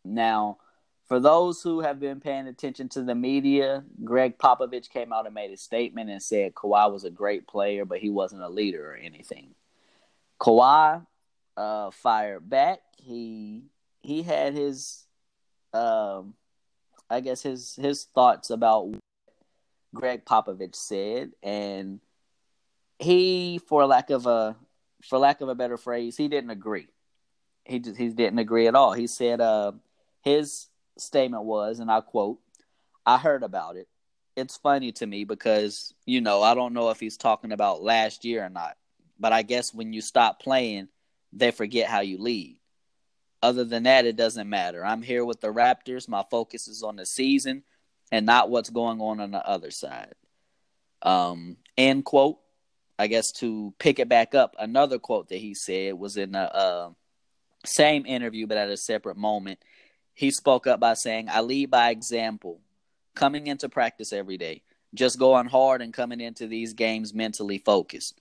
Now, 0.03 0.57
for 1.07 1.19
those 1.19 1.61
who 1.61 1.81
have 1.81 1.99
been 1.99 2.19
paying 2.19 2.47
attention 2.47 2.89
to 2.89 3.03
the 3.03 3.13
media, 3.13 3.83
Greg 4.03 4.37
Popovich 4.37 4.89
came 4.89 5.13
out 5.13 5.25
and 5.25 5.35
made 5.35 5.51
a 5.51 5.57
statement 5.57 6.09
and 6.09 6.21
said 6.21 6.55
Kawhi 6.55 6.91
was 6.91 7.03
a 7.03 7.11
great 7.11 7.47
player, 7.47 7.85
but 7.85 7.99
he 7.99 8.09
wasn't 8.09 8.41
a 8.41 8.49
leader 8.49 8.91
or 8.91 8.95
anything. 8.95 9.53
Kawhi 10.39 11.05
uh, 11.55 11.91
fired 11.91 12.49
back. 12.49 12.79
He 12.97 13.63
he 14.01 14.23
had 14.23 14.53
his, 14.53 15.03
um, 15.73 16.33
I 17.09 17.19
guess 17.19 17.43
his 17.43 17.75
his 17.75 18.05
thoughts 18.05 18.49
about 18.49 18.87
what 18.87 19.01
Greg 19.93 20.25
Popovich 20.25 20.75
said, 20.75 21.31
and 21.43 21.99
he, 22.99 23.59
for 23.67 23.85
lack 23.85 24.09
of 24.09 24.25
a 24.25 24.55
for 25.03 25.19
lack 25.19 25.41
of 25.41 25.49
a 25.49 25.55
better 25.55 25.77
phrase, 25.77 26.17
he 26.17 26.27
didn't 26.27 26.49
agree. 26.49 26.87
He 27.63 27.79
just, 27.79 27.97
he 27.97 28.09
didn't 28.09 28.39
agree 28.39 28.67
at 28.67 28.75
all. 28.75 28.93
He 28.93 29.07
said 29.07 29.41
uh, 29.41 29.73
his 30.21 30.67
statement 30.97 31.43
was, 31.43 31.79
and 31.79 31.91
I 31.91 32.01
quote, 32.01 32.39
"I 33.05 33.17
heard 33.17 33.43
about 33.43 33.75
it. 33.75 33.87
It's 34.35 34.57
funny 34.57 34.91
to 34.93 35.07
me 35.07 35.23
because 35.23 35.93
you 36.05 36.21
know 36.21 36.41
I 36.41 36.55
don't 36.55 36.73
know 36.73 36.89
if 36.89 36.99
he's 36.99 37.17
talking 37.17 37.51
about 37.51 37.83
last 37.83 38.25
year 38.25 38.45
or 38.45 38.49
not, 38.49 38.77
but 39.19 39.33
I 39.33 39.43
guess 39.43 39.73
when 39.73 39.93
you 39.93 40.01
stop 40.01 40.41
playing, 40.41 40.89
they 41.33 41.51
forget 41.51 41.87
how 41.87 42.01
you 42.01 42.17
lead. 42.17 42.57
Other 43.45 43.63
than 43.63 43.83
that, 43.83 44.05
it 44.05 44.15
doesn't 44.15 44.49
matter. 44.49 44.83
I'm 44.83 45.03
here 45.03 45.23
with 45.23 45.39
the 45.39 45.53
Raptors. 45.53 46.09
My 46.09 46.23
focus 46.31 46.67
is 46.67 46.81
on 46.81 46.95
the 46.95 47.05
season 47.05 47.61
and 48.11 48.25
not 48.25 48.49
what's 48.49 48.71
going 48.71 48.99
on 48.99 49.19
on 49.19 49.29
the 49.29 49.47
other 49.47 49.69
side." 49.69 50.15
Um, 51.03 51.57
end 51.77 52.05
quote. 52.05 52.39
I 52.97 53.07
guess 53.07 53.31
to 53.33 53.73
pick 53.77 53.99
it 53.99 54.09
back 54.09 54.33
up, 54.33 54.55
another 54.57 54.99
quote 54.99 55.29
that 55.29 55.37
he 55.37 55.53
said 55.53 55.93
was 55.93 56.17
in 56.17 56.33
a 56.33 56.39
uh, 56.39 56.89
same 57.65 58.05
interview, 58.05 58.47
but 58.47 58.57
at 58.57 58.69
a 58.69 58.77
separate 58.77 59.17
moment, 59.17 59.59
he 60.13 60.31
spoke 60.31 60.65
up 60.65 60.79
by 60.79 60.93
saying, 60.93 61.27
I 61.29 61.41
lead 61.41 61.69
by 61.69 61.89
example, 61.89 62.61
coming 63.13 63.47
into 63.47 63.69
practice 63.69 64.13
every 64.13 64.37
day, 64.37 64.63
just 64.93 65.19
going 65.19 65.47
hard 65.47 65.81
and 65.81 65.93
coming 65.93 66.21
into 66.21 66.47
these 66.47 66.73
games 66.73 67.13
mentally 67.13 67.57
focused. 67.57 68.19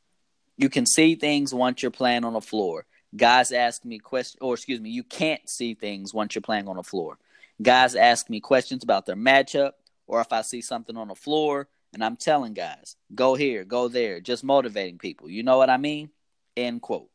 You 0.56 0.68
can 0.68 0.86
see 0.86 1.14
things 1.14 1.54
once 1.54 1.82
you're 1.82 1.90
playing 1.90 2.24
on 2.24 2.32
the 2.32 2.40
floor. 2.40 2.84
Guys 3.16 3.52
ask 3.52 3.84
me 3.84 3.98
questions, 3.98 4.38
or 4.40 4.54
excuse 4.54 4.80
me, 4.80 4.90
you 4.90 5.04
can't 5.04 5.48
see 5.48 5.74
things 5.74 6.12
once 6.12 6.34
you're 6.34 6.42
playing 6.42 6.68
on 6.68 6.76
the 6.76 6.82
floor. 6.82 7.18
Guys 7.62 7.94
ask 7.94 8.28
me 8.28 8.40
questions 8.40 8.82
about 8.82 9.06
their 9.06 9.16
matchup, 9.16 9.72
or 10.06 10.20
if 10.20 10.32
I 10.32 10.42
see 10.42 10.60
something 10.60 10.96
on 10.96 11.08
the 11.08 11.14
floor, 11.14 11.68
and 11.92 12.04
I'm 12.04 12.16
telling 12.16 12.54
guys, 12.54 12.96
go 13.14 13.36
here, 13.36 13.64
go 13.64 13.88
there, 13.88 14.20
just 14.20 14.42
motivating 14.42 14.98
people. 14.98 15.30
You 15.30 15.44
know 15.44 15.58
what 15.58 15.70
I 15.70 15.76
mean? 15.76 16.10
End 16.56 16.82
quote. 16.82 17.08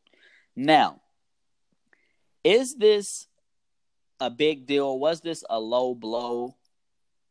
Now, 0.56 1.00
is 2.42 2.76
this 2.76 3.26
a 4.18 4.30
big 4.30 4.66
deal? 4.66 4.98
Was 4.98 5.20
this 5.20 5.44
a 5.48 5.60
low 5.60 5.94
blow? 5.94 6.56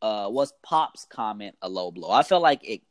Uh, 0.02 0.28
was 0.30 0.54
Pop's 0.62 1.06
comment 1.06 1.56
a 1.62 1.70
low 1.70 1.92
blow? 1.92 2.12
I 2.12 2.24
feel 2.24 2.40
like 2.40 2.62
it 2.64 2.82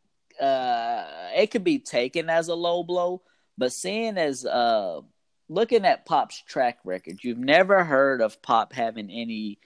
uh, 0.41 1.05
it 1.37 1.51
could 1.51 1.65
be 1.65 1.79
taken 1.79 2.29
as 2.29 2.49
a 2.49 2.55
low 2.55 2.83
blow, 2.83 3.23
but 3.57 3.73
seeing 3.73 4.19
as 4.19 4.45
uh, 4.45 5.01
looking 5.49 5.85
at 5.85 6.07
Pop's 6.07 6.41
track 6.41 6.79
record, 6.85 7.23
you've 7.23 7.39
never 7.39 7.85
heard 7.85 8.21
of 8.21 8.41
Pop 8.43 8.73
having 8.73 9.11
any 9.11 9.59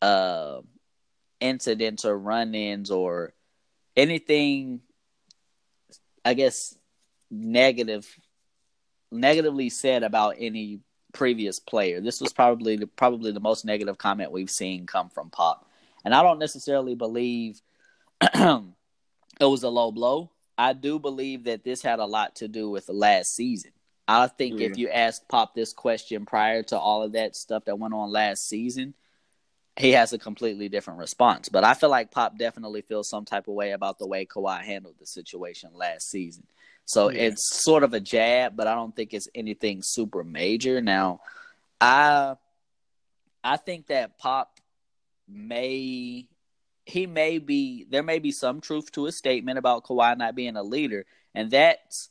uh, 0.00 0.60
incidents 1.40 2.04
or 2.04 2.18
run-ins 2.18 2.90
or 2.90 3.32
anything. 3.96 4.80
I 6.24 6.34
guess 6.34 6.76
negative, 7.30 8.06
negatively 9.10 9.70
said 9.70 10.02
about 10.02 10.36
any 10.38 10.80
previous 11.12 11.58
player. 11.58 12.00
This 12.00 12.20
was 12.20 12.32
probably 12.32 12.76
the, 12.76 12.86
probably 12.86 13.32
the 13.32 13.40
most 13.40 13.64
negative 13.64 13.98
comment 13.98 14.32
we've 14.32 14.50
seen 14.50 14.86
come 14.86 15.08
from 15.08 15.30
Pop, 15.30 15.68
and 16.04 16.14
I 16.14 16.22
don't 16.22 16.38
necessarily 16.38 16.94
believe 16.94 17.60
it 18.20 18.64
was 19.40 19.62
a 19.62 19.68
low 19.68 19.90
blow. 19.90 20.30
I 20.56 20.72
do 20.72 20.98
believe 20.98 21.44
that 21.44 21.62
this 21.62 21.82
had 21.82 22.00
a 22.00 22.04
lot 22.04 22.36
to 22.36 22.48
do 22.48 22.68
with 22.68 22.86
the 22.86 22.92
last 22.92 23.34
season. 23.34 23.70
I 24.08 24.26
think 24.26 24.60
if 24.60 24.78
you 24.78 24.88
ask 24.88 25.26
Pop 25.28 25.54
this 25.54 25.72
question 25.74 26.24
prior 26.24 26.62
to 26.64 26.78
all 26.78 27.02
of 27.02 27.12
that 27.12 27.36
stuff 27.36 27.66
that 27.66 27.78
went 27.78 27.92
on 27.92 28.10
last 28.10 28.48
season, 28.48 28.94
he 29.76 29.92
has 29.92 30.12
a 30.12 30.18
completely 30.18 30.68
different 30.68 30.98
response. 30.98 31.48
But 31.48 31.62
I 31.62 31.74
feel 31.74 31.90
like 31.90 32.10
Pop 32.10 32.38
definitely 32.38 32.80
feels 32.82 33.08
some 33.08 33.24
type 33.26 33.48
of 33.48 33.54
way 33.54 33.72
about 33.72 33.98
the 33.98 34.06
way 34.06 34.24
Kawhi 34.24 34.62
handled 34.62 34.96
the 34.98 35.06
situation 35.06 35.70
last 35.74 36.10
season. 36.10 36.46
So 36.86 37.10
Yeah. 37.10 37.20
it's 37.20 37.44
sort 37.62 37.82
of 37.82 37.92
a 37.92 38.00
jab, 38.00 38.56
but 38.56 38.66
I 38.66 38.74
don't 38.74 38.96
think 38.96 39.12
it's 39.12 39.28
anything 39.34 39.82
super 39.82 40.24
major. 40.24 40.80
Now, 40.80 41.20
I 41.80 42.36
I 43.44 43.56
think 43.58 43.86
that 43.88 44.18
Pop 44.18 44.58
may 45.28 46.28
he 46.86 47.06
may 47.06 47.38
be 47.38 47.84
there 47.90 48.02
may 48.02 48.18
be 48.18 48.32
some 48.32 48.62
truth 48.62 48.90
to 48.92 49.04
his 49.04 49.16
statement 49.16 49.58
about 49.58 49.84
Kawhi 49.84 50.16
not 50.16 50.34
being 50.34 50.56
a 50.56 50.62
leader, 50.62 51.04
and 51.34 51.50
that's 51.50 52.08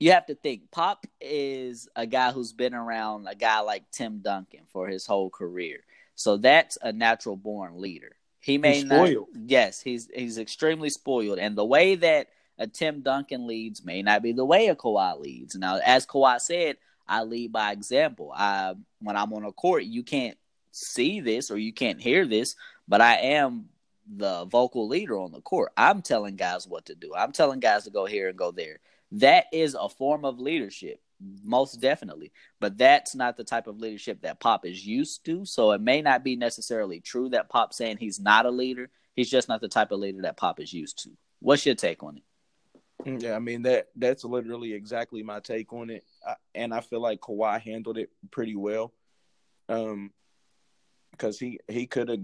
you 0.00 0.12
have 0.12 0.26
to 0.26 0.34
think 0.34 0.70
Pop 0.70 1.06
is 1.20 1.88
a 1.94 2.06
guy 2.06 2.32
who's 2.32 2.52
been 2.52 2.74
around 2.74 3.28
a 3.28 3.34
guy 3.34 3.60
like 3.60 3.90
Tim 3.92 4.18
Duncan 4.18 4.62
for 4.72 4.88
his 4.88 5.06
whole 5.06 5.30
career. 5.30 5.80
So 6.14 6.38
that's 6.38 6.78
a 6.82 6.90
natural 6.92 7.36
born 7.36 7.80
leader. 7.80 8.16
He 8.40 8.56
may 8.58 8.76
He's 8.76 8.84
not 8.84 9.06
spoiled. 9.06 9.28
Yes, 9.34 9.80
he's 9.80 10.08
he's 10.12 10.38
extremely 10.38 10.88
spoiled. 10.88 11.38
And 11.38 11.56
the 11.56 11.64
way 11.64 11.94
that 11.96 12.28
a 12.58 12.66
Tim 12.66 13.02
Duncan 13.02 13.46
leads 13.46 13.84
may 13.84 14.02
not 14.02 14.22
be 14.22 14.32
the 14.32 14.44
way 14.44 14.68
a 14.68 14.74
Kawhi 14.74 15.20
leads. 15.20 15.54
Now, 15.54 15.78
as 15.84 16.06
Kawhi 16.06 16.40
said, 16.40 16.78
I 17.06 17.22
lead 17.22 17.52
by 17.52 17.72
example. 17.72 18.32
I 18.34 18.74
when 19.00 19.16
I'm 19.16 19.32
on 19.34 19.44
a 19.44 19.52
court, 19.52 19.84
you 19.84 20.02
can't 20.02 20.38
see 20.72 21.20
this 21.20 21.50
or 21.50 21.58
you 21.58 21.74
can't 21.74 22.00
hear 22.00 22.26
this, 22.26 22.56
but 22.88 23.02
I 23.02 23.16
am 23.16 23.68
the 24.16 24.46
vocal 24.46 24.88
leader 24.88 25.18
on 25.18 25.32
the 25.32 25.42
court. 25.42 25.72
I'm 25.76 26.00
telling 26.00 26.36
guys 26.36 26.66
what 26.66 26.86
to 26.86 26.94
do. 26.94 27.14
I'm 27.14 27.32
telling 27.32 27.60
guys 27.60 27.84
to 27.84 27.90
go 27.90 28.06
here 28.06 28.28
and 28.28 28.38
go 28.38 28.50
there. 28.50 28.78
That 29.12 29.46
is 29.52 29.74
a 29.74 29.88
form 29.88 30.24
of 30.24 30.38
leadership, 30.38 31.00
most 31.42 31.80
definitely. 31.80 32.32
But 32.60 32.78
that's 32.78 33.14
not 33.14 33.36
the 33.36 33.44
type 33.44 33.66
of 33.66 33.78
leadership 33.80 34.22
that 34.22 34.40
Pop 34.40 34.64
is 34.64 34.86
used 34.86 35.24
to. 35.24 35.44
So 35.44 35.72
it 35.72 35.80
may 35.80 36.02
not 36.02 36.22
be 36.24 36.36
necessarily 36.36 37.00
true 37.00 37.28
that 37.30 37.48
Pop 37.48 37.72
saying 37.72 37.96
he's 37.98 38.20
not 38.20 38.46
a 38.46 38.50
leader. 38.50 38.90
He's 39.16 39.30
just 39.30 39.48
not 39.48 39.60
the 39.60 39.68
type 39.68 39.90
of 39.90 39.98
leader 39.98 40.22
that 40.22 40.36
Pop 40.36 40.60
is 40.60 40.72
used 40.72 41.02
to. 41.04 41.10
What's 41.40 41.66
your 41.66 41.74
take 41.74 42.02
on 42.02 42.18
it? 42.18 42.22
Yeah, 43.06 43.34
I 43.34 43.38
mean 43.38 43.62
that 43.62 43.88
that's 43.96 44.24
literally 44.24 44.74
exactly 44.74 45.22
my 45.22 45.40
take 45.40 45.72
on 45.72 45.88
it, 45.88 46.04
I, 46.26 46.34
and 46.54 46.74
I 46.74 46.82
feel 46.82 47.00
like 47.00 47.20
Kawhi 47.20 47.58
handled 47.58 47.96
it 47.96 48.10
pretty 48.30 48.56
well, 48.56 48.92
um, 49.70 50.12
because 51.10 51.38
he 51.38 51.60
he 51.66 51.86
could 51.86 52.10
have, 52.10 52.20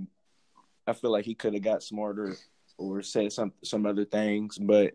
I 0.87 0.93
feel 0.93 1.11
like 1.11 1.25
he 1.25 1.35
could 1.35 1.55
have 1.55 1.63
got 1.63 1.83
smarter 1.83 2.37
or 2.77 3.01
said 3.01 3.33
some 3.33 3.55
some 3.65 3.87
other 3.87 4.05
things, 4.05 4.59
but 4.59 4.93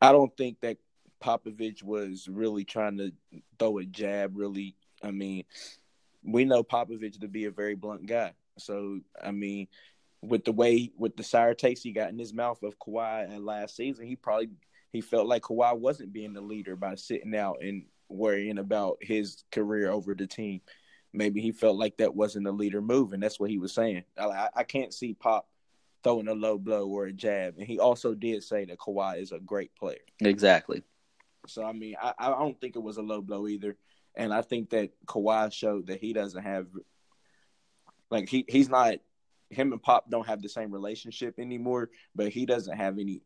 I 0.00 0.12
don't 0.12 0.34
think 0.36 0.60
that 0.60 0.76
Popovich 1.22 1.82
was 1.82 2.28
really 2.28 2.64
trying 2.64 2.98
to 2.98 3.12
throw 3.58 3.78
a 3.78 3.84
jab. 3.84 4.36
Really, 4.36 4.76
I 5.02 5.10
mean, 5.10 5.44
we 6.22 6.44
know 6.44 6.62
Popovich 6.62 7.20
to 7.20 7.28
be 7.28 7.46
a 7.46 7.50
very 7.50 7.74
blunt 7.74 8.06
guy, 8.06 8.32
so 8.58 9.00
I 9.22 9.30
mean, 9.30 9.68
with 10.22 10.44
the 10.44 10.52
way 10.52 10.90
with 10.96 11.16
the 11.16 11.22
sour 11.22 11.54
taste 11.54 11.82
he 11.82 11.92
got 11.92 12.10
in 12.10 12.18
his 12.18 12.32
mouth 12.32 12.62
of 12.62 12.78
Kawhi 12.78 13.38
last 13.42 13.76
season, 13.76 14.06
he 14.06 14.16
probably 14.16 14.50
he 14.92 15.00
felt 15.00 15.26
like 15.26 15.42
Kawhi 15.42 15.76
wasn't 15.78 16.12
being 16.12 16.32
the 16.32 16.40
leader 16.40 16.76
by 16.76 16.94
sitting 16.94 17.34
out 17.34 17.58
and 17.60 17.84
worrying 18.08 18.58
about 18.58 18.98
his 19.00 19.44
career 19.50 19.90
over 19.90 20.14
the 20.14 20.26
team. 20.26 20.60
Maybe 21.12 21.40
he 21.40 21.52
felt 21.52 21.76
like 21.76 21.96
that 21.98 22.14
wasn't 22.14 22.46
a 22.46 22.52
leader 22.52 22.80
move, 22.80 23.12
and 23.12 23.22
that's 23.22 23.38
what 23.38 23.50
he 23.50 23.58
was 23.58 23.72
saying. 23.72 24.04
I, 24.18 24.48
I 24.54 24.62
can't 24.64 24.92
see 24.92 25.14
Pop 25.14 25.48
throwing 26.02 26.28
a 26.28 26.34
low 26.34 26.58
blow 26.58 26.86
or 26.86 27.06
a 27.06 27.12
jab, 27.12 27.54
and 27.58 27.66
he 27.66 27.78
also 27.78 28.14
did 28.14 28.42
say 28.42 28.64
that 28.66 28.78
Kawhi 28.78 29.20
is 29.20 29.32
a 29.32 29.38
great 29.38 29.74
player. 29.74 29.98
Exactly. 30.20 30.82
So 31.46 31.64
I 31.64 31.72
mean, 31.72 31.94
I, 32.00 32.12
I 32.18 32.28
don't 32.30 32.60
think 32.60 32.76
it 32.76 32.82
was 32.82 32.96
a 32.96 33.02
low 33.02 33.20
blow 33.20 33.48
either, 33.48 33.76
and 34.14 34.32
I 34.32 34.42
think 34.42 34.70
that 34.70 34.90
Kawhi 35.06 35.52
showed 35.52 35.88
that 35.88 36.00
he 36.00 36.12
doesn't 36.12 36.42
have 36.42 36.66
like 38.10 38.28
he 38.28 38.44
he's 38.48 38.68
not 38.68 38.96
him 39.50 39.72
and 39.72 39.82
Pop 39.82 40.10
don't 40.10 40.26
have 40.26 40.42
the 40.42 40.48
same 40.48 40.70
relationship 40.70 41.38
anymore, 41.38 41.90
but 42.14 42.28
he 42.28 42.46
doesn't 42.46 42.76
have 42.76 42.98
any 42.98 43.22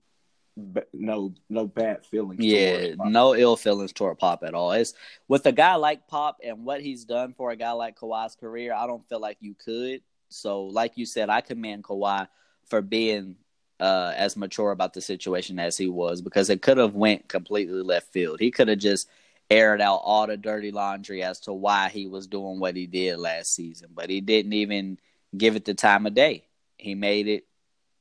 no 0.92 1.32
no 1.48 1.66
bad 1.66 2.04
feelings. 2.04 2.44
Yeah, 2.44 2.94
no 2.98 3.34
ill 3.34 3.56
feelings 3.56 3.92
toward 3.92 4.18
Pop 4.18 4.42
at 4.42 4.54
all. 4.54 4.72
It's 4.72 4.94
with 5.28 5.46
a 5.46 5.52
guy 5.52 5.76
like 5.76 6.08
Pop 6.08 6.38
and 6.42 6.64
what 6.64 6.80
he's 6.80 7.04
done 7.04 7.34
for 7.34 7.50
a 7.50 7.56
guy 7.56 7.72
like 7.72 7.98
Kawhi's 7.98 8.34
career. 8.34 8.74
I 8.74 8.86
don't 8.86 9.08
feel 9.08 9.20
like 9.20 9.38
you 9.40 9.54
could. 9.54 10.02
So, 10.30 10.64
like 10.64 10.92
you 10.96 11.06
said, 11.06 11.30
I 11.30 11.40
commend 11.40 11.84
Kawhi 11.84 12.28
for 12.66 12.82
being 12.82 13.36
uh, 13.80 14.12
as 14.16 14.36
mature 14.36 14.70
about 14.70 14.94
the 14.94 15.00
situation 15.00 15.58
as 15.58 15.76
he 15.76 15.88
was 15.88 16.20
because 16.20 16.50
it 16.50 16.62
could 16.62 16.78
have 16.78 16.94
went 16.94 17.28
completely 17.28 17.82
left 17.82 18.12
field. 18.12 18.40
He 18.40 18.50
could 18.50 18.68
have 18.68 18.78
just 18.78 19.08
aired 19.50 19.80
out 19.80 20.00
all 20.04 20.26
the 20.26 20.36
dirty 20.36 20.70
laundry 20.70 21.22
as 21.22 21.40
to 21.40 21.52
why 21.52 21.88
he 21.88 22.06
was 22.06 22.26
doing 22.26 22.60
what 22.60 22.76
he 22.76 22.86
did 22.86 23.18
last 23.18 23.54
season, 23.54 23.90
but 23.94 24.10
he 24.10 24.20
didn't 24.20 24.52
even 24.52 24.98
give 25.36 25.56
it 25.56 25.64
the 25.64 25.74
time 25.74 26.06
of 26.06 26.14
day. 26.14 26.44
He 26.76 26.94
made 26.94 27.28
it 27.28 27.44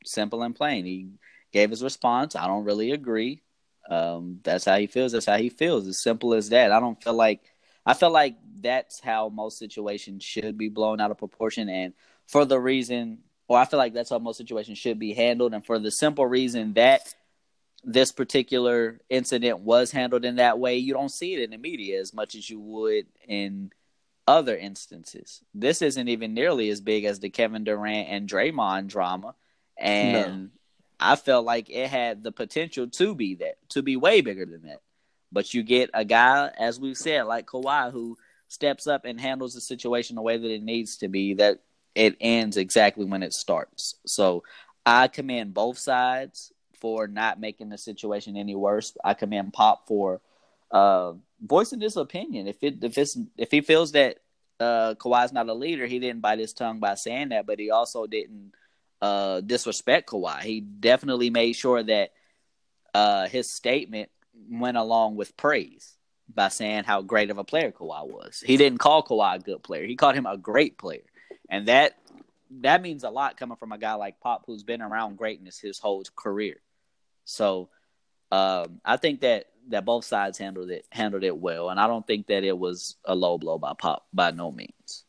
simple 0.05 0.43
and 0.43 0.55
plain. 0.55 0.85
He 0.85 1.09
gave 1.51 1.69
his 1.69 1.83
response. 1.83 2.35
I 2.35 2.47
don't 2.47 2.65
really 2.65 2.91
agree. 2.91 3.41
Um, 3.89 4.39
that's 4.43 4.65
how 4.65 4.77
he 4.77 4.87
feels. 4.87 5.13
That's 5.13 5.25
how 5.25 5.37
he 5.37 5.49
feels. 5.49 5.87
As 5.87 5.99
simple 5.99 6.33
as 6.33 6.49
that. 6.49 6.71
I 6.71 6.79
don't 6.79 7.01
feel 7.01 7.13
like 7.13 7.41
I 7.85 7.93
feel 7.93 8.11
like 8.11 8.35
that's 8.59 8.99
how 8.99 9.29
most 9.29 9.57
situations 9.57 10.23
should 10.23 10.57
be 10.57 10.67
blown 10.67 10.99
out 10.99 11.11
of 11.11 11.17
proportion, 11.17 11.69
and 11.69 11.93
for 12.27 12.43
the 12.43 12.59
reason, 12.59 13.19
or 13.47 13.57
I 13.57 13.65
feel 13.65 13.77
like 13.77 13.93
that's 13.93 14.09
how 14.09 14.19
most 14.19 14.37
situations 14.37 14.77
should 14.77 14.99
be 14.99 15.13
handled, 15.13 15.53
and 15.53 15.65
for 15.65 15.79
the 15.79 15.91
simple 15.91 16.25
reason 16.25 16.73
that 16.73 17.13
this 17.83 18.11
particular 18.11 18.99
incident 19.09 19.59
was 19.59 19.91
handled 19.91 20.25
in 20.25 20.37
that 20.37 20.59
way, 20.59 20.77
you 20.77 20.93
don't 20.93 21.11
see 21.11 21.33
it 21.33 21.41
in 21.41 21.51
the 21.51 21.57
media 21.57 21.99
as 22.01 22.13
much 22.13 22.35
as 22.35 22.49
you 22.49 22.59
would 22.59 23.05
in 23.27 23.71
other 24.27 24.57
instances. 24.57 25.41
This 25.53 25.81
isn't 25.81 26.09
even 26.09 26.33
nearly 26.33 26.69
as 26.69 26.81
big 26.81 27.05
as 27.05 27.19
the 27.19 27.29
Kevin 27.29 27.63
Durant 27.63 28.09
and 28.09 28.27
Draymond 28.27 28.87
drama, 28.87 29.35
and 29.77 30.49
I 30.99 31.15
felt 31.15 31.45
like 31.45 31.69
it 31.69 31.87
had 31.87 32.23
the 32.23 32.31
potential 32.31 32.87
to 32.87 33.15
be 33.15 33.35
that, 33.35 33.57
to 33.69 33.81
be 33.81 33.95
way 33.95 34.21
bigger 34.21 34.45
than 34.45 34.63
that. 34.63 34.81
But 35.31 35.53
you 35.53 35.61
get 35.63 35.89
a 35.93 36.03
guy, 36.03 36.51
as 36.57 36.79
we've 36.79 36.97
said, 36.97 37.23
like 37.23 37.47
Kawhi, 37.47 37.91
who 37.91 38.17
steps 38.47 38.87
up 38.87 39.05
and 39.05 39.19
handles 39.19 39.53
the 39.53 39.61
situation 39.61 40.15
the 40.15 40.21
way 40.21 40.37
that 40.37 40.51
it 40.51 40.63
needs 40.63 40.97
to 40.97 41.07
be. 41.07 41.35
That 41.35 41.59
it 41.97 42.15
ends 42.21 42.57
exactly 42.57 43.05
when 43.05 43.23
it 43.23 43.33
starts. 43.33 43.95
So 44.05 44.43
I 44.85 45.07
commend 45.07 45.53
both 45.53 45.77
sides 45.77 46.53
for 46.79 47.07
not 47.07 47.39
making 47.39 47.69
the 47.69 47.77
situation 47.77 48.37
any 48.37 48.55
worse. 48.55 48.95
I 49.03 49.13
commend 49.15 49.53
Pop 49.53 49.87
for 49.87 50.21
uh, 50.71 51.13
voicing 51.41 51.79
this 51.79 51.95
opinion. 51.97 52.47
If 52.47 52.63
it 52.63 52.83
if 52.83 52.97
it's 52.97 53.17
if 53.37 53.51
he 53.51 53.61
feels 53.61 53.91
that 53.93 54.19
uh, 54.59 54.93
Kawhi's 54.95 55.33
not 55.33 55.49
a 55.49 55.53
leader, 55.53 55.85
he 55.87 55.99
didn't 55.99 56.21
bite 56.21 56.39
his 56.39 56.53
tongue 56.53 56.79
by 56.79 56.95
saying 56.95 57.29
that, 57.29 57.45
but 57.45 57.59
he 57.59 57.71
also 57.71 58.05
didn't 58.07 58.53
uh, 59.01 59.41
disrespect 59.41 60.09
Kawhi. 60.09 60.41
He 60.41 60.61
definitely 60.61 61.29
made 61.29 61.53
sure 61.53 61.83
that 61.83 62.11
uh, 62.93 63.27
his 63.27 63.49
statement 63.51 64.09
went 64.49 64.77
along 64.77 65.15
with 65.15 65.35
praise. 65.37 65.97
by 66.33 66.49
saying 66.49 66.83
how 66.83 67.01
great 67.01 67.29
of 67.31 67.37
a 67.37 67.43
player 67.43 67.71
Kawhi 67.71 68.07
was. 68.07 68.43
He 68.45 68.57
didn't 68.57 68.79
call 68.79 69.03
Kawhi 69.03 69.35
a 69.35 69.39
good 69.39 69.63
player. 69.63 69.85
He 69.85 69.95
called 69.95 70.15
him 70.15 70.25
a 70.25 70.37
great 70.37 70.77
player. 70.77 71.03
And 71.49 71.67
that 71.67 71.97
that 72.61 72.81
means 72.81 73.03
a 73.03 73.09
lot 73.09 73.37
coming 73.37 73.57
from 73.57 73.71
a 73.71 73.77
guy 73.77 73.95
like 73.95 74.19
Pop 74.19 74.43
who's 74.45 74.63
been 74.63 74.81
around 74.81 75.17
greatness 75.17 75.59
his 75.59 75.79
whole 75.79 76.03
career. 76.15 76.61
So 77.25 77.69
um, 78.31 78.79
I 78.83 78.97
think 78.97 79.21
that 79.21 79.45
that 79.69 79.85
both 79.85 80.05
sides 80.05 80.37
handled 80.37 80.69
it 80.69 80.85
handled 80.91 81.23
it 81.23 81.37
well, 81.37 81.69
and 81.69 81.79
I 81.79 81.87
don't 81.87 82.05
think 82.05 82.27
that 82.27 82.43
it 82.43 82.57
was 82.57 82.95
a 83.05 83.15
low 83.15 83.37
blow 83.37 83.57
by 83.57 83.73
Pop 83.77 84.05
by 84.13 84.31
no 84.31 84.51
means. 84.51 85.03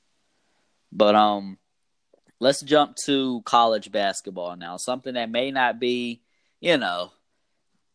But 0.92 1.14
um, 1.14 1.58
let's 2.40 2.60
jump 2.62 2.96
to 3.04 3.42
college 3.44 3.92
basketball 3.92 4.56
now. 4.56 4.76
Something 4.76 5.14
that 5.14 5.30
may 5.30 5.50
not 5.50 5.78
be, 5.78 6.22
you 6.60 6.76
know, 6.76 7.12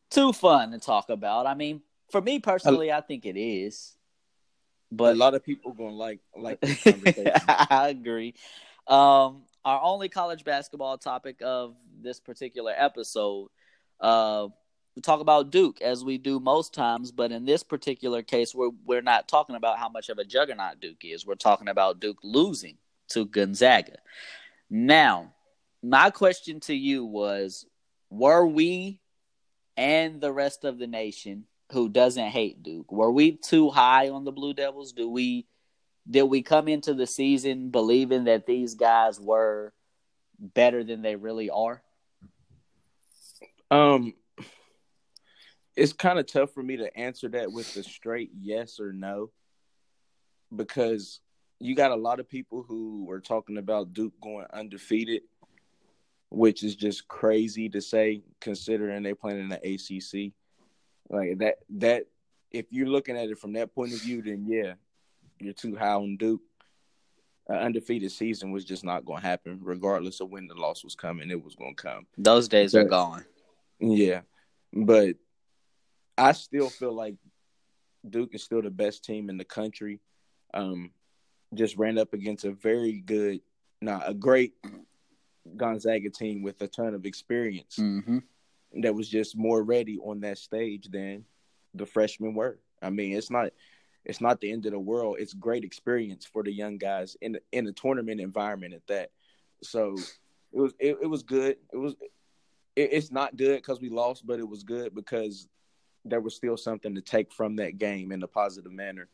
too 0.09 0.31
fun 0.31 0.71
to 0.71 0.79
talk 0.79 1.09
about. 1.09 1.47
I 1.47 1.53
mean, 1.53 1.81
for 2.11 2.21
me 2.21 2.39
personally, 2.39 2.91
I 2.91 3.01
think 3.01 3.25
it 3.25 3.39
is. 3.39 3.95
But 4.95 5.13
a 5.13 5.17
lot 5.17 5.33
of 5.33 5.43
people 5.43 5.71
are 5.71 5.75
gonna 5.75 5.91
like 5.91 6.19
like 6.37 6.61
this 6.61 6.83
conversation. 6.83 7.33
I 7.47 7.89
agree. 7.89 8.35
Um, 8.87 9.43
our 9.65 9.81
only 9.81 10.09
college 10.09 10.43
basketball 10.43 10.97
topic 10.97 11.37
of 11.41 11.75
this 12.01 12.19
particular 12.19 12.73
episode, 12.75 13.49
uh, 13.99 14.47
we 14.95 15.01
talk 15.01 15.21
about 15.21 15.51
Duke 15.51 15.81
as 15.81 16.03
we 16.03 16.17
do 16.17 16.39
most 16.39 16.73
times, 16.73 17.11
but 17.11 17.31
in 17.31 17.45
this 17.45 17.63
particular 17.63 18.21
case, 18.21 18.53
we're 18.53 18.71
we're 18.85 19.01
not 19.01 19.27
talking 19.27 19.55
about 19.55 19.79
how 19.79 19.89
much 19.89 20.09
of 20.09 20.19
a 20.19 20.25
juggernaut 20.25 20.79
Duke 20.79 21.03
is. 21.03 21.25
We're 21.25 21.35
talking 21.35 21.67
about 21.69 21.99
Duke 21.99 22.19
losing 22.23 22.77
to 23.09 23.25
Gonzaga. 23.25 23.97
Now, 24.69 25.33
my 25.81 26.09
question 26.11 26.59
to 26.61 26.75
you 26.75 27.05
was: 27.05 27.65
Were 28.09 28.45
we 28.45 28.99
and 29.75 30.21
the 30.21 30.31
rest 30.31 30.63
of 30.65 30.77
the 30.77 30.87
nation 30.87 31.45
who 31.73 31.89
doesn't 31.89 32.29
hate 32.29 32.63
Duke, 32.63 32.91
were 32.91 33.11
we 33.11 33.33
too 33.33 33.69
high 33.69 34.09
on 34.09 34.23
the 34.23 34.31
Blue 34.31 34.53
Devils? 34.53 34.93
Do 34.93 35.09
we 35.09 35.47
did 36.09 36.23
we 36.23 36.41
come 36.41 36.67
into 36.67 36.93
the 36.93 37.07
season 37.07 37.69
believing 37.69 38.25
that 38.25 38.45
these 38.45 38.75
guys 38.75 39.19
were 39.19 39.73
better 40.39 40.83
than 40.83 41.01
they 41.01 41.15
really 41.15 41.49
are? 41.49 41.81
Um, 43.71 44.13
it's 45.75 45.93
kind 45.93 46.19
of 46.19 46.27
tough 46.27 46.53
for 46.53 46.61
me 46.61 46.77
to 46.77 46.95
answer 46.97 47.29
that 47.29 47.51
with 47.51 47.75
a 47.77 47.83
straight 47.83 48.31
yes 48.39 48.79
or 48.79 48.93
no, 48.93 49.31
because 50.55 51.21
you 51.59 51.75
got 51.75 51.91
a 51.91 51.95
lot 51.95 52.19
of 52.19 52.29
people 52.29 52.63
who 52.67 53.05
were 53.05 53.21
talking 53.21 53.57
about 53.57 53.93
Duke 53.93 54.13
going 54.21 54.45
undefeated, 54.53 55.23
which 56.29 56.63
is 56.63 56.75
just 56.75 57.07
crazy 57.07 57.69
to 57.69 57.81
say 57.81 58.21
considering 58.41 59.01
they 59.01 59.13
playing 59.13 59.39
in 59.39 59.49
the 59.49 59.55
ACC. 59.57 60.33
Like 61.09 61.37
that, 61.39 61.55
that 61.77 62.05
if 62.51 62.65
you're 62.71 62.87
looking 62.87 63.17
at 63.17 63.29
it 63.29 63.39
from 63.39 63.53
that 63.53 63.73
point 63.73 63.93
of 63.93 64.01
view, 64.01 64.21
then 64.21 64.45
yeah, 64.47 64.73
you're 65.39 65.53
too 65.53 65.75
high 65.75 65.93
on 65.93 66.17
Duke. 66.17 66.41
An 67.47 67.57
undefeated 67.57 68.11
season 68.11 68.51
was 68.51 68.63
just 68.63 68.85
not 68.85 69.03
going 69.03 69.21
to 69.21 69.27
happen, 69.27 69.59
regardless 69.61 70.21
of 70.21 70.29
when 70.29 70.47
the 70.47 70.53
loss 70.53 70.83
was 70.83 70.95
coming. 70.95 71.29
It 71.29 71.43
was 71.43 71.55
going 71.55 71.75
to 71.75 71.83
come. 71.83 72.07
Those 72.17 72.47
days 72.47 72.73
are 72.73 72.85
gone. 72.85 73.25
Yeah, 73.79 74.21
but 74.71 75.17
I 76.17 76.31
still 76.31 76.69
feel 76.69 76.93
like 76.93 77.15
Duke 78.09 78.33
is 78.33 78.43
still 78.43 78.61
the 78.61 78.69
best 78.69 79.03
team 79.03 79.29
in 79.29 79.37
the 79.37 79.43
country. 79.43 79.99
Um, 80.53 80.91
just 81.53 81.77
ran 81.77 81.97
up 81.97 82.13
against 82.13 82.45
a 82.45 82.51
very 82.51 82.93
good, 82.93 83.41
not 83.81 84.03
a 84.07 84.13
great 84.13 84.53
Gonzaga 85.57 86.09
team 86.09 86.41
with 86.43 86.61
a 86.61 86.67
ton 86.67 86.93
of 86.93 87.05
experience 87.05 87.75
hmm 87.75 88.19
that 88.81 88.95
was 88.95 89.07
just 89.07 89.37
more 89.37 89.61
ready 89.61 89.97
on 89.99 90.21
that 90.21 90.37
stage 90.37 90.89
than 90.89 91.25
the 91.73 91.85
freshmen 91.85 92.33
were. 92.33 92.59
I 92.81 92.89
mean, 92.89 93.15
it's 93.15 93.29
not 93.29 93.51
it's 94.05 94.21
not 94.21 94.41
the 94.41 94.51
end 94.51 94.65
of 94.65 94.73
the 94.73 94.79
world. 94.79 95.17
It's 95.19 95.33
great 95.33 95.63
experience 95.63 96.25
for 96.25 96.43
the 96.43 96.51
young 96.51 96.77
guys 96.77 97.15
in 97.21 97.37
in 97.51 97.67
a 97.67 97.71
tournament 97.71 98.19
environment 98.19 98.73
at 98.73 98.87
that. 98.87 99.11
So 99.63 99.95
it 100.51 100.59
was 100.59 100.73
it, 100.79 100.97
it 101.01 101.07
was 101.07 101.23
good. 101.23 101.57
It 101.71 101.77
was 101.77 101.95
it, 102.75 102.89
it's 102.91 103.11
not 103.11 103.37
good 103.37 103.57
because 103.57 103.79
we 103.79 103.89
lost, 103.89 104.25
but 104.25 104.39
it 104.39 104.47
was 104.47 104.63
good 104.63 104.93
because 104.93 105.47
there 106.05 106.21
was 106.21 106.35
still 106.35 106.57
something 106.57 106.95
to 106.95 107.01
take 107.01 107.31
from 107.31 107.55
that 107.57 107.77
game 107.77 108.11
in 108.11 108.21
a 108.23 108.27
positive 108.27 108.71
manner 108.71 109.07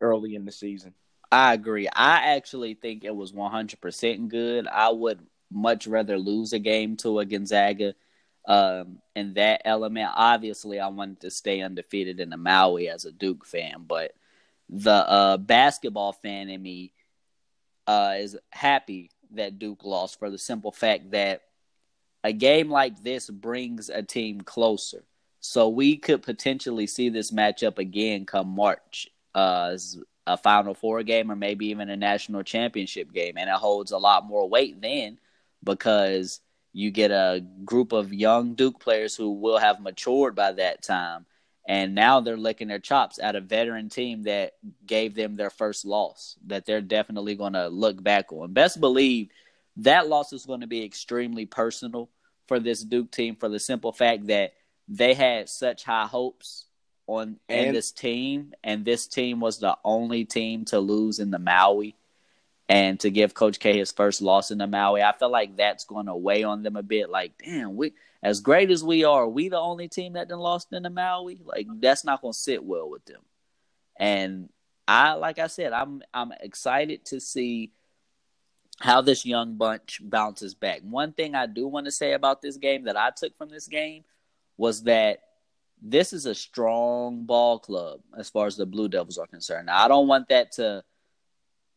early 0.00 0.34
in 0.34 0.44
the 0.44 0.52
season. 0.52 0.94
I 1.30 1.52
agree. 1.52 1.88
I 1.88 2.36
actually 2.36 2.72
think 2.74 3.04
it 3.04 3.14
was 3.14 3.32
100% 3.32 4.28
good. 4.28 4.66
I 4.66 4.88
would 4.88 5.20
much 5.50 5.86
rather 5.86 6.18
lose 6.18 6.54
a 6.54 6.58
game 6.58 6.96
to 6.98 7.18
a 7.18 7.26
Gonzaga 7.26 7.94
um, 8.48 8.98
in 9.14 9.34
that 9.34 9.62
element. 9.64 10.10
Obviously, 10.16 10.80
I 10.80 10.88
wanted 10.88 11.20
to 11.20 11.30
stay 11.30 11.60
undefeated 11.60 12.18
in 12.18 12.30
the 12.30 12.36
Maui 12.36 12.88
as 12.88 13.04
a 13.04 13.12
Duke 13.12 13.44
fan, 13.44 13.84
but 13.86 14.12
the 14.68 14.90
uh, 14.90 15.36
basketball 15.36 16.12
fan 16.12 16.48
in 16.48 16.60
me 16.60 16.92
uh, 17.86 18.14
is 18.18 18.36
happy 18.50 19.10
that 19.32 19.58
Duke 19.58 19.84
lost 19.84 20.18
for 20.18 20.30
the 20.30 20.38
simple 20.38 20.72
fact 20.72 21.12
that 21.12 21.42
a 22.24 22.32
game 22.32 22.70
like 22.70 23.02
this 23.02 23.30
brings 23.30 23.88
a 23.88 24.02
team 24.02 24.40
closer. 24.40 25.04
So 25.40 25.68
we 25.68 25.96
could 25.96 26.22
potentially 26.22 26.88
see 26.88 27.10
this 27.10 27.30
matchup 27.30 27.78
again 27.78 28.26
come 28.26 28.48
March. 28.48 29.08
Uh, 29.34 29.70
as 29.72 29.96
a 30.26 30.36
Final 30.36 30.74
Four 30.74 31.02
game 31.02 31.30
or 31.30 31.36
maybe 31.36 31.66
even 31.66 31.90
a 31.90 31.96
national 31.96 32.42
championship 32.42 33.12
game, 33.12 33.36
and 33.36 33.48
it 33.48 33.54
holds 33.54 33.92
a 33.92 33.98
lot 33.98 34.26
more 34.26 34.48
weight 34.48 34.80
then 34.80 35.18
because 35.62 36.40
you 36.72 36.90
get 36.90 37.10
a 37.10 37.44
group 37.64 37.92
of 37.92 38.12
young 38.12 38.54
Duke 38.54 38.78
players 38.80 39.16
who 39.16 39.30
will 39.32 39.58
have 39.58 39.80
matured 39.80 40.34
by 40.34 40.52
that 40.52 40.82
time, 40.82 41.26
and 41.66 41.94
now 41.94 42.20
they're 42.20 42.36
licking 42.36 42.68
their 42.68 42.78
chops 42.78 43.18
at 43.18 43.36
a 43.36 43.40
veteran 43.40 43.88
team 43.88 44.22
that 44.24 44.54
gave 44.86 45.14
them 45.14 45.36
their 45.36 45.50
first 45.50 45.84
loss 45.84 46.36
that 46.46 46.64
they're 46.66 46.80
definitely 46.80 47.34
going 47.34 47.52
to 47.54 47.68
look 47.68 48.02
back 48.02 48.32
on. 48.32 48.52
Best 48.52 48.80
believe 48.80 49.28
that 49.78 50.08
loss 50.08 50.32
is 50.32 50.46
going 50.46 50.60
to 50.60 50.66
be 50.66 50.84
extremely 50.84 51.46
personal 51.46 52.08
for 52.46 52.58
this 52.58 52.82
Duke 52.82 53.10
team 53.10 53.36
for 53.36 53.48
the 53.48 53.60
simple 53.60 53.92
fact 53.92 54.26
that 54.28 54.54
they 54.88 55.12
had 55.14 55.48
such 55.48 55.84
high 55.84 56.06
hopes 56.06 56.64
on 57.06 57.38
in 57.48 57.66
And- 57.68 57.76
this 57.76 57.92
team, 57.92 58.54
and 58.64 58.84
this 58.84 59.06
team 59.06 59.40
was 59.40 59.58
the 59.58 59.76
only 59.84 60.24
team 60.24 60.64
to 60.66 60.78
lose 60.80 61.18
in 61.18 61.30
the 61.30 61.38
Maui, 61.38 61.94
and 62.68 63.00
to 63.00 63.10
give 63.10 63.34
Coach 63.34 63.58
K 63.58 63.78
his 63.78 63.92
first 63.92 64.20
loss 64.20 64.50
in 64.50 64.58
the 64.58 64.66
Maui. 64.66 65.02
I 65.02 65.12
feel 65.12 65.30
like 65.30 65.56
that's 65.56 65.84
going 65.84 66.06
to 66.06 66.14
weigh 66.14 66.42
on 66.42 66.62
them 66.62 66.76
a 66.76 66.82
bit. 66.82 67.08
Like, 67.10 67.32
damn, 67.42 67.76
we 67.76 67.94
as 68.22 68.40
great 68.40 68.70
as 68.70 68.84
we 68.84 69.04
are, 69.04 69.28
we 69.28 69.48
the 69.48 69.58
only 69.58 69.88
team 69.88 70.14
that 70.14 70.28
done 70.28 70.40
lost 70.40 70.72
in 70.72 70.82
the 70.82 70.90
Maui. 70.90 71.40
Like, 71.44 71.66
that's 71.80 72.04
not 72.04 72.20
going 72.20 72.32
to 72.32 72.38
sit 72.38 72.62
well 72.64 72.90
with 72.90 73.04
them. 73.06 73.22
And 73.96 74.48
I, 74.86 75.14
like 75.14 75.38
I 75.38 75.46
said, 75.46 75.72
I'm 75.72 76.02
I'm 76.12 76.32
excited 76.40 77.04
to 77.06 77.20
see 77.20 77.72
how 78.80 79.00
this 79.00 79.26
young 79.26 79.56
bunch 79.56 80.00
bounces 80.02 80.54
back. 80.54 80.80
One 80.82 81.12
thing 81.12 81.34
I 81.34 81.46
do 81.46 81.66
want 81.66 81.86
to 81.86 81.92
say 81.92 82.12
about 82.12 82.42
this 82.42 82.56
game 82.56 82.84
that 82.84 82.96
I 82.96 83.10
took 83.10 83.36
from 83.36 83.48
this 83.48 83.66
game 83.66 84.04
was 84.56 84.84
that 84.84 85.20
this 85.80 86.12
is 86.12 86.26
a 86.26 86.34
strong 86.34 87.24
ball 87.24 87.58
club 87.58 88.00
as 88.16 88.28
far 88.28 88.46
as 88.46 88.56
the 88.56 88.66
Blue 88.66 88.88
Devils 88.88 89.18
are 89.18 89.26
concerned. 89.26 89.66
Now, 89.66 89.84
I 89.84 89.88
don't 89.88 90.08
want 90.08 90.28
that 90.28 90.52
to 90.52 90.84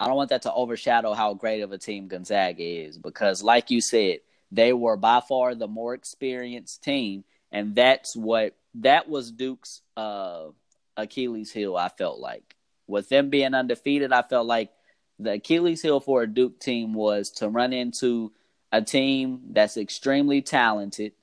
I 0.02 0.08
don't 0.08 0.16
want 0.16 0.30
that 0.30 0.42
to 0.44 0.54
overshadow 0.54 1.14
how 1.14 1.36
great 1.36 1.62
of 1.62 1.72
a 1.72 1.78
team 1.78 2.08
Gonzaga 2.08 2.64
is 2.64 2.98
because 2.98 3.44
like 3.44 3.70
you 3.70 3.82
said, 3.82 4.22
they 4.52 4.74
were 4.74 4.98
by 4.98 5.22
far 5.22 5.54
the 5.54 5.68
more 5.68 5.94
experienced 5.94 6.84
team 6.84 7.24
and 7.52 7.76
that's 7.76 8.16
what 8.16 8.56
that 8.76 9.08
was 9.08 9.32
Duke's 9.32 9.82
uh 9.96 10.48
Achilles 10.98 11.52
heel 11.52 11.78
I 11.78 11.90
felt 11.90 12.20
like. 12.20 12.56
With 12.88 13.10
them 13.10 13.30
being 13.30 13.54
undefeated, 13.54 14.12
I 14.12 14.24
felt 14.24 14.48
like 14.48 14.72
the 15.20 15.34
Achilles 15.34 15.84
heel 15.84 16.00
for 16.00 16.24
a 16.24 16.28
Duke 16.28 16.60
team 16.60 16.96
was 16.96 17.30
to 17.34 17.48
run 17.48 17.72
into 17.72 18.32
a 18.72 18.82
team 18.82 19.42
that's 19.52 19.78
extremely 19.78 20.42
talented 20.42 21.14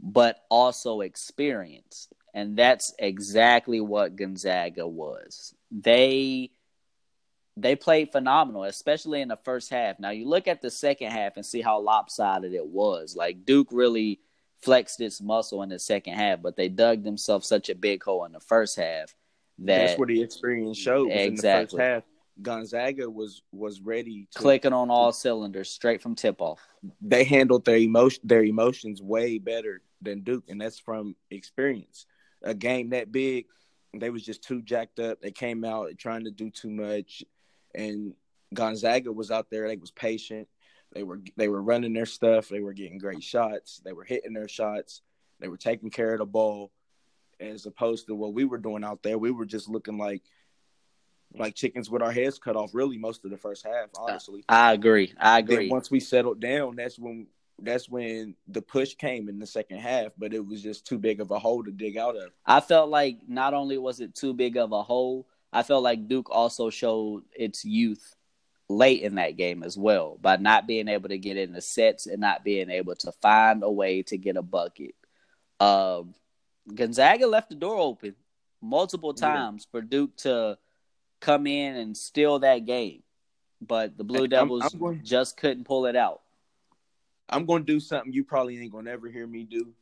but 0.00 0.40
also 0.50 1.02
experienced. 1.02 2.12
And 2.34 2.56
that's 2.56 2.92
exactly 2.98 3.80
what 3.80 4.16
Gonzaga 4.16 4.88
was. 4.88 5.54
They 5.70 6.50
they 7.56 7.76
played 7.76 8.10
phenomenal, 8.10 8.64
especially 8.64 9.20
in 9.20 9.28
the 9.28 9.36
first 9.36 9.70
half. 9.70 9.98
Now 10.00 10.10
you 10.10 10.26
look 10.28 10.48
at 10.48 10.60
the 10.60 10.70
second 10.70 11.10
half 11.12 11.36
and 11.36 11.46
see 11.46 11.60
how 11.60 11.78
lopsided 11.80 12.52
it 12.52 12.66
was. 12.66 13.14
Like 13.16 13.44
Duke 13.44 13.68
really 13.70 14.20
flexed 14.62 15.00
its 15.00 15.20
muscle 15.20 15.62
in 15.62 15.68
the 15.68 15.78
second 15.78 16.14
half, 16.14 16.42
but 16.42 16.56
they 16.56 16.68
dug 16.68 17.04
themselves 17.04 17.46
such 17.46 17.68
a 17.68 17.74
big 17.74 18.02
hole 18.02 18.24
in 18.24 18.32
the 18.32 18.40
first 18.40 18.76
half 18.76 19.14
that 19.58 19.86
That's 19.86 19.98
where 19.98 20.08
the 20.08 20.20
experience 20.20 20.78
showed. 20.78 21.06
was 21.06 21.12
In 21.12 21.18
the 21.18 21.24
Exactly. 21.26 21.78
first 21.78 21.88
half, 21.88 22.02
Gonzaga 22.42 23.08
was 23.08 23.42
was 23.52 23.80
ready 23.80 24.26
to 24.32 24.38
clicking 24.40 24.72
on 24.72 24.90
all 24.90 25.12
cylinders 25.12 25.70
straight 25.70 26.02
from 26.02 26.16
tip 26.16 26.40
off. 26.42 26.60
they 27.00 27.22
handled 27.22 27.64
their 27.64 27.76
emotion 27.76 28.20
their 28.24 28.42
emotions 28.42 29.00
way 29.00 29.38
better 29.38 29.82
than 30.02 30.22
Duke, 30.22 30.44
and 30.48 30.60
that's 30.60 30.80
from 30.80 31.14
experience. 31.30 32.06
A 32.42 32.52
game 32.52 32.90
that 32.90 33.12
big, 33.12 33.46
they 33.94 34.10
was 34.10 34.24
just 34.24 34.42
too 34.42 34.60
jacked 34.62 34.98
up. 34.98 35.20
They 35.22 35.30
came 35.30 35.64
out 35.64 35.96
trying 35.96 36.24
to 36.24 36.32
do 36.32 36.50
too 36.50 36.70
much, 36.70 37.22
and 37.74 38.14
Gonzaga 38.52 39.12
was 39.12 39.30
out 39.30 39.50
there. 39.50 39.68
They 39.68 39.76
was 39.76 39.90
patient. 39.90 40.48
They 40.92 41.02
were 41.02 41.20
they 41.36 41.48
were 41.48 41.62
running 41.62 41.92
their 41.92 42.06
stuff. 42.06 42.48
They 42.48 42.60
were 42.60 42.72
getting 42.72 42.98
great 42.98 43.22
shots. 43.22 43.80
They 43.84 43.92
were 43.92 44.04
hitting 44.04 44.32
their 44.32 44.48
shots. 44.48 45.02
They 45.40 45.48
were 45.48 45.56
taking 45.56 45.90
care 45.90 46.12
of 46.12 46.20
the 46.20 46.26
ball, 46.26 46.70
as 47.40 47.66
opposed 47.66 48.06
to 48.06 48.14
what 48.14 48.32
we 48.32 48.44
were 48.44 48.58
doing 48.58 48.84
out 48.84 49.02
there. 49.02 49.18
We 49.18 49.32
were 49.32 49.44
just 49.44 49.68
looking 49.68 49.98
like 49.98 50.22
like 51.36 51.56
chickens 51.56 51.90
with 51.90 52.02
our 52.02 52.12
heads 52.12 52.38
cut 52.38 52.54
off. 52.54 52.74
Really, 52.74 52.96
most 52.96 53.24
of 53.24 53.30
the 53.30 53.36
first 53.36 53.64
half, 53.64 53.88
uh, 53.98 54.04
honestly. 54.04 54.44
I 54.48 54.72
agree. 54.72 55.12
I 55.18 55.42
Then 55.42 55.52
agree. 55.52 55.68
once 55.68 55.90
we 55.90 55.98
settled 55.98 56.40
down, 56.40 56.76
that's 56.76 56.98
when 56.98 57.26
that's 57.60 57.88
when 57.88 58.34
the 58.48 58.62
push 58.62 58.94
came 58.94 59.28
in 59.28 59.38
the 59.38 59.46
second 59.46 59.78
half. 59.78 60.12
But 60.16 60.32
it 60.32 60.46
was 60.46 60.62
just 60.62 60.86
too 60.86 60.98
big 60.98 61.20
of 61.20 61.32
a 61.32 61.38
hole 61.38 61.64
to 61.64 61.72
dig 61.72 61.96
out 61.96 62.16
of. 62.16 62.30
I 62.46 62.60
felt 62.60 62.88
like 62.88 63.18
not 63.26 63.52
only 63.52 63.78
was 63.78 64.00
it 64.00 64.14
too 64.14 64.32
big 64.32 64.56
of 64.56 64.70
a 64.70 64.82
hole, 64.82 65.26
I 65.54 65.62
felt 65.62 65.84
like 65.84 66.08
Duke 66.08 66.28
also 66.30 66.68
showed 66.68 67.22
its 67.34 67.64
youth 67.64 68.14
late 68.68 69.02
in 69.02 69.14
that 69.14 69.36
game 69.36 69.62
as 69.62 69.78
well 69.78 70.18
by 70.20 70.36
not 70.36 70.66
being 70.66 70.88
able 70.88 71.08
to 71.10 71.18
get 71.18 71.36
in 71.36 71.52
the 71.52 71.60
sets 71.60 72.06
and 72.06 72.20
not 72.20 72.42
being 72.42 72.70
able 72.70 72.96
to 72.96 73.12
find 73.22 73.62
a 73.62 73.70
way 73.70 74.02
to 74.02 74.18
get 74.18 74.36
a 74.36 74.42
bucket. 74.42 74.96
Um, 75.60 76.14
Gonzaga 76.74 77.26
left 77.28 77.50
the 77.50 77.54
door 77.54 77.76
open 77.76 78.16
multiple 78.60 79.14
Yeah. 79.16 79.28
times 79.28 79.68
for 79.70 79.80
Duke 79.80 80.16
to 80.18 80.58
come 81.20 81.46
in 81.46 81.76
and 81.76 81.96
steal 81.96 82.40
that 82.40 82.66
game, 82.66 83.04
but 83.60 83.96
the 83.96 84.02
Blue 84.04 84.22
I'm- 84.22 84.30
Devils 84.30 84.72
I'm 84.74 84.80
going- 84.80 85.04
just 85.04 85.36
couldn't 85.36 85.64
pull 85.64 85.86
it 85.86 85.94
out. 85.94 86.22
I'm 87.28 87.46
gonna 87.46 87.64
do 87.64 87.78
something 87.78 88.12
you 88.12 88.24
probably 88.24 88.58
ain't 88.58 88.72
gonna 88.72 88.90
ever 88.90 89.08
hear 89.08 89.26
me 89.26 89.44
do. 89.44 89.72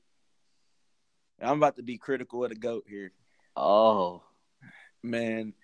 I'm 1.41 1.57
about 1.57 1.77
to 1.77 1.83
be 1.83 1.97
critical 1.99 2.45
of 2.45 2.51
the 2.51 2.57
goat 2.57 2.85
here. 2.89 3.13
Oh, 3.57 4.23
man, 5.03 5.55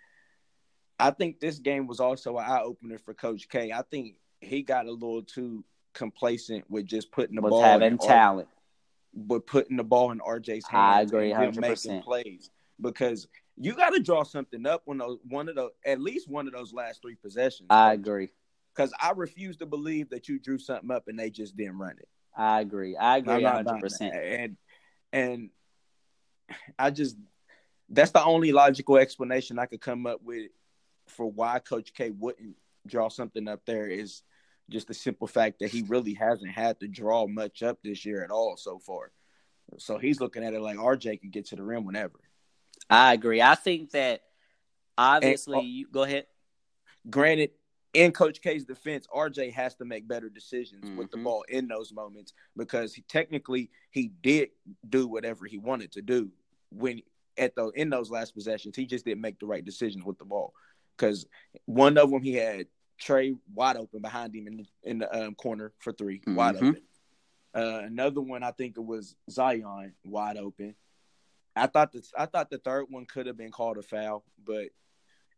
I 0.99 1.11
think 1.11 1.41
this 1.41 1.59
game 1.59 1.87
was 1.87 2.01
also 2.01 2.39
an 2.39 2.45
eye 2.45 2.63
opener 2.63 2.99
for 2.99 3.15
Coach 3.15 3.49
K. 3.49 3.73
I 3.73 3.83
think 3.83 4.17
he 4.41 4.63
got 4.63 4.87
a 4.87 4.93
little 4.93 5.23
too 5.23 5.65
complacent 5.95 6.69
with 6.71 6.87
just 6.87 7.11
putting 7.13 7.37
the 7.37 7.43
was 7.43 7.51
ball 7.51 7.63
having 7.63 7.93
in 7.93 7.99
talent. 7.99 8.49
with 9.15 9.47
putting 9.47 9.77
the 9.77 9.85
ball 9.85 10.11
in 10.11 10.19
RJ's 10.19 10.67
hands. 10.67 10.73
I 10.73 11.01
agree, 11.03 11.33
and 11.33 11.57
100%. 11.57 11.61
making 11.61 12.03
plays 12.03 12.51
because 12.81 13.27
you 13.57 13.75
got 13.75 13.91
to 13.91 14.01
draw 14.01 14.23
something 14.23 14.67
up 14.67 14.83
when 14.85 14.99
those 14.99 15.19
one 15.29 15.49
of 15.49 15.57
those 15.57 15.71
at 15.85 16.01
least 16.01 16.29
one 16.29 16.47
of 16.47 16.53
those 16.53 16.73
last 16.73 17.03
three 17.03 17.17
possessions. 17.17 17.69
I 17.71 17.93
agree. 17.93 18.31
because 18.75 18.93
I 19.01 19.13
refuse 19.13 19.57
to 19.59 19.67
believe 19.67 20.11
that 20.11 20.29
you 20.29 20.39
drew 20.39 20.59
something 20.59 20.91
up 20.91 21.09
and 21.09 21.19
they 21.19 21.31
just 21.31 21.57
didn't 21.57 21.79
run 21.79 21.97
it. 21.99 22.09
I 22.37 22.61
agree. 22.61 22.97
I 22.97 23.19
agree 23.19 23.43
hundred 23.43 23.81
percent. 23.81 24.15
And 24.15 24.57
and 25.13 25.51
I 26.79 26.91
just 26.91 27.17
that's 27.89 28.13
the 28.13 28.23
only 28.23 28.53
logical 28.53 28.97
explanation 28.97 29.59
I 29.59 29.67
could 29.67 29.81
come 29.81 30.07
up 30.07 30.23
with 30.23 30.51
for 31.11 31.31
why 31.31 31.59
Coach 31.59 31.92
K 31.94 32.11
wouldn't 32.11 32.57
draw 32.87 33.09
something 33.09 33.49
up 33.49 33.64
there 33.66 33.87
is 33.87 34.23
just 34.71 34.88
the 34.88 34.94
simple 34.94 35.27
fact 35.27 35.61
that 35.61 35.71
he 35.71 35.83
really 35.83 36.14
hasn't 36.14 36.51
had 36.51 36.79
to 36.81 36.88
draw 36.88 37.27
much 37.27 37.62
up 37.62 37.79
this 37.83 38.05
year 38.05 38.23
at 38.23 38.31
all 38.31 38.57
so 38.57 38.79
far. 38.79 39.12
So 39.79 39.99
he's 39.99 40.21
looking 40.21 40.44
at 40.44 40.55
it 40.55 40.61
like 40.61 40.77
RJ 40.79 41.21
can 41.21 41.31
get 41.31 41.47
to 41.47 41.57
the 41.57 41.62
rim 41.62 41.85
whenever. 41.85 42.18
I 42.88 43.12
agree. 43.14 43.42
I 43.42 43.55
think 43.55 43.90
that 43.90 44.23
obviously 44.97 45.59
And- 45.59 45.68
you 45.68 45.88
go 45.88 46.03
ahead. 46.05 46.27
Granted, 47.09 47.51
in 47.94 48.12
Coach 48.12 48.42
K's 48.42 48.64
defense, 48.64 49.07
RJ 49.14 49.51
has 49.51 49.75
to 49.77 49.85
make 49.85 50.07
better 50.07 50.29
decisions 50.29 50.90
with 50.97 51.11
the 51.11 51.16
Mhm. 51.16 51.25
ball 51.25 51.42
in 51.49 51.68
those 51.68 51.92
moments 51.92 52.35
because 52.57 52.94
he, 52.94 53.03
technically 53.03 53.71
he 53.90 54.09
did 54.09 54.51
do 54.88 55.07
whatever 55.07 55.47
he 55.47 55.59
wanted 55.59 55.92
to 55.92 56.03
do 56.03 56.31
when 56.71 57.03
at 57.38 57.55
the 57.55 57.68
in 57.71 57.88
those 57.88 58.11
last 58.11 58.35
possessions. 58.35 58.77
He 58.77 58.85
just 58.85 59.05
didn't 59.05 59.21
make 59.23 59.38
the 59.38 59.47
right 59.47 59.64
decisions 59.64 60.05
with 60.05 60.18
the 60.18 60.25
ball 60.25 60.55
because 60.99 61.27
one 61.65 61.97
of 61.97 62.11
them 62.11 62.23
he 62.23 62.35
had 62.35 62.67
Tre 62.99 63.35
wide 63.55 63.77
open 63.77 64.01
behind 64.01 64.35
him 64.35 64.49
in 64.49 64.57
the, 64.57 64.67
in 64.83 64.99
the 64.99 65.27
um, 65.27 65.35
corner 65.37 65.73
for 65.79 65.93
3 65.93 66.21
wide 66.27 66.57
Mhm. 66.57 66.71
open. 66.71 66.83
Uh, 67.55 67.83
another 67.85 68.21
one 68.21 68.43
I 68.43 68.51
think 68.51 68.77
it 68.77 68.85
was 68.85 69.15
Zion 69.31 69.95
wide 70.05 70.37
open. 70.37 70.75
I 71.55 71.67
thought 71.67 71.93
the 71.93 72.03
I 72.17 72.27
thought 72.27 72.51
the 72.51 72.59
third 72.59 72.87
one 72.91 73.07
could 73.07 73.27
have 73.27 73.37
been 73.37 73.51
called 73.53 73.79
a 73.79 73.83
foul, 73.83 74.25
but 74.45 74.67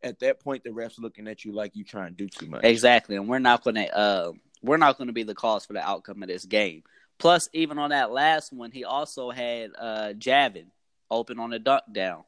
at 0.03 0.19
that 0.19 0.39
point 0.39 0.63
the 0.63 0.71
refs 0.71 0.99
looking 0.99 1.27
at 1.27 1.45
you 1.45 1.51
like 1.51 1.75
you 1.75 1.83
trying 1.83 2.09
to 2.09 2.17
do 2.17 2.27
too 2.27 2.47
much. 2.47 2.63
Exactly, 2.63 3.15
and 3.15 3.27
we're 3.27 3.39
not 3.39 3.63
going 3.63 3.75
to 3.75 3.95
uh, 3.97 4.31
we're 4.63 4.77
not 4.77 4.97
to 4.97 5.13
be 5.13 5.23
the 5.23 5.35
cause 5.35 5.65
for 5.65 5.73
the 5.73 5.87
outcome 5.87 6.21
of 6.23 6.29
this 6.29 6.45
game. 6.45 6.83
Plus, 7.19 7.47
even 7.53 7.77
on 7.77 7.91
that 7.91 8.11
last 8.11 8.51
one, 8.51 8.71
he 8.71 8.83
also 8.83 9.29
had 9.29 9.71
uh, 9.77 10.13
Javin 10.17 10.65
open 11.11 11.39
on 11.39 11.53
a 11.53 11.59
dunk 11.59 11.83
down 11.91 12.23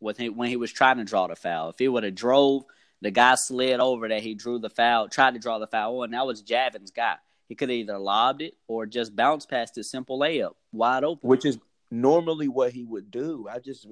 with 0.00 0.18
him 0.18 0.36
when 0.36 0.48
he 0.48 0.56
was 0.56 0.72
trying 0.72 0.98
to 0.98 1.04
draw 1.04 1.26
the 1.26 1.36
foul. 1.36 1.70
If 1.70 1.78
he 1.78 1.88
would 1.88 2.04
have 2.04 2.14
drove, 2.14 2.64
the 3.00 3.10
guy 3.10 3.34
slid 3.36 3.80
over 3.80 4.08
that 4.08 4.22
he 4.22 4.34
drew 4.34 4.58
the 4.58 4.70
foul, 4.70 5.08
tried 5.08 5.34
to 5.34 5.40
draw 5.40 5.58
the 5.58 5.66
foul, 5.66 6.02
and 6.02 6.12
that 6.12 6.26
was 6.26 6.42
Javin's 6.42 6.90
guy. 6.90 7.16
He 7.48 7.54
could 7.54 7.68
have 7.68 7.76
either 7.76 7.98
lobbed 7.98 8.42
it 8.42 8.54
or 8.68 8.86
just 8.86 9.16
bounced 9.16 9.50
past 9.50 9.76
it, 9.76 9.84
simple 9.84 10.18
layup, 10.18 10.54
wide 10.72 11.04
open. 11.04 11.28
which 11.28 11.44
is 11.44 11.58
normally 11.90 12.48
what 12.48 12.72
he 12.72 12.84
would 12.84 13.10
do. 13.10 13.48
I 13.50 13.58
just 13.58 13.86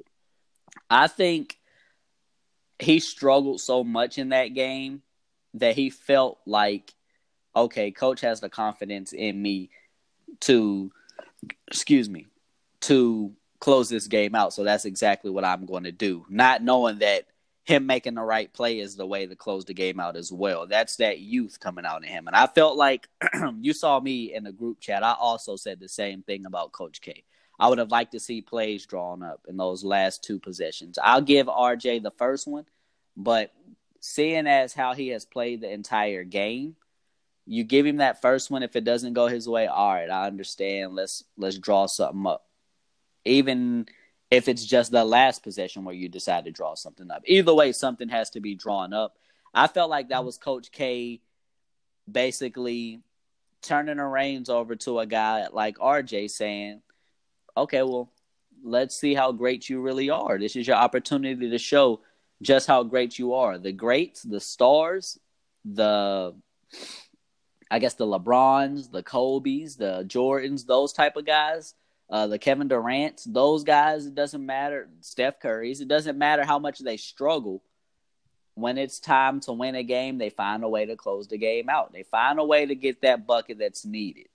I 0.88 1.08
think 1.08 1.58
he 2.78 3.00
struggled 3.00 3.60
so 3.60 3.82
much 3.82 4.18
in 4.18 4.28
that 4.28 4.48
game 4.48 5.02
that 5.54 5.74
he 5.74 5.90
felt 5.90 6.38
like, 6.46 6.94
okay, 7.56 7.90
coach 7.90 8.20
has 8.20 8.40
the 8.40 8.48
confidence 8.48 9.12
in 9.12 9.40
me 9.40 9.70
to, 10.40 10.92
excuse 11.66 12.08
me, 12.08 12.26
to 12.82 13.32
close 13.60 13.88
this 13.88 14.06
game 14.06 14.34
out. 14.34 14.52
So 14.52 14.64
that's 14.64 14.84
exactly 14.84 15.30
what 15.30 15.44
I'm 15.44 15.66
going 15.66 15.84
to 15.84 15.92
do. 15.92 16.24
Not 16.28 16.62
knowing 16.62 16.98
that 16.98 17.26
him 17.64 17.86
making 17.86 18.14
the 18.14 18.22
right 18.22 18.50
play 18.52 18.78
is 18.80 18.96
the 18.96 19.06
way 19.06 19.26
to 19.26 19.36
close 19.36 19.66
the 19.66 19.74
game 19.74 20.00
out 20.00 20.16
as 20.16 20.32
well. 20.32 20.66
That's 20.66 20.96
that 20.96 21.20
youth 21.20 21.60
coming 21.60 21.84
out 21.84 22.02
in 22.02 22.08
him. 22.08 22.26
And 22.26 22.34
I 22.34 22.46
felt 22.46 22.76
like 22.76 23.08
you 23.60 23.74
saw 23.74 24.00
me 24.00 24.34
in 24.34 24.44
the 24.44 24.52
group 24.52 24.80
chat. 24.80 25.02
I 25.02 25.12
also 25.12 25.56
said 25.56 25.78
the 25.78 25.88
same 25.88 26.22
thing 26.22 26.46
about 26.46 26.72
Coach 26.72 27.00
K. 27.00 27.24
I 27.58 27.68
would 27.68 27.78
have 27.78 27.90
liked 27.90 28.12
to 28.12 28.20
see 28.20 28.40
plays 28.40 28.86
drawn 28.86 29.22
up 29.22 29.44
in 29.48 29.56
those 29.56 29.84
last 29.84 30.22
two 30.22 30.38
possessions. 30.38 30.98
I'll 31.02 31.20
give 31.20 31.46
RJ 31.46 32.02
the 32.02 32.12
first 32.12 32.46
one, 32.46 32.64
but 33.16 33.52
seeing 34.00 34.46
as 34.46 34.72
how 34.72 34.94
he 34.94 35.08
has 35.08 35.26
played 35.26 35.60
the 35.60 35.70
entire 35.70 36.24
game, 36.24 36.76
you 37.44 37.64
give 37.64 37.84
him 37.84 37.96
that 37.96 38.22
first 38.22 38.50
one. 38.50 38.62
If 38.62 38.76
it 38.76 38.84
doesn't 38.84 39.14
go 39.14 39.26
his 39.26 39.48
way, 39.48 39.66
all 39.66 39.92
right, 39.92 40.08
I 40.08 40.26
understand. 40.26 40.94
Let's 40.94 41.24
let's 41.36 41.58
draw 41.58 41.86
something 41.86 42.26
up. 42.26 42.47
Even 43.28 43.86
if 44.30 44.48
it's 44.48 44.64
just 44.64 44.90
the 44.90 45.04
last 45.04 45.42
possession 45.42 45.84
where 45.84 45.94
you 45.94 46.08
decide 46.08 46.44
to 46.44 46.50
draw 46.50 46.74
something 46.74 47.10
up. 47.10 47.22
Either 47.26 47.54
way, 47.54 47.72
something 47.72 48.08
has 48.08 48.30
to 48.30 48.40
be 48.40 48.54
drawn 48.54 48.92
up. 48.92 49.16
I 49.54 49.66
felt 49.66 49.90
like 49.90 50.08
that 50.08 50.16
mm-hmm. 50.16 50.26
was 50.26 50.38
Coach 50.38 50.70
K 50.70 51.20
basically 52.10 53.00
turning 53.62 53.96
the 53.96 54.04
reins 54.04 54.48
over 54.48 54.76
to 54.76 55.00
a 55.00 55.06
guy 55.06 55.46
like 55.52 55.78
RJ 55.78 56.30
saying, 56.30 56.82
okay, 57.56 57.82
well, 57.82 58.10
let's 58.62 58.96
see 58.96 59.14
how 59.14 59.32
great 59.32 59.68
you 59.68 59.80
really 59.80 60.10
are. 60.10 60.38
This 60.38 60.56
is 60.56 60.66
your 60.66 60.76
opportunity 60.76 61.50
to 61.50 61.58
show 61.58 62.00
just 62.42 62.66
how 62.66 62.82
great 62.82 63.18
you 63.18 63.34
are. 63.34 63.58
The 63.58 63.72
greats, 63.72 64.22
the 64.22 64.40
stars, 64.40 65.18
the 65.64 66.34
I 67.70 67.78
guess 67.78 67.94
the 67.94 68.06
LeBrons, 68.06 68.90
the 68.90 69.02
Kobe's, 69.02 69.76
the 69.76 70.04
Jordans, 70.06 70.66
those 70.66 70.92
type 70.92 71.16
of 71.16 71.26
guys, 71.26 71.74
uh, 72.10 72.26
the 72.26 72.38
Kevin 72.38 72.68
Durant's, 72.68 73.24
those 73.24 73.64
guys, 73.64 74.06
it 74.06 74.14
doesn't 74.14 74.44
matter. 74.44 74.88
Steph 75.00 75.40
Curry's, 75.40 75.80
it 75.80 75.88
doesn't 75.88 76.18
matter 76.18 76.44
how 76.44 76.58
much 76.58 76.78
they 76.78 76.96
struggle. 76.96 77.62
When 78.54 78.76
it's 78.76 78.98
time 78.98 79.40
to 79.40 79.52
win 79.52 79.76
a 79.76 79.84
game, 79.84 80.18
they 80.18 80.30
find 80.30 80.64
a 80.64 80.68
way 80.68 80.86
to 80.86 80.96
close 80.96 81.28
the 81.28 81.38
game 81.38 81.68
out. 81.68 81.92
They 81.92 82.02
find 82.02 82.40
a 82.40 82.44
way 82.44 82.66
to 82.66 82.74
get 82.74 83.02
that 83.02 83.26
bucket 83.26 83.58
that's 83.58 83.84
needed. 83.84 84.26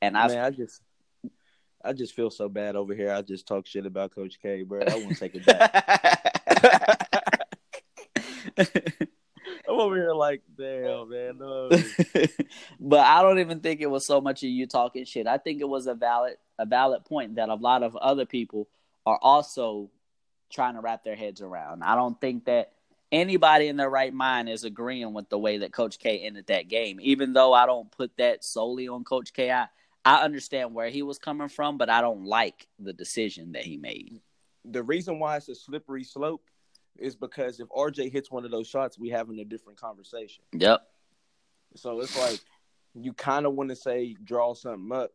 And 0.00 0.16
I 0.16 0.28
man, 0.28 0.38
I 0.38 0.50
just 0.50 0.80
I 1.84 1.92
just 1.92 2.14
feel 2.14 2.30
so 2.30 2.48
bad 2.48 2.76
over 2.76 2.94
here. 2.94 3.12
I 3.12 3.20
just 3.20 3.46
talk 3.46 3.66
shit 3.66 3.84
about 3.84 4.14
Coach 4.14 4.38
K, 4.40 4.62
bro. 4.62 4.80
I 4.88 4.94
won't 4.94 5.18
take 5.18 5.34
it 5.34 5.44
back. 8.56 8.56
I'm 9.68 9.78
over 9.78 9.96
here 9.96 10.14
like, 10.14 10.42
damn, 10.56 11.10
man. 11.10 11.38
No. 11.38 11.68
but 12.80 13.00
I 13.00 13.22
don't 13.22 13.38
even 13.38 13.60
think 13.60 13.80
it 13.80 13.90
was 13.90 14.06
so 14.06 14.20
much 14.20 14.42
of 14.42 14.48
you 14.48 14.66
talking 14.66 15.04
shit. 15.04 15.26
I 15.26 15.38
think 15.38 15.60
it 15.60 15.68
was 15.68 15.86
a 15.86 15.94
valid 15.94 16.36
a 16.58 16.66
valid 16.66 17.04
point 17.04 17.36
that 17.36 17.48
a 17.48 17.54
lot 17.54 17.82
of 17.82 17.94
other 17.96 18.26
people 18.26 18.68
are 19.06 19.18
also 19.20 19.90
trying 20.50 20.74
to 20.74 20.80
wrap 20.80 21.04
their 21.04 21.14
heads 21.14 21.40
around. 21.40 21.82
I 21.82 21.94
don't 21.94 22.20
think 22.20 22.46
that 22.46 22.72
anybody 23.12 23.68
in 23.68 23.76
their 23.76 23.90
right 23.90 24.12
mind 24.12 24.48
is 24.48 24.64
agreeing 24.64 25.12
with 25.12 25.28
the 25.28 25.38
way 25.38 25.58
that 25.58 25.72
Coach 25.72 25.98
K 25.98 26.18
ended 26.20 26.46
that 26.46 26.68
game. 26.68 26.98
Even 27.00 27.32
though 27.32 27.52
I 27.52 27.66
don't 27.66 27.90
put 27.90 28.16
that 28.16 28.44
solely 28.44 28.88
on 28.88 29.04
Coach 29.04 29.32
K, 29.32 29.50
I, 29.50 29.66
I 30.04 30.22
understand 30.22 30.74
where 30.74 30.88
he 30.88 31.02
was 31.02 31.18
coming 31.18 31.48
from, 31.48 31.78
but 31.78 31.90
I 31.90 32.00
don't 32.00 32.24
like 32.24 32.66
the 32.78 32.92
decision 32.92 33.52
that 33.52 33.64
he 33.64 33.76
made. 33.76 34.20
The 34.64 34.82
reason 34.82 35.18
why 35.18 35.36
it's 35.36 35.48
a 35.48 35.54
slippery 35.54 36.04
slope 36.04 36.42
is 36.98 37.14
because 37.16 37.60
if 37.60 37.68
RJ 37.68 38.12
hits 38.12 38.30
one 38.30 38.44
of 38.44 38.50
those 38.50 38.66
shots, 38.66 38.98
we 38.98 39.08
having 39.08 39.40
a 39.40 39.44
different 39.44 39.80
conversation. 39.80 40.42
Yep. 40.52 40.82
So 41.76 42.00
it's 42.00 42.18
like 42.18 42.40
you 42.94 43.12
kind 43.12 43.46
of 43.46 43.54
want 43.54 43.70
to 43.70 43.76
say 43.76 44.16
draw 44.24 44.54
something 44.54 44.90
up, 44.96 45.12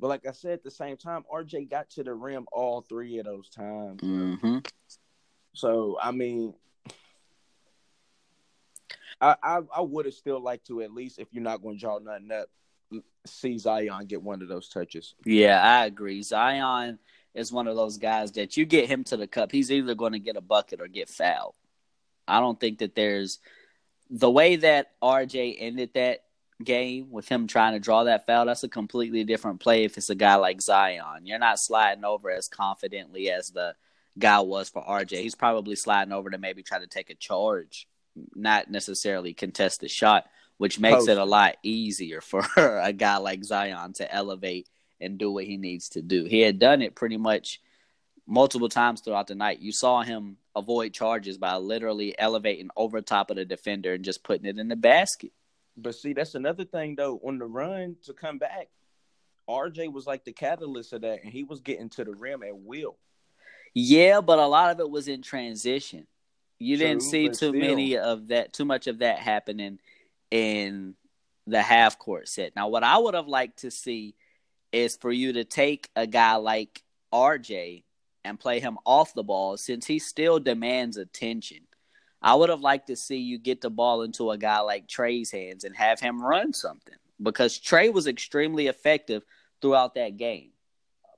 but 0.00 0.08
like 0.08 0.26
I 0.26 0.32
said, 0.32 0.52
at 0.52 0.64
the 0.64 0.70
same 0.70 0.96
time, 0.96 1.24
RJ 1.32 1.70
got 1.70 1.90
to 1.90 2.04
the 2.04 2.14
rim 2.14 2.46
all 2.52 2.82
three 2.82 3.18
of 3.18 3.26
those 3.26 3.48
times. 3.50 4.00
hmm 4.00 4.58
So 5.54 5.98
I 6.00 6.12
mean, 6.12 6.54
I 9.20 9.36
I, 9.42 9.60
I 9.76 9.80
would 9.80 10.06
have 10.06 10.14
still 10.14 10.40
liked 10.40 10.66
to 10.68 10.82
at 10.82 10.92
least 10.92 11.18
if 11.18 11.28
you're 11.32 11.42
not 11.42 11.62
going 11.62 11.76
to 11.76 11.80
draw 11.80 11.98
nothing 11.98 12.30
up, 12.32 12.48
see 13.26 13.58
Zion 13.58 14.06
get 14.06 14.22
one 14.22 14.42
of 14.42 14.48
those 14.48 14.68
touches. 14.68 15.14
Yeah, 15.24 15.60
I 15.62 15.86
agree. 15.86 16.22
Zion 16.22 16.98
is 17.34 17.52
one 17.52 17.68
of 17.68 17.76
those 17.76 17.98
guys 17.98 18.32
that 18.32 18.56
you 18.56 18.64
get 18.64 18.88
him 18.88 19.04
to 19.04 19.16
the 19.16 19.26
cup, 19.26 19.52
he's 19.52 19.70
either 19.70 19.94
going 19.94 20.12
to 20.12 20.18
get 20.18 20.36
a 20.36 20.40
bucket 20.40 20.80
or 20.80 20.88
get 20.88 21.08
fouled. 21.08 21.54
I 22.26 22.40
don't 22.40 22.58
think 22.58 22.78
that 22.78 22.94
there's 22.94 23.38
the 24.10 24.30
way 24.30 24.56
that 24.56 24.92
RJ 25.02 25.56
ended 25.58 25.90
that 25.94 26.20
game 26.62 27.10
with 27.10 27.28
him 27.28 27.46
trying 27.46 27.74
to 27.74 27.80
draw 27.80 28.04
that 28.04 28.26
foul. 28.26 28.46
That's 28.46 28.64
a 28.64 28.68
completely 28.68 29.24
different 29.24 29.60
play 29.60 29.84
if 29.84 29.96
it's 29.96 30.10
a 30.10 30.14
guy 30.14 30.34
like 30.36 30.60
Zion. 30.60 31.24
You're 31.24 31.38
not 31.38 31.60
sliding 31.60 32.04
over 32.04 32.30
as 32.30 32.48
confidently 32.48 33.30
as 33.30 33.50
the 33.50 33.74
guy 34.18 34.40
was 34.40 34.68
for 34.68 34.82
RJ. 34.82 35.22
He's 35.22 35.34
probably 35.34 35.76
sliding 35.76 36.12
over 36.12 36.30
to 36.30 36.38
maybe 36.38 36.62
try 36.62 36.78
to 36.78 36.86
take 36.86 37.10
a 37.10 37.14
charge, 37.14 37.86
not 38.34 38.70
necessarily 38.70 39.34
contest 39.34 39.80
the 39.80 39.88
shot, 39.88 40.26
which 40.56 40.80
makes 40.80 40.96
Post. 40.96 41.08
it 41.10 41.18
a 41.18 41.24
lot 41.24 41.56
easier 41.62 42.20
for 42.22 42.44
a 42.56 42.92
guy 42.92 43.18
like 43.18 43.44
Zion 43.44 43.92
to 43.94 44.12
elevate 44.12 44.68
and 45.00 45.18
do 45.18 45.30
what 45.30 45.44
he 45.44 45.56
needs 45.56 45.90
to 45.90 46.02
do. 46.02 46.24
He 46.24 46.40
had 46.40 46.58
done 46.58 46.82
it 46.82 46.94
pretty 46.94 47.16
much 47.16 47.60
multiple 48.26 48.68
times 48.68 49.00
throughout 49.00 49.26
the 49.26 49.34
night. 49.34 49.60
You 49.60 49.72
saw 49.72 50.02
him 50.02 50.36
avoid 50.54 50.92
charges 50.92 51.38
by 51.38 51.56
literally 51.56 52.18
elevating 52.18 52.68
over 52.76 53.00
top 53.00 53.30
of 53.30 53.36
the 53.36 53.44
defender 53.44 53.94
and 53.94 54.04
just 54.04 54.22
putting 54.22 54.46
it 54.46 54.58
in 54.58 54.68
the 54.68 54.76
basket. 54.76 55.32
But 55.76 55.94
see, 55.94 56.12
that's 56.12 56.34
another 56.34 56.64
thing 56.64 56.96
though. 56.96 57.20
On 57.24 57.38
the 57.38 57.46
run 57.46 57.96
to 58.04 58.12
come 58.12 58.38
back, 58.38 58.68
RJ 59.48 59.92
was 59.92 60.06
like 60.06 60.24
the 60.24 60.32
catalyst 60.32 60.92
of 60.92 61.02
that, 61.02 61.22
and 61.22 61.32
he 61.32 61.44
was 61.44 61.60
getting 61.60 61.88
to 61.90 62.04
the 62.04 62.12
rim 62.12 62.42
at 62.42 62.56
will. 62.56 62.98
Yeah, 63.74 64.20
but 64.20 64.38
a 64.38 64.46
lot 64.46 64.70
of 64.70 64.80
it 64.80 64.90
was 64.90 65.08
in 65.08 65.22
transition. 65.22 66.06
You 66.58 66.76
didn't 66.76 67.02
see 67.02 67.28
too 67.28 67.34
still. 67.34 67.52
many 67.52 67.96
of 67.96 68.28
that, 68.28 68.52
too 68.52 68.64
much 68.64 68.88
of 68.88 68.98
that 68.98 69.20
happening 69.20 69.78
in 70.30 70.94
the 71.46 71.62
half 71.62 71.98
court 71.98 72.28
set. 72.28 72.54
Now, 72.56 72.68
what 72.68 72.82
I 72.82 72.98
would 72.98 73.14
have 73.14 73.28
liked 73.28 73.60
to 73.60 73.70
see 73.70 74.14
is 74.72 74.96
for 74.96 75.10
you 75.10 75.34
to 75.34 75.44
take 75.44 75.88
a 75.96 76.06
guy 76.06 76.36
like 76.36 76.82
RJ 77.12 77.84
and 78.24 78.38
play 78.38 78.60
him 78.60 78.78
off 78.84 79.14
the 79.14 79.22
ball 79.22 79.56
since 79.56 79.86
he 79.86 79.98
still 79.98 80.38
demands 80.38 80.96
attention. 80.96 81.60
I 82.20 82.34
would 82.34 82.50
have 82.50 82.60
liked 82.60 82.88
to 82.88 82.96
see 82.96 83.18
you 83.18 83.38
get 83.38 83.60
the 83.60 83.70
ball 83.70 84.02
into 84.02 84.30
a 84.30 84.38
guy 84.38 84.60
like 84.60 84.88
Tre's 84.88 85.30
hands 85.30 85.64
and 85.64 85.76
have 85.76 86.00
him 86.00 86.22
run 86.22 86.52
something 86.52 86.96
because 87.22 87.58
Tre 87.58 87.88
was 87.90 88.06
extremely 88.06 88.66
effective 88.66 89.22
throughout 89.60 89.94
that 89.94 90.16
game. 90.16 90.50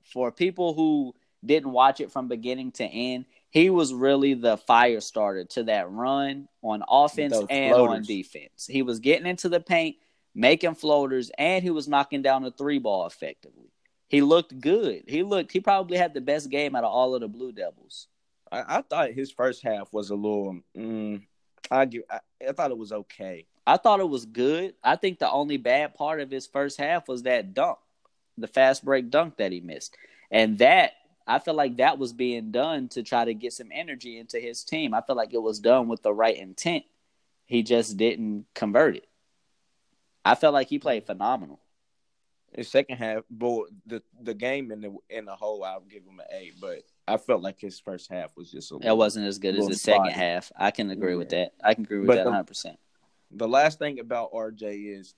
For 0.03 0.31
people 0.31 0.73
who 0.73 1.15
didn't 1.43 1.71
watch 1.71 2.01
it 2.01 2.11
from 2.11 2.27
beginning 2.27 2.71
to 2.73 2.83
end, 2.83 3.25
he 3.49 3.69
was 3.69 3.93
really 3.93 4.33
the 4.33 4.57
fire 4.57 5.01
starter 5.01 5.45
to 5.45 5.63
that 5.63 5.89
run 5.89 6.47
on 6.61 6.83
offense 6.87 7.35
and 7.49 7.73
on 7.73 8.03
defense. 8.03 8.67
He 8.67 8.81
was 8.81 8.99
getting 8.99 9.25
into 9.25 9.49
the 9.49 9.59
paint, 9.59 9.97
making 10.33 10.75
floaters, 10.75 11.31
and 11.37 11.63
he 11.63 11.69
was 11.69 11.87
knocking 11.87 12.21
down 12.21 12.43
the 12.43 12.51
three 12.51 12.79
ball 12.79 13.05
effectively. 13.05 13.71
He 14.07 14.21
looked 14.21 14.59
good. 14.59 15.03
He 15.07 15.23
looked. 15.23 15.51
He 15.51 15.59
probably 15.61 15.97
had 15.97 16.13
the 16.13 16.21
best 16.21 16.49
game 16.49 16.75
out 16.75 16.83
of 16.83 16.91
all 16.91 17.15
of 17.15 17.21
the 17.21 17.27
Blue 17.27 17.51
Devils. 17.51 18.07
I, 18.51 18.77
I 18.77 18.81
thought 18.81 19.11
his 19.11 19.31
first 19.31 19.63
half 19.63 19.91
was 19.93 20.09
a 20.09 20.15
little. 20.15 20.59
Mm, 20.77 21.23
I 21.69 21.85
give. 21.85 22.03
I, 22.09 22.19
I 22.47 22.51
thought 22.51 22.71
it 22.71 22.77
was 22.77 22.91
okay. 22.91 23.45
I 23.65 23.77
thought 23.77 23.99
it 23.99 24.09
was 24.09 24.25
good. 24.25 24.73
I 24.83 24.95
think 24.95 25.19
the 25.19 25.31
only 25.31 25.57
bad 25.57 25.93
part 25.93 26.19
of 26.19 26.31
his 26.31 26.47
first 26.47 26.77
half 26.77 27.07
was 27.07 27.23
that 27.23 27.53
dunk, 27.53 27.77
the 28.37 28.47
fast 28.47 28.83
break 28.83 29.09
dunk 29.09 29.37
that 29.37 29.51
he 29.51 29.59
missed. 29.59 29.95
And 30.31 30.57
that, 30.57 30.93
I 31.27 31.39
feel 31.39 31.53
like 31.53 31.77
that 31.77 31.99
was 31.99 32.11
being 32.11 32.51
done 32.51 32.89
to 32.89 33.03
try 33.03 33.23
to 33.23 33.33
get 33.33 33.53
some 33.53 33.69
energy 33.71 34.17
into 34.17 34.39
his 34.39 34.63
team. 34.63 34.93
I 34.93 35.01
feel 35.01 35.15
like 35.15 35.33
it 35.33 35.41
was 35.41 35.59
done 35.59 35.87
with 35.87 36.01
the 36.01 36.13
right 36.13 36.35
intent. 36.35 36.85
He 37.45 37.63
just 37.63 37.97
didn't 37.97 38.45
convert 38.55 38.95
it. 38.95 39.07
I 40.23 40.35
felt 40.35 40.53
like 40.53 40.69
he 40.69 40.79
played 40.79 41.05
phenomenal. 41.05 41.59
His 42.53 42.69
second 42.69 42.97
half, 42.97 43.23
but 43.29 43.63
the 43.85 44.03
the 44.21 44.33
game 44.33 44.71
in 44.71 44.81
the 44.81 44.95
in 45.09 45.25
the 45.25 45.35
whole, 45.35 45.63
I'll 45.63 45.79
give 45.81 46.03
him 46.03 46.19
an 46.19 46.25
A. 46.33 46.51
But 46.59 46.83
I 47.07 47.15
felt 47.17 47.41
like 47.41 47.61
his 47.61 47.79
first 47.79 48.11
half 48.11 48.35
was 48.35 48.51
just 48.51 48.71
a 48.71 48.79
It 48.81 48.95
wasn't 48.95 49.27
as 49.27 49.39
good 49.39 49.55
as 49.55 49.67
the 49.67 49.75
second 49.75 50.11
half. 50.11 50.51
I 50.57 50.71
can 50.71 50.91
agree 50.91 51.15
with 51.15 51.29
that. 51.29 51.53
I 51.63 51.73
can 51.73 51.85
agree 51.85 51.99
with 51.99 52.07
But 52.07 52.15
that 52.15 52.25
the- 52.25 52.31
100%. 52.31 52.77
The 53.33 53.47
last 53.47 53.79
thing 53.79 53.99
about 53.99 54.33
RJ 54.33 54.97
is 54.99 55.15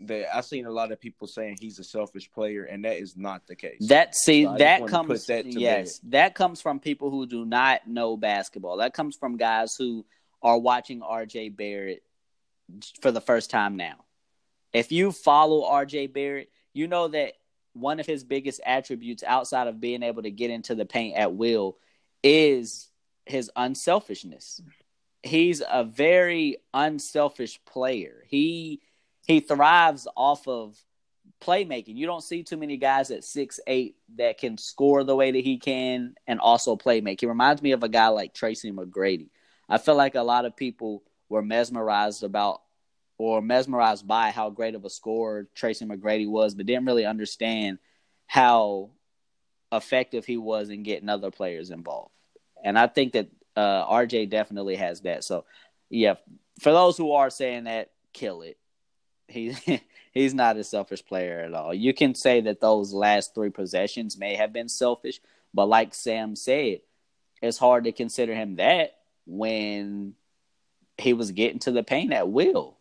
that 0.00 0.34
I've 0.34 0.46
seen 0.46 0.64
a 0.64 0.70
lot 0.70 0.92
of 0.92 0.98
people 0.98 1.26
saying 1.26 1.58
he's 1.60 1.78
a 1.78 1.84
selfish 1.84 2.30
player, 2.30 2.64
and 2.64 2.84
that 2.86 2.96
is 2.96 3.16
not 3.16 3.46
the 3.46 3.54
case. 3.54 3.86
That 3.88 4.14
see 4.14 4.44
So 4.44 4.56
that 4.56 4.86
comes 4.86 5.26
that 5.26 5.44
to 5.44 5.60
yes 5.60 6.00
that 6.04 6.34
comes 6.34 6.62
from 6.62 6.80
people 6.80 7.10
who 7.10 7.26
do 7.26 7.44
not 7.44 7.86
know 7.86 8.16
basketball. 8.16 8.78
That 8.78 8.94
comes 8.94 9.16
from 9.16 9.36
guys 9.36 9.76
who 9.76 10.06
are 10.42 10.58
watching 10.58 11.02
RJ 11.02 11.54
Barrett 11.54 12.02
for 13.02 13.12
the 13.12 13.20
first 13.20 13.50
time 13.50 13.76
now. 13.76 14.04
If 14.72 14.92
you 14.92 15.12
follow 15.12 15.62
RJ 15.62 16.12
Barrett, 16.12 16.50
you 16.72 16.86
know 16.86 17.08
that 17.08 17.34
one 17.72 18.00
of 18.00 18.06
his 18.06 18.24
biggest 18.24 18.60
attributes 18.64 19.22
outside 19.22 19.68
of 19.68 19.80
being 19.80 20.02
able 20.02 20.22
to 20.22 20.30
get 20.30 20.50
into 20.50 20.74
the 20.74 20.86
paint 20.86 21.16
at 21.16 21.34
will 21.34 21.76
is 22.22 22.88
his 23.26 23.50
unselfishness. 23.56 24.60
He's 25.22 25.62
a 25.68 25.84
very 25.84 26.58
unselfish 26.72 27.60
player. 27.64 28.24
He 28.26 28.80
he 29.26 29.40
thrives 29.40 30.08
off 30.16 30.48
of 30.48 30.76
playmaking. 31.40 31.96
You 31.96 32.06
don't 32.06 32.22
see 32.22 32.42
too 32.42 32.56
many 32.56 32.76
guys 32.76 33.10
at 33.10 33.24
six 33.24 33.60
eight 33.66 33.96
that 34.16 34.38
can 34.38 34.58
score 34.58 35.04
the 35.04 35.16
way 35.16 35.30
that 35.30 35.44
he 35.44 35.58
can 35.58 36.14
and 36.26 36.40
also 36.40 36.76
play 36.76 37.00
make. 37.00 37.20
He 37.20 37.26
reminds 37.26 37.62
me 37.62 37.72
of 37.72 37.82
a 37.82 37.88
guy 37.88 38.08
like 38.08 38.34
Tracy 38.34 38.72
McGrady. 38.72 39.28
I 39.68 39.78
feel 39.78 39.94
like 39.94 40.14
a 40.14 40.22
lot 40.22 40.44
of 40.44 40.56
people 40.56 41.04
were 41.28 41.42
mesmerized 41.42 42.24
about 42.24 42.62
or 43.20 43.42
mesmerized 43.42 44.08
by 44.08 44.30
how 44.30 44.48
great 44.48 44.74
of 44.74 44.86
a 44.86 44.88
scorer 44.88 45.46
Tracy 45.54 45.84
McGrady 45.84 46.26
was, 46.26 46.54
but 46.54 46.64
didn't 46.64 46.86
really 46.86 47.04
understand 47.04 47.78
how 48.26 48.88
effective 49.70 50.24
he 50.24 50.38
was 50.38 50.70
in 50.70 50.82
getting 50.82 51.10
other 51.10 51.30
players 51.30 51.68
involved. 51.68 52.14
And 52.64 52.78
I 52.78 52.86
think 52.86 53.12
that 53.12 53.28
uh, 53.54 53.86
RJ 53.86 54.30
definitely 54.30 54.76
has 54.76 55.02
that. 55.02 55.22
So, 55.22 55.44
yeah, 55.90 56.14
for 56.60 56.72
those 56.72 56.96
who 56.96 57.12
are 57.12 57.28
saying 57.28 57.64
that, 57.64 57.90
kill 58.14 58.40
it. 58.40 58.56
He 59.28 59.54
he's 60.12 60.32
not 60.32 60.56
a 60.56 60.64
selfish 60.64 61.04
player 61.04 61.40
at 61.40 61.52
all. 61.52 61.74
You 61.74 61.92
can 61.92 62.14
say 62.14 62.40
that 62.40 62.62
those 62.62 62.94
last 62.94 63.34
three 63.34 63.50
possessions 63.50 64.16
may 64.16 64.34
have 64.36 64.54
been 64.54 64.70
selfish, 64.70 65.20
but 65.52 65.66
like 65.66 65.92
Sam 65.92 66.36
said, 66.36 66.80
it's 67.42 67.58
hard 67.58 67.84
to 67.84 67.92
consider 67.92 68.34
him 68.34 68.56
that 68.56 68.94
when 69.26 70.14
he 70.96 71.12
was 71.12 71.32
getting 71.32 71.58
to 71.60 71.70
the 71.70 71.82
paint 71.82 72.14
at 72.14 72.30
will. 72.30 72.78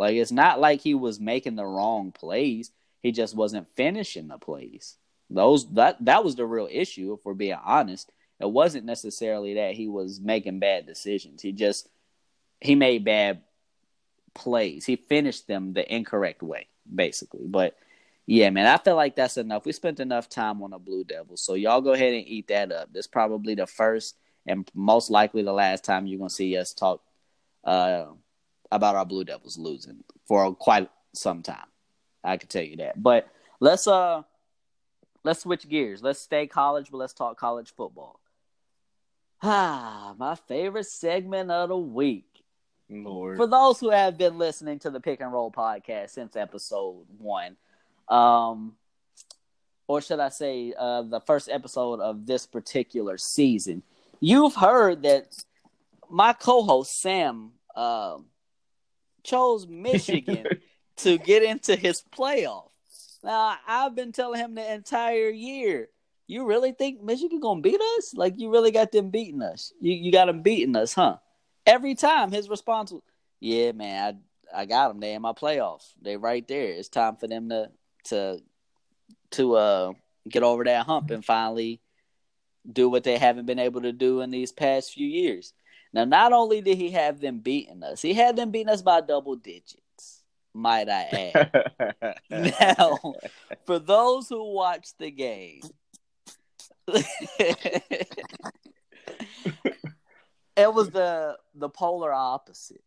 Like 0.00 0.14
it's 0.14 0.32
not 0.32 0.58
like 0.58 0.80
he 0.80 0.94
was 0.94 1.20
making 1.20 1.56
the 1.56 1.66
wrong 1.66 2.10
plays. 2.10 2.72
He 3.02 3.12
just 3.12 3.36
wasn't 3.36 3.68
finishing 3.76 4.28
the 4.28 4.38
plays. 4.38 4.96
Those 5.28 5.70
that 5.74 6.02
that 6.06 6.24
was 6.24 6.36
the 6.36 6.46
real 6.46 6.66
issue, 6.70 7.12
if 7.12 7.20
we're 7.22 7.34
being 7.34 7.58
honest. 7.62 8.10
It 8.40 8.50
wasn't 8.50 8.86
necessarily 8.86 9.54
that 9.54 9.74
he 9.74 9.88
was 9.88 10.18
making 10.18 10.58
bad 10.58 10.86
decisions. 10.86 11.42
He 11.42 11.52
just 11.52 11.90
he 12.62 12.74
made 12.74 13.04
bad 13.04 13.42
plays. 14.32 14.86
He 14.86 14.96
finished 14.96 15.46
them 15.46 15.74
the 15.74 15.94
incorrect 15.94 16.42
way, 16.42 16.68
basically. 16.92 17.46
But 17.46 17.76
yeah, 18.24 18.48
man, 18.48 18.66
I 18.66 18.78
feel 18.78 18.96
like 18.96 19.16
that's 19.16 19.36
enough. 19.36 19.66
We 19.66 19.72
spent 19.72 20.00
enough 20.00 20.30
time 20.30 20.62
on 20.62 20.70
the 20.70 20.78
Blue 20.78 21.04
Devils, 21.04 21.42
so 21.42 21.52
y'all 21.52 21.82
go 21.82 21.92
ahead 21.92 22.14
and 22.14 22.26
eat 22.26 22.48
that 22.48 22.72
up. 22.72 22.90
This 22.90 23.06
probably 23.06 23.54
the 23.54 23.66
first 23.66 24.16
and 24.46 24.66
most 24.72 25.10
likely 25.10 25.42
the 25.42 25.52
last 25.52 25.84
time 25.84 26.06
you're 26.06 26.18
gonna 26.18 26.30
see 26.30 26.56
us 26.56 26.72
talk 26.72 27.02
uh, 27.64 28.06
about 28.70 28.96
our 28.96 29.04
Blue 29.04 29.24
Devils 29.24 29.58
losing 29.58 30.04
for 30.26 30.54
quite 30.54 30.90
some 31.12 31.42
time. 31.42 31.66
I 32.22 32.36
can 32.36 32.48
tell 32.48 32.62
you 32.62 32.76
that. 32.76 33.02
But 33.02 33.28
let's 33.60 33.86
uh 33.86 34.22
let's 35.24 35.40
switch 35.40 35.68
gears. 35.68 36.02
Let's 36.02 36.20
stay 36.20 36.46
college, 36.46 36.90
but 36.90 36.98
let's 36.98 37.12
talk 37.12 37.38
college 37.38 37.72
football. 37.76 38.20
Ah, 39.42 40.14
my 40.18 40.34
favorite 40.34 40.86
segment 40.86 41.50
of 41.50 41.70
the 41.70 41.76
week. 41.76 42.26
Lord. 42.90 43.36
For 43.36 43.46
those 43.46 43.78
who 43.78 43.90
have 43.90 44.18
been 44.18 44.36
listening 44.36 44.80
to 44.80 44.90
the 44.90 45.00
Pick 45.00 45.20
and 45.20 45.32
Roll 45.32 45.50
podcast 45.50 46.10
since 46.10 46.34
episode 46.34 47.06
one, 47.18 47.56
um, 48.08 48.74
or 49.86 50.00
should 50.00 50.18
I 50.20 50.28
say, 50.28 50.74
uh, 50.76 51.02
the 51.02 51.20
first 51.20 51.48
episode 51.48 52.00
of 52.00 52.26
this 52.26 52.46
particular 52.46 53.16
season, 53.16 53.82
you've 54.18 54.56
heard 54.56 55.02
that 55.02 55.44
my 56.10 56.32
co-host 56.32 57.00
Sam 57.00 57.52
um 57.76 58.26
chose 59.22 59.66
Michigan 59.66 60.46
to 60.98 61.18
get 61.18 61.42
into 61.42 61.76
his 61.76 62.02
playoff. 62.16 62.68
Now 63.22 63.56
I've 63.66 63.94
been 63.94 64.12
telling 64.12 64.40
him 64.40 64.54
the 64.54 64.72
entire 64.72 65.30
year. 65.30 65.88
You 66.26 66.46
really 66.46 66.72
think 66.72 67.02
Michigan 67.02 67.40
gonna 67.40 67.60
beat 67.60 67.80
us? 67.98 68.14
Like 68.14 68.34
you 68.38 68.50
really 68.50 68.70
got 68.70 68.92
them 68.92 69.10
beating 69.10 69.42
us? 69.42 69.72
You 69.80 69.92
you 69.92 70.12
got 70.12 70.26
them 70.26 70.42
beating 70.42 70.76
us, 70.76 70.94
huh? 70.94 71.16
Every 71.66 71.94
time 71.94 72.30
his 72.30 72.48
response 72.48 72.92
was, 72.92 73.02
"Yeah, 73.40 73.72
man, 73.72 74.22
I 74.52 74.62
I 74.62 74.66
got 74.66 74.88
them. 74.88 75.00
They 75.00 75.14
in 75.14 75.22
my 75.22 75.32
playoff. 75.32 75.82
They 76.00 76.16
right 76.16 76.46
there. 76.46 76.68
It's 76.72 76.88
time 76.88 77.16
for 77.16 77.26
them 77.26 77.48
to 77.50 77.70
to 78.04 78.40
to 79.32 79.54
uh 79.56 79.92
get 80.28 80.42
over 80.42 80.64
that 80.64 80.86
hump 80.86 81.10
and 81.10 81.24
finally 81.24 81.80
do 82.70 82.88
what 82.88 83.04
they 83.04 83.18
haven't 83.18 83.46
been 83.46 83.58
able 83.58 83.82
to 83.82 83.92
do 83.92 84.20
in 84.20 84.30
these 84.30 84.52
past 84.52 84.92
few 84.92 85.06
years." 85.06 85.52
Now, 85.92 86.04
not 86.04 86.32
only 86.32 86.60
did 86.60 86.78
he 86.78 86.90
have 86.90 87.20
them 87.20 87.38
beating 87.38 87.82
us, 87.82 88.00
he 88.00 88.14
had 88.14 88.36
them 88.36 88.50
beating 88.50 88.68
us 88.68 88.82
by 88.82 89.00
double 89.00 89.36
digits. 89.36 90.22
Might 90.54 90.88
I 90.88 91.32
add? 91.34 92.14
now, 92.30 92.98
for 93.66 93.78
those 93.78 94.28
who 94.28 94.52
watched 94.52 94.98
the 94.98 95.10
game, 95.10 95.60
it 100.56 100.74
was 100.74 100.90
the 100.90 101.38
the 101.54 101.68
polar 101.68 102.12
opposite. 102.12 102.82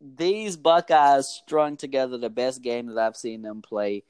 These 0.00 0.56
Buckeyes 0.56 1.26
strung 1.28 1.76
together 1.76 2.16
the 2.16 2.30
best 2.30 2.62
game 2.62 2.86
that 2.86 2.98
I've 2.98 3.16
seen 3.16 3.42
them 3.42 3.60
play 3.60 4.04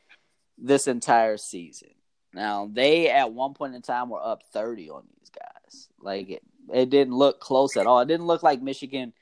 this 0.56 0.86
entire 0.86 1.36
season. 1.36 1.90
Now 2.32 2.70
they 2.72 3.10
at 3.10 3.32
one 3.32 3.54
point 3.54 3.74
in 3.74 3.82
time 3.82 4.10
were 4.10 4.24
up 4.24 4.42
thirty 4.52 4.90
on 4.90 5.02
these 5.32 5.42
guys. 5.42 5.88
Like 6.00 6.30
it, 6.30 6.42
it 6.72 6.90
didn't 6.90 7.14
look 7.14 7.40
close 7.40 7.76
at 7.76 7.86
all. 7.86 8.00
It 8.00 8.08
didn't 8.08 8.26
look 8.26 8.42
like 8.42 8.62
Michigan 8.62 9.12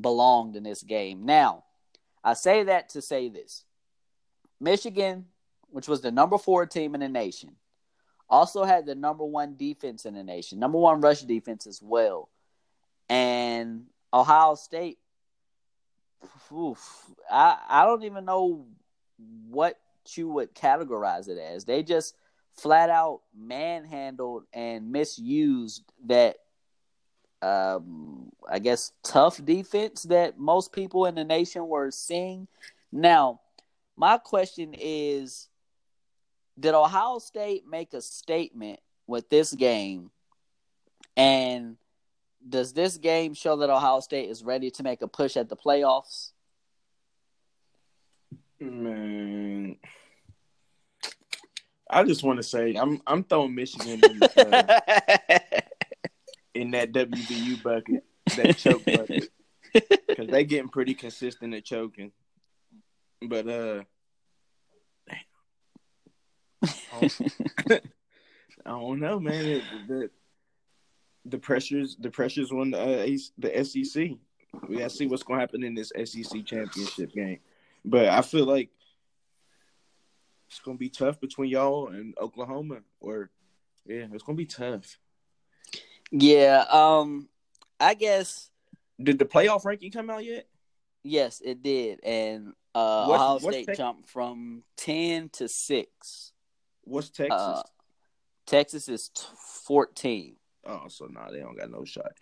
belonged 0.00 0.56
in 0.56 0.62
this 0.62 0.82
game. 0.82 1.24
Now, 1.24 1.64
I 2.22 2.34
say 2.34 2.64
that 2.64 2.90
to 2.90 3.02
say 3.02 3.28
this. 3.28 3.64
Michigan, 4.60 5.26
which 5.70 5.88
was 5.88 6.00
the 6.00 6.10
number 6.10 6.38
four 6.38 6.66
team 6.66 6.94
in 6.94 7.00
the 7.00 7.08
nation, 7.08 7.56
also 8.28 8.64
had 8.64 8.86
the 8.86 8.94
number 8.94 9.24
one 9.24 9.56
defense 9.56 10.04
in 10.04 10.14
the 10.14 10.22
nation, 10.22 10.58
number 10.58 10.78
one 10.78 11.00
rush 11.00 11.22
defense 11.22 11.66
as 11.66 11.80
well. 11.82 12.28
And 13.08 13.84
Ohio 14.12 14.54
State, 14.54 14.98
oof, 16.52 17.06
I, 17.30 17.56
I 17.68 17.84
don't 17.84 18.04
even 18.04 18.24
know 18.24 18.66
what 19.48 19.78
you 20.14 20.28
would 20.28 20.54
categorize 20.54 21.28
it 21.28 21.38
as. 21.38 21.64
They 21.64 21.82
just 21.82 22.14
flat 22.58 22.90
out 22.90 23.20
manhandled 23.36 24.44
and 24.52 24.90
misused 24.90 25.84
that 26.06 26.36
um, 27.40 28.30
I 28.50 28.58
guess 28.58 28.92
tough 29.04 29.44
defense 29.44 30.02
that 30.04 30.38
most 30.38 30.72
people 30.72 31.06
in 31.06 31.14
the 31.14 31.24
nation 31.24 31.66
were 31.68 31.90
seeing. 31.90 32.48
Now, 32.90 33.40
my 33.96 34.18
question 34.18 34.74
is 34.78 35.48
did 36.58 36.74
Ohio 36.74 37.18
State 37.18 37.64
make 37.68 37.94
a 37.94 38.00
statement 38.00 38.80
with 39.06 39.28
this 39.28 39.52
game? 39.52 40.10
And 41.16 41.76
does 42.48 42.72
this 42.72 42.96
game 42.96 43.34
show 43.34 43.56
that 43.56 43.70
Ohio 43.70 44.00
State 44.00 44.28
is 44.28 44.42
ready 44.42 44.70
to 44.72 44.82
make 44.82 45.02
a 45.02 45.08
push 45.08 45.36
at 45.36 45.48
the 45.48 45.56
playoffs? 45.56 46.32
Man, 48.60 49.76
I 51.90 52.04
just 52.04 52.22
want 52.22 52.38
to 52.38 52.42
say 52.42 52.74
I'm 52.74 53.00
I'm 53.06 53.24
throwing 53.24 53.54
Michigan 53.54 54.00
in, 54.04 54.22
uh, 54.22 54.78
in 56.54 56.70
that 56.72 56.92
WVU 56.92 57.62
bucket, 57.62 58.04
that 58.36 58.56
choke 58.56 58.84
bucket, 58.84 59.28
because 59.72 60.28
they 60.28 60.44
getting 60.44 60.68
pretty 60.68 60.94
consistent 60.94 61.54
at 61.54 61.64
choking. 61.64 62.12
But 63.22 63.48
uh, 63.48 63.82
I 67.72 67.80
don't 68.64 69.00
know, 69.00 69.18
man. 69.20 69.44
It, 69.44 69.62
the 69.86 70.10
the 71.24 71.38
pressures 71.38 71.96
the 71.98 72.10
pressures 72.10 72.52
on 72.52 72.72
the 72.72 72.80
uh, 72.80 73.16
the 73.38 73.64
SEC. 73.64 74.10
We 74.68 74.76
gotta 74.76 74.90
see 74.90 75.06
what's 75.06 75.22
gonna 75.22 75.40
happen 75.40 75.64
in 75.64 75.74
this 75.74 75.92
SEC 76.04 76.44
championship 76.44 77.12
game. 77.12 77.38
But 77.84 78.08
I 78.08 78.22
feel 78.22 78.44
like 78.44 78.70
it's 80.48 80.60
gonna 80.60 80.78
be 80.78 80.88
tough 80.88 81.20
between 81.20 81.50
y'all 81.50 81.88
and 81.88 82.14
Oklahoma. 82.18 82.78
Or 83.00 83.30
yeah, 83.86 84.06
it's 84.12 84.22
gonna 84.22 84.36
be 84.36 84.46
tough. 84.46 84.98
yeah, 86.10 86.64
um, 86.70 87.28
I 87.80 87.94
guess 87.94 88.50
Did 89.02 89.18
the 89.18 89.24
playoff 89.24 89.64
ranking 89.64 89.90
come 89.90 90.10
out 90.10 90.24
yet? 90.24 90.46
yes, 91.04 91.40
it 91.44 91.62
did, 91.62 92.00
and 92.02 92.52
uh, 92.74 93.06
What's- 93.06 93.22
Ohio 93.22 93.38
what's 93.40 93.62
State 93.62 93.76
jumped 93.76 94.08
from 94.10 94.62
ten 94.76 95.28
to 95.30 95.48
six. 95.48 96.32
What's 96.84 97.10
Texas? 97.10 97.38
Uh, 97.40 97.62
Texas 98.46 98.88
is 98.88 99.10
t- 99.10 99.22
fourteen. 99.64 100.36
oh, 100.66 100.84
so 100.88 101.06
nah, 101.06 101.30
they 101.30 101.40
don't 101.40 101.56
got 101.56 101.70
no 101.70 101.84
shot. 101.84 102.12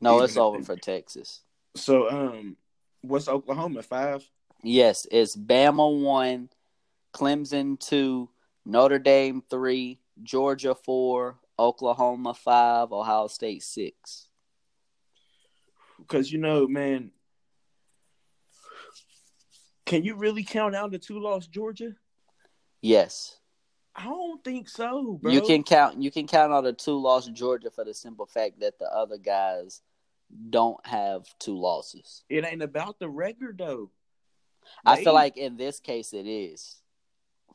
No, 0.00 0.16
Even 0.16 0.24
it's 0.24 0.36
over 0.36 0.58
they- 0.58 0.64
for 0.64 0.76
Texas. 0.76 1.42
So 1.76 2.10
um, 2.10 2.56
what's 3.02 3.28
Oklahoma 3.28 3.82
five? 3.82 4.28
Yes, 4.62 5.06
it's 5.10 5.36
Bama 5.36 6.02
one, 6.02 6.50
Clemson 7.12 7.78
two, 7.78 8.28
Notre 8.64 8.98
Dame 8.98 9.42
three, 9.50 10.00
Georgia 10.22 10.74
four, 10.74 11.38
Oklahoma 11.58 12.34
five, 12.34 12.92
Ohio 12.92 13.26
State 13.26 13.62
six. 13.62 14.28
Because 15.98 16.32
you 16.32 16.38
know, 16.38 16.66
man, 16.66 17.10
can 19.86 20.04
you 20.04 20.14
really 20.14 20.44
count 20.44 20.74
out 20.74 20.90
the 20.92 20.98
two 20.98 21.20
lost 21.20 21.50
Georgia? 21.50 21.94
Yes, 22.82 23.36
I 23.94 24.04
don't 24.04 24.42
think 24.42 24.68
so, 24.68 25.18
bro. 25.20 25.32
you 25.32 25.42
can 25.42 25.62
count. 25.62 26.02
You 26.02 26.10
can 26.10 26.26
count 26.26 26.52
out 26.52 26.66
a 26.66 26.72
two 26.72 26.98
loss 26.98 27.26
Georgia 27.26 27.70
for 27.70 27.84
the 27.84 27.92
simple 27.92 28.26
fact 28.26 28.60
that 28.60 28.78
the 28.78 28.86
other 28.86 29.18
guys 29.18 29.82
don't 30.48 30.84
have 30.86 31.26
two 31.38 31.58
losses. 31.58 32.22
It 32.28 32.44
ain't 32.46 32.62
about 32.62 32.98
the 32.98 33.08
record 33.08 33.58
though. 33.58 33.90
I 34.84 34.96
They- 34.96 35.04
feel 35.04 35.14
like 35.14 35.36
in 35.36 35.56
this 35.56 35.80
case 35.80 36.12
it 36.12 36.26
is. 36.26 36.79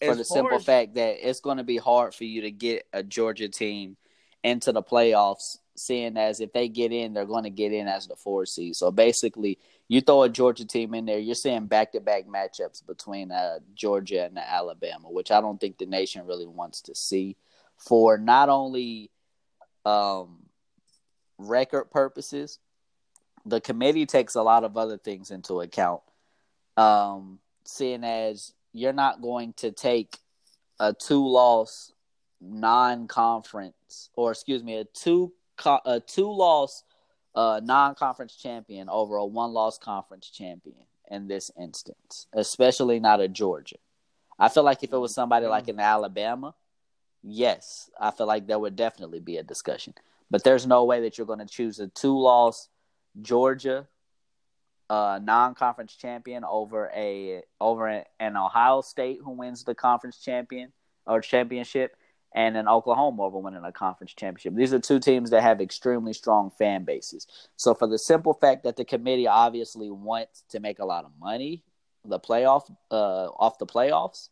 For 0.03 0.15
the 0.15 0.25
simple 0.25 0.57
as- 0.57 0.65
fact 0.65 0.95
that 0.95 1.27
it's 1.27 1.39
going 1.39 1.57
to 1.57 1.63
be 1.63 1.77
hard 1.77 2.13
for 2.13 2.25
you 2.25 2.41
to 2.41 2.51
get 2.51 2.87
a 2.93 3.03
Georgia 3.03 3.49
team 3.49 3.97
into 4.43 4.71
the 4.71 4.83
playoffs, 4.83 5.57
seeing 5.75 6.17
as 6.17 6.39
if 6.39 6.53
they 6.53 6.69
get 6.69 6.91
in, 6.91 7.13
they're 7.13 7.25
going 7.25 7.43
to 7.43 7.49
get 7.49 7.73
in 7.73 7.87
as 7.87 8.07
the 8.07 8.15
four 8.15 8.45
seed. 8.45 8.75
So 8.75 8.91
basically, 8.91 9.57
you 9.87 10.01
throw 10.01 10.23
a 10.23 10.29
Georgia 10.29 10.65
team 10.65 10.93
in 10.93 11.05
there, 11.05 11.19
you're 11.19 11.35
seeing 11.35 11.67
back 11.67 11.91
to 11.93 11.99
back 11.99 12.25
matchups 12.27 12.85
between 12.85 13.31
uh, 13.31 13.59
Georgia 13.73 14.25
and 14.25 14.37
Alabama, 14.37 15.09
which 15.09 15.31
I 15.31 15.41
don't 15.41 15.59
think 15.59 15.77
the 15.77 15.85
nation 15.85 16.25
really 16.25 16.47
wants 16.47 16.81
to 16.83 16.95
see 16.95 17.35
for 17.77 18.17
not 18.17 18.49
only 18.49 19.11
um, 19.85 20.37
record 21.37 21.85
purposes, 21.85 22.59
the 23.45 23.61
committee 23.61 24.05
takes 24.05 24.35
a 24.35 24.41
lot 24.41 24.63
of 24.63 24.77
other 24.77 24.97
things 24.97 25.31
into 25.31 25.61
account. 25.61 26.01
Um, 26.77 27.39
seeing 27.63 28.03
as 28.03 28.53
you're 28.76 28.93
not 28.93 29.21
going 29.21 29.53
to 29.53 29.71
take 29.71 30.17
a 30.80 30.93
two 30.93 31.26
loss 31.26 31.93
non 32.41 33.07
conference 33.07 34.09
or 34.15 34.32
excuse 34.32 34.63
me, 34.63 34.78
a 34.78 34.84
two 34.84 35.34
a 35.86 36.01
two 36.01 36.32
loss 36.32 36.84
uh, 37.34 37.61
non 37.63 37.95
conference 37.95 38.36
champion 38.36 38.89
over 38.89 39.15
a 39.15 39.26
one 39.26 39.53
loss 39.53 39.78
conference 39.78 40.30
champion 40.30 40.86
in 41.09 41.28
this 41.28 41.51
instance, 41.59 42.28
especially 42.34 42.99
not 42.99 43.21
a 43.21 43.28
Georgia. 43.28 43.78
I 44.38 44.49
feel 44.49 44.63
like 44.63 44.84
if 44.84 44.91
it 44.91 44.97
was 44.97 45.13
somebody 45.13 45.45
like 45.45 45.69
in 45.69 45.80
Alabama, 45.80 46.53
yes, 47.23 47.89
I 47.99 48.11
feel 48.11 48.28
like 48.28 48.47
there 48.47 48.59
would 48.59 48.76
definitely 48.76 49.21
be 49.21 49.38
a 49.38 49.43
discussion. 49.43 49.93
But 50.30 50.43
there's 50.43 50.67
no 50.67 50.84
way 50.84 51.01
that 51.01 51.17
you're 51.17 51.28
going 51.28 51.39
to 51.39 51.45
choose 51.45 51.80
a 51.80 51.88
two 51.88 52.17
loss 52.17 52.67
Georgia 53.21 53.88
uh, 54.89 55.19
non-conference 55.21 55.95
champion 55.95 56.43
over 56.43 56.91
a 56.95 57.43
over 57.59 58.03
an 58.19 58.38
Ohio 58.38 58.81
State 58.81 59.19
who 59.23 59.31
wins 59.31 59.63
the 59.63 59.75
conference 59.75 60.19
champion 60.19 60.71
or 61.05 61.21
championship, 61.21 61.95
and 62.33 62.57
an 62.57 62.67
Oklahoma 62.67 63.23
over 63.23 63.39
winning 63.39 63.63
a 63.63 63.71
conference 63.71 64.13
championship. 64.13 64.55
These 64.55 64.73
are 64.73 64.79
two 64.79 64.99
teams 64.99 65.29
that 65.29 65.41
have 65.41 65.61
extremely 65.61 66.13
strong 66.13 66.51
fan 66.51 66.83
bases. 66.83 67.27
So 67.55 67.73
for 67.73 67.88
the 67.88 67.97
simple 67.97 68.33
fact 68.33 68.63
that 68.63 68.75
the 68.75 68.86
committee 68.86 69.27
obviously 69.27 69.89
wants 69.89 70.43
to 70.49 70.59
make 70.59 70.79
a 70.79 70.86
lot 70.86 71.05
of 71.05 71.11
money, 71.19 71.63
the 72.03 72.19
playoff 72.19 72.69
uh, 72.91 73.27
off 73.29 73.57
the 73.57 73.65
playoffs, 73.65 74.29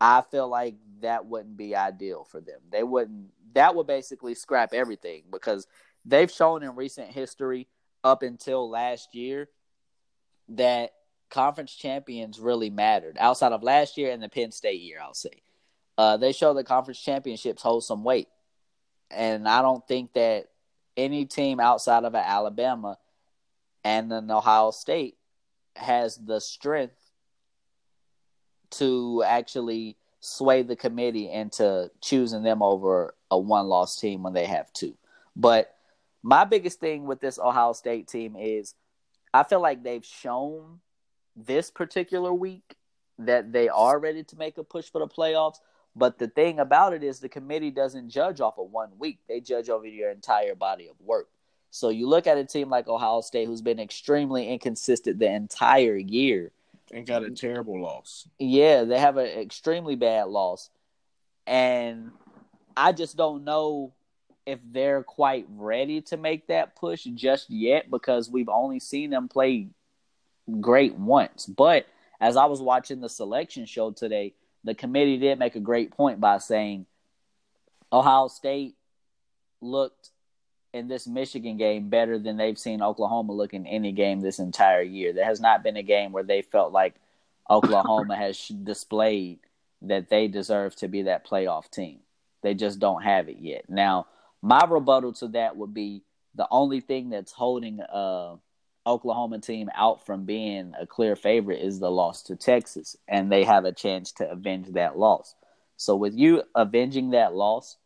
I 0.00 0.22
feel 0.30 0.48
like 0.48 0.76
that 1.00 1.26
wouldn't 1.26 1.56
be 1.56 1.76
ideal 1.76 2.24
for 2.24 2.40
them. 2.40 2.60
They 2.70 2.82
wouldn't. 2.82 3.30
That 3.54 3.74
would 3.74 3.86
basically 3.86 4.34
scrap 4.34 4.72
everything 4.72 5.24
because 5.30 5.66
they've 6.04 6.30
shown 6.30 6.62
in 6.62 6.74
recent 6.74 7.08
history 7.08 7.68
up 8.04 8.22
until 8.22 8.68
last 8.68 9.14
year 9.14 9.48
that 10.48 10.92
conference 11.30 11.74
champions 11.74 12.38
really 12.38 12.70
mattered 12.70 13.16
outside 13.18 13.52
of 13.52 13.62
last 13.62 13.96
year 13.96 14.10
and 14.10 14.22
the 14.22 14.28
Penn 14.28 14.52
State 14.52 14.80
year, 14.80 14.98
I'll 15.02 15.14
say. 15.14 15.42
Uh, 15.96 16.16
they 16.16 16.32
show 16.32 16.54
that 16.54 16.66
conference 16.66 17.00
championships 17.00 17.62
hold 17.62 17.84
some 17.84 18.04
weight. 18.04 18.28
And 19.10 19.48
I 19.48 19.62
don't 19.62 19.86
think 19.86 20.14
that 20.14 20.46
any 20.96 21.24
team 21.24 21.60
outside 21.60 22.04
of 22.04 22.14
Alabama 22.14 22.98
and 23.84 24.12
an 24.12 24.30
Ohio 24.30 24.70
State 24.70 25.16
has 25.76 26.16
the 26.16 26.40
strength 26.40 26.96
to 28.70 29.22
actually 29.26 29.96
sway 30.20 30.62
the 30.62 30.76
committee 30.76 31.30
into 31.30 31.90
choosing 32.00 32.42
them 32.42 32.62
over 32.62 33.14
a 33.30 33.38
one 33.38 33.66
loss 33.66 33.98
team 33.98 34.22
when 34.22 34.32
they 34.32 34.46
have 34.46 34.72
two. 34.72 34.96
But 35.34 35.74
my 36.22 36.44
biggest 36.44 36.80
thing 36.80 37.04
with 37.04 37.20
this 37.20 37.38
Ohio 37.38 37.72
State 37.72 38.08
team 38.08 38.36
is 38.36 38.74
I 39.34 39.42
feel 39.42 39.60
like 39.60 39.82
they've 39.82 40.04
shown 40.04 40.80
this 41.36 41.70
particular 41.70 42.32
week 42.32 42.76
that 43.18 43.52
they 43.52 43.68
are 43.68 43.98
ready 43.98 44.24
to 44.24 44.36
make 44.36 44.58
a 44.58 44.64
push 44.64 44.90
for 44.90 44.98
the 44.98 45.08
playoffs. 45.08 45.56
But 45.94 46.18
the 46.18 46.28
thing 46.28 46.58
about 46.58 46.94
it 46.94 47.02
is 47.02 47.20
the 47.20 47.28
committee 47.28 47.70
doesn't 47.70 48.08
judge 48.08 48.40
off 48.40 48.58
of 48.58 48.70
one 48.70 48.90
week. 48.98 49.18
They 49.28 49.40
judge 49.40 49.68
over 49.68 49.86
your 49.86 50.10
entire 50.10 50.54
body 50.54 50.88
of 50.88 50.96
work. 51.00 51.28
So 51.70 51.88
you 51.88 52.08
look 52.08 52.26
at 52.26 52.38
a 52.38 52.44
team 52.44 52.70
like 52.70 52.88
Ohio 52.88 53.20
State 53.20 53.46
who's 53.46 53.62
been 53.62 53.80
extremely 53.80 54.48
inconsistent 54.48 55.18
the 55.18 55.30
entire 55.30 55.96
year. 55.96 56.50
and 56.92 57.06
got 57.06 57.24
a 57.24 57.30
terrible 57.30 57.80
loss. 57.80 58.28
Yeah, 58.38 58.84
they 58.84 58.98
have 58.98 59.16
an 59.16 59.26
extremely 59.26 59.96
bad 59.96 60.28
loss. 60.28 60.70
And 61.46 62.12
I 62.76 62.92
just 62.92 63.16
don't 63.16 63.44
know 63.44 63.92
if 64.46 64.58
they're 64.70 65.02
quite 65.02 65.46
ready 65.50 66.00
to 66.02 66.16
make 66.16 66.48
that 66.48 66.76
push 66.76 67.04
just 67.04 67.50
yet 67.50 67.90
because 67.90 68.30
we've 68.30 68.48
only 68.48 68.80
seen 68.80 69.10
them 69.10 69.28
play 69.28 69.68
great 70.60 70.94
once. 70.94 71.46
But 71.46 71.86
as 72.20 72.36
I 72.36 72.46
was 72.46 72.60
watching 72.60 73.00
the 73.00 73.08
selection 73.08 73.66
show 73.66 73.90
today, 73.90 74.34
the 74.64 74.74
committee 74.74 75.18
did 75.18 75.38
make 75.38 75.56
a 75.56 75.60
great 75.60 75.90
point 75.92 76.20
by 76.20 76.38
saying 76.38 76.86
Ohio 77.92 78.28
State 78.28 78.74
looked 79.60 80.10
in 80.72 80.88
this 80.88 81.06
Michigan 81.06 81.56
game 81.56 81.88
better 81.90 82.18
than 82.18 82.36
they've 82.36 82.58
seen 82.58 82.82
Oklahoma 82.82 83.32
look 83.32 83.52
in 83.52 83.66
any 83.66 83.92
game 83.92 84.20
this 84.20 84.38
entire 84.38 84.82
year. 84.82 85.12
There 85.12 85.24
has 85.24 85.40
not 85.40 85.62
been 85.62 85.76
a 85.76 85.82
game 85.82 86.12
where 86.12 86.22
they 86.22 86.42
felt 86.42 86.72
like 86.72 86.94
Oklahoma 87.50 88.16
has 88.16 88.48
displayed 88.48 89.40
that 89.82 90.08
they 90.08 90.28
deserve 90.28 90.74
to 90.76 90.88
be 90.88 91.02
that 91.02 91.26
playoff 91.26 91.70
team. 91.70 91.98
They 92.42 92.54
just 92.54 92.78
don't 92.78 93.02
have 93.02 93.28
it 93.28 93.38
yet. 93.40 93.68
Now, 93.68 94.06
my 94.42 94.64
rebuttal 94.68 95.12
to 95.14 95.28
that 95.28 95.56
would 95.56 95.72
be 95.72 96.02
the 96.34 96.46
only 96.50 96.80
thing 96.80 97.10
that's 97.10 97.32
holding 97.32 97.80
uh 97.80 98.36
Oklahoma 98.86 99.38
team 99.38 99.68
out 99.74 100.04
from 100.04 100.24
being 100.24 100.72
a 100.78 100.86
clear 100.86 101.14
favorite 101.14 101.60
is 101.60 101.78
the 101.78 101.90
loss 101.90 102.22
to 102.24 102.36
Texas, 102.36 102.96
and 103.06 103.30
they 103.30 103.44
have 103.44 103.64
a 103.64 103.72
chance 103.72 104.12
to 104.12 104.28
avenge 104.28 104.68
that 104.72 104.98
loss. 104.98 105.34
So, 105.76 105.94
with 105.96 106.14
you 106.14 106.42
avenging 106.54 107.10
that 107.10 107.34
loss, 107.34 107.76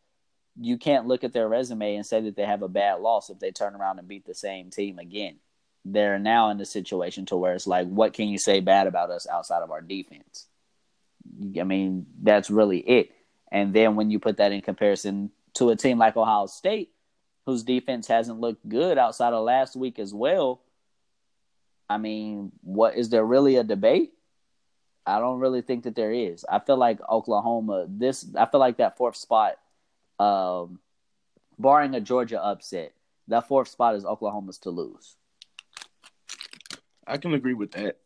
you 0.59 0.77
can't 0.77 1.07
look 1.07 1.23
at 1.23 1.33
their 1.33 1.47
resume 1.47 1.95
and 1.95 2.05
say 2.05 2.21
that 2.21 2.35
they 2.35 2.45
have 2.45 2.63
a 2.63 2.67
bad 2.67 2.99
loss 2.99 3.29
if 3.29 3.39
they 3.39 3.51
turn 3.51 3.75
around 3.75 3.99
and 3.99 4.07
beat 4.07 4.25
the 4.25 4.33
same 4.33 4.69
team 4.71 4.97
again. 4.97 5.37
They're 5.85 6.19
now 6.19 6.49
in 6.49 6.59
a 6.59 6.65
situation 6.65 7.25
to 7.27 7.37
where 7.37 7.53
it's 7.53 7.67
like, 7.67 7.87
what 7.87 8.13
can 8.13 8.27
you 8.27 8.37
say 8.37 8.59
bad 8.59 8.87
about 8.87 9.11
us 9.11 9.27
outside 9.27 9.61
of 9.61 9.71
our 9.71 9.81
defense? 9.81 10.47
I 11.59 11.63
mean, 11.63 12.07
that's 12.21 12.49
really 12.49 12.79
it. 12.79 13.11
And 13.51 13.73
then 13.73 13.95
when 13.95 14.09
you 14.09 14.19
put 14.19 14.37
that 14.37 14.51
in 14.51 14.61
comparison 14.61 15.31
to 15.57 15.69
a 15.69 15.75
team 15.75 15.97
like 15.97 16.15
Ohio 16.15 16.45
State, 16.45 16.91
whose 17.45 17.63
defense 17.63 18.07
hasn't 18.07 18.39
looked 18.39 18.67
good 18.67 18.97
outside 18.97 19.33
of 19.33 19.43
last 19.43 19.75
week 19.75 19.97
as 19.99 20.13
well, 20.13 20.61
I 21.89 21.97
mean, 21.97 22.51
what 22.61 22.95
is 22.95 23.09
there 23.09 23.25
really 23.25 23.55
a 23.55 23.63
debate? 23.63 24.13
I 25.05 25.19
don't 25.19 25.39
really 25.39 25.61
think 25.61 25.83
that 25.83 25.95
there 25.95 26.11
is. 26.11 26.45
I 26.47 26.59
feel 26.59 26.77
like 26.77 26.99
Oklahoma, 27.09 27.85
this, 27.89 28.25
I 28.37 28.45
feel 28.45 28.59
like 28.59 28.77
that 28.77 28.97
fourth 28.97 29.15
spot, 29.15 29.53
um, 30.19 30.79
barring 31.57 31.95
a 31.95 32.01
Georgia 32.01 32.43
upset, 32.43 32.93
that 33.29 33.47
fourth 33.47 33.69
spot 33.69 33.95
is 33.95 34.05
Oklahoma's 34.05 34.59
to 34.59 34.69
lose. 34.69 35.15
I 37.07 37.17
can 37.17 37.33
agree 37.33 37.53
with 37.53 37.71
that. 37.71 37.97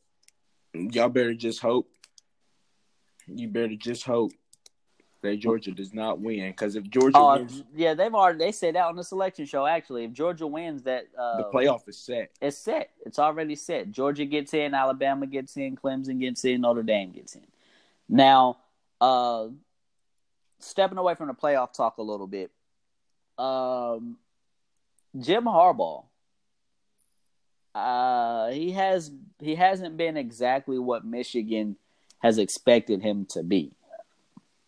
Y'all 0.74 1.10
better 1.10 1.34
just 1.34 1.60
hope. 1.60 1.90
You 3.28 3.48
better 3.48 3.76
just 3.76 4.06
hope 4.06 4.32
that 5.22 5.38
Georgia 5.38 5.72
does 5.72 5.94
not 5.94 6.20
win. 6.20 6.50
Because 6.50 6.76
if 6.76 6.90
Georgia 6.90 7.18
Oh, 7.18 7.38
wins, 7.38 7.64
yeah, 7.76 7.94
they've 7.94 8.14
already 8.14 8.40
they 8.40 8.52
said 8.52 8.76
that 8.76 8.86
on 8.86 8.96
the 8.96 9.04
selection 9.04 9.46
show. 9.46 9.66
Actually, 9.66 10.06
if 10.06 10.14
Georgia 10.14 10.48
wins, 10.48 10.84
that 10.84 11.08
uh, 11.18 11.38
the 11.38 11.44
playoff 11.54 11.88
is 11.88 11.98
set. 11.98 12.32
it's 12.42 12.58
set. 12.58 12.90
It's 13.06 13.20
already 13.20 13.56
set. 13.56 13.92
Georgia 13.92 14.26
gets 14.26 14.54
in, 14.54 14.74
Alabama 14.74 15.28
gets 15.28 15.56
in, 15.58 15.76
Clemson 15.76 16.20
gets 16.20 16.44
in, 16.46 16.62
Notre 16.62 16.84
Dame 16.84 17.12
gets 17.12 17.36
in. 17.36 17.44
Now, 18.10 18.58
uh, 19.00 19.48
stepping 20.60 20.98
away 20.98 21.16
from 21.16 21.28
the 21.28 21.34
playoff 21.34 21.74
talk 21.74 21.98
a 21.98 22.04
little 22.04 22.28
bit, 22.28 22.52
um, 23.38 24.18
Jim 25.20 25.44
Harbaugh. 25.46 26.06
Uh, 27.74 28.50
he 28.50 28.72
has 28.72 29.12
he 29.40 29.56
hasn't 29.56 29.96
been 29.96 30.18
exactly 30.18 30.78
what 30.78 31.06
Michigan 31.06 31.78
has 32.20 32.38
expected 32.38 33.02
him 33.02 33.26
to 33.30 33.44
be. 33.44 33.72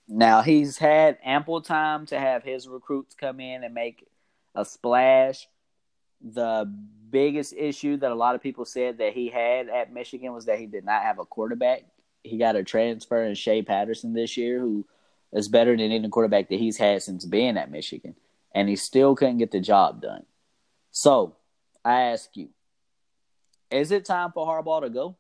Now 0.07 0.41
he's 0.41 0.77
had 0.77 1.17
ample 1.23 1.61
time 1.61 2.05
to 2.07 2.19
have 2.19 2.43
his 2.43 2.67
recruits 2.67 3.15
come 3.15 3.39
in 3.39 3.63
and 3.63 3.73
make 3.73 4.07
a 4.53 4.65
splash. 4.65 5.47
The 6.21 6.71
biggest 7.09 7.53
issue 7.53 7.97
that 7.97 8.11
a 8.11 8.15
lot 8.15 8.35
of 8.35 8.41
people 8.41 8.65
said 8.65 8.97
that 8.97 9.13
he 9.13 9.29
had 9.29 9.69
at 9.69 9.93
Michigan 9.93 10.33
was 10.33 10.45
that 10.45 10.59
he 10.59 10.65
did 10.65 10.85
not 10.85 11.03
have 11.03 11.19
a 11.19 11.25
quarterback. 11.25 11.85
He 12.23 12.37
got 12.37 12.55
a 12.55 12.63
transfer 12.63 13.23
in 13.23 13.35
Shea 13.35 13.61
Patterson 13.61 14.13
this 14.13 14.37
year, 14.37 14.59
who 14.59 14.85
is 15.31 15.47
better 15.47 15.75
than 15.75 15.91
any 15.91 16.09
quarterback 16.09 16.49
that 16.49 16.59
he's 16.59 16.77
had 16.77 17.01
since 17.01 17.25
being 17.25 17.57
at 17.57 17.71
Michigan, 17.71 18.15
and 18.53 18.69
he 18.69 18.75
still 18.75 19.15
couldn't 19.15 19.39
get 19.39 19.51
the 19.51 19.59
job 19.59 20.01
done. 20.01 20.25
So 20.91 21.35
I 21.83 22.01
ask 22.03 22.29
you, 22.35 22.49
is 23.71 23.91
it 23.91 24.05
time 24.05 24.31
for 24.31 24.45
Harbaugh 24.45 24.81
to 24.81 24.89
go, 24.89 25.15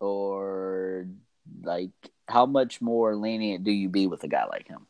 or 0.00 1.06
like 1.62 1.90
how 2.32 2.46
much 2.46 2.80
more 2.80 3.14
lenient 3.14 3.62
do 3.62 3.70
you 3.70 3.90
be 3.90 4.06
with 4.06 4.24
a 4.24 4.28
guy 4.28 4.46
like 4.46 4.66
him? 4.66 4.86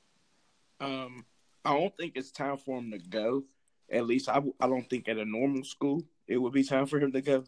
Um, 0.80 1.24
I 1.64 1.76
don't 1.76 1.96
think 1.96 2.12
it's 2.14 2.30
time 2.30 2.56
for 2.56 2.78
him 2.78 2.92
to 2.92 2.98
go. 2.98 3.42
At 3.90 4.06
least 4.06 4.28
I, 4.28 4.40
I 4.60 4.68
don't 4.68 4.88
think 4.88 5.08
at 5.08 5.18
a 5.18 5.24
normal 5.24 5.64
school 5.64 6.04
it 6.28 6.36
would 6.36 6.52
be 6.52 6.62
time 6.62 6.86
for 6.86 7.00
him 7.00 7.10
to 7.10 7.20
go. 7.20 7.44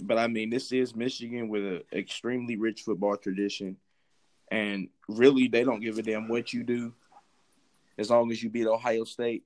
But 0.00 0.18
I 0.18 0.28
mean, 0.28 0.48
this 0.48 0.70
is 0.70 0.94
Michigan 0.94 1.48
with 1.48 1.64
an 1.64 1.82
extremely 1.92 2.56
rich 2.56 2.82
football 2.82 3.16
tradition, 3.16 3.76
and 4.48 4.88
really 5.08 5.48
they 5.48 5.64
don't 5.64 5.80
give 5.80 5.98
a 5.98 6.02
damn 6.02 6.28
what 6.28 6.52
you 6.52 6.62
do, 6.62 6.94
as 7.98 8.10
long 8.10 8.30
as 8.30 8.40
you 8.40 8.48
beat 8.48 8.68
Ohio 8.68 9.02
State. 9.02 9.42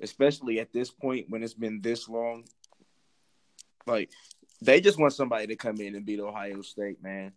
Especially 0.00 0.58
at 0.60 0.72
this 0.72 0.90
point 0.90 1.26
when 1.28 1.42
it's 1.42 1.54
been 1.54 1.82
this 1.82 2.08
long, 2.08 2.44
like 3.86 4.10
they 4.62 4.80
just 4.80 4.98
want 4.98 5.12
somebody 5.12 5.46
to 5.48 5.56
come 5.56 5.78
in 5.80 5.94
and 5.94 6.06
beat 6.06 6.20
Ohio 6.20 6.62
State, 6.62 7.02
man. 7.02 7.32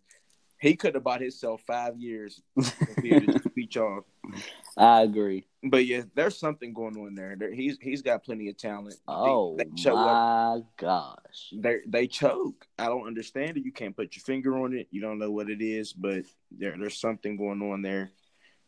He 0.58 0.74
could 0.74 0.94
have 0.94 1.04
bought 1.04 1.20
himself 1.20 1.62
five 1.66 1.98
years 1.98 2.40
to 2.58 3.00
be 3.02 3.12
able 3.14 3.34
beat 3.54 3.74
y'all. 3.74 4.06
I 4.76 5.02
agree. 5.02 5.46
But 5.62 5.86
yeah, 5.86 6.02
there's 6.14 6.38
something 6.38 6.72
going 6.72 6.96
on 6.96 7.14
there. 7.14 7.34
there 7.36 7.52
he's 7.52 7.78
he's 7.80 8.02
got 8.02 8.24
plenty 8.24 8.48
of 8.48 8.56
talent. 8.56 8.96
Oh 9.08 9.56
they, 9.56 9.64
they 9.64 9.90
up. 9.90 9.96
my 9.96 10.60
gosh! 10.76 11.52
They 11.52 11.78
they 11.86 12.06
choke. 12.06 12.66
I 12.78 12.86
don't 12.86 13.06
understand 13.06 13.56
it. 13.56 13.64
You 13.64 13.72
can't 13.72 13.96
put 13.96 14.14
your 14.14 14.22
finger 14.22 14.58
on 14.58 14.74
it. 14.74 14.88
You 14.90 15.00
don't 15.00 15.18
know 15.18 15.30
what 15.30 15.50
it 15.50 15.62
is, 15.62 15.92
but 15.92 16.24
there 16.50 16.76
there's 16.78 17.00
something 17.00 17.36
going 17.36 17.62
on 17.62 17.82
there. 17.82 18.12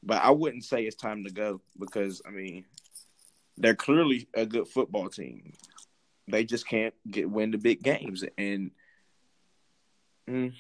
But 0.02 0.22
I 0.22 0.30
wouldn't 0.30 0.64
say 0.64 0.84
it's 0.84 0.96
time 0.96 1.24
to 1.24 1.30
go 1.30 1.60
because 1.78 2.22
I 2.26 2.30
mean 2.30 2.64
they're 3.56 3.74
clearly 3.74 4.28
a 4.34 4.46
good 4.46 4.68
football 4.68 5.08
team. 5.08 5.52
They 6.28 6.44
just 6.44 6.66
can't 6.68 6.94
get 7.10 7.30
win 7.30 7.50
the 7.50 7.58
big 7.58 7.82
games, 7.82 8.24
and 8.36 8.70
mm, 10.28 10.52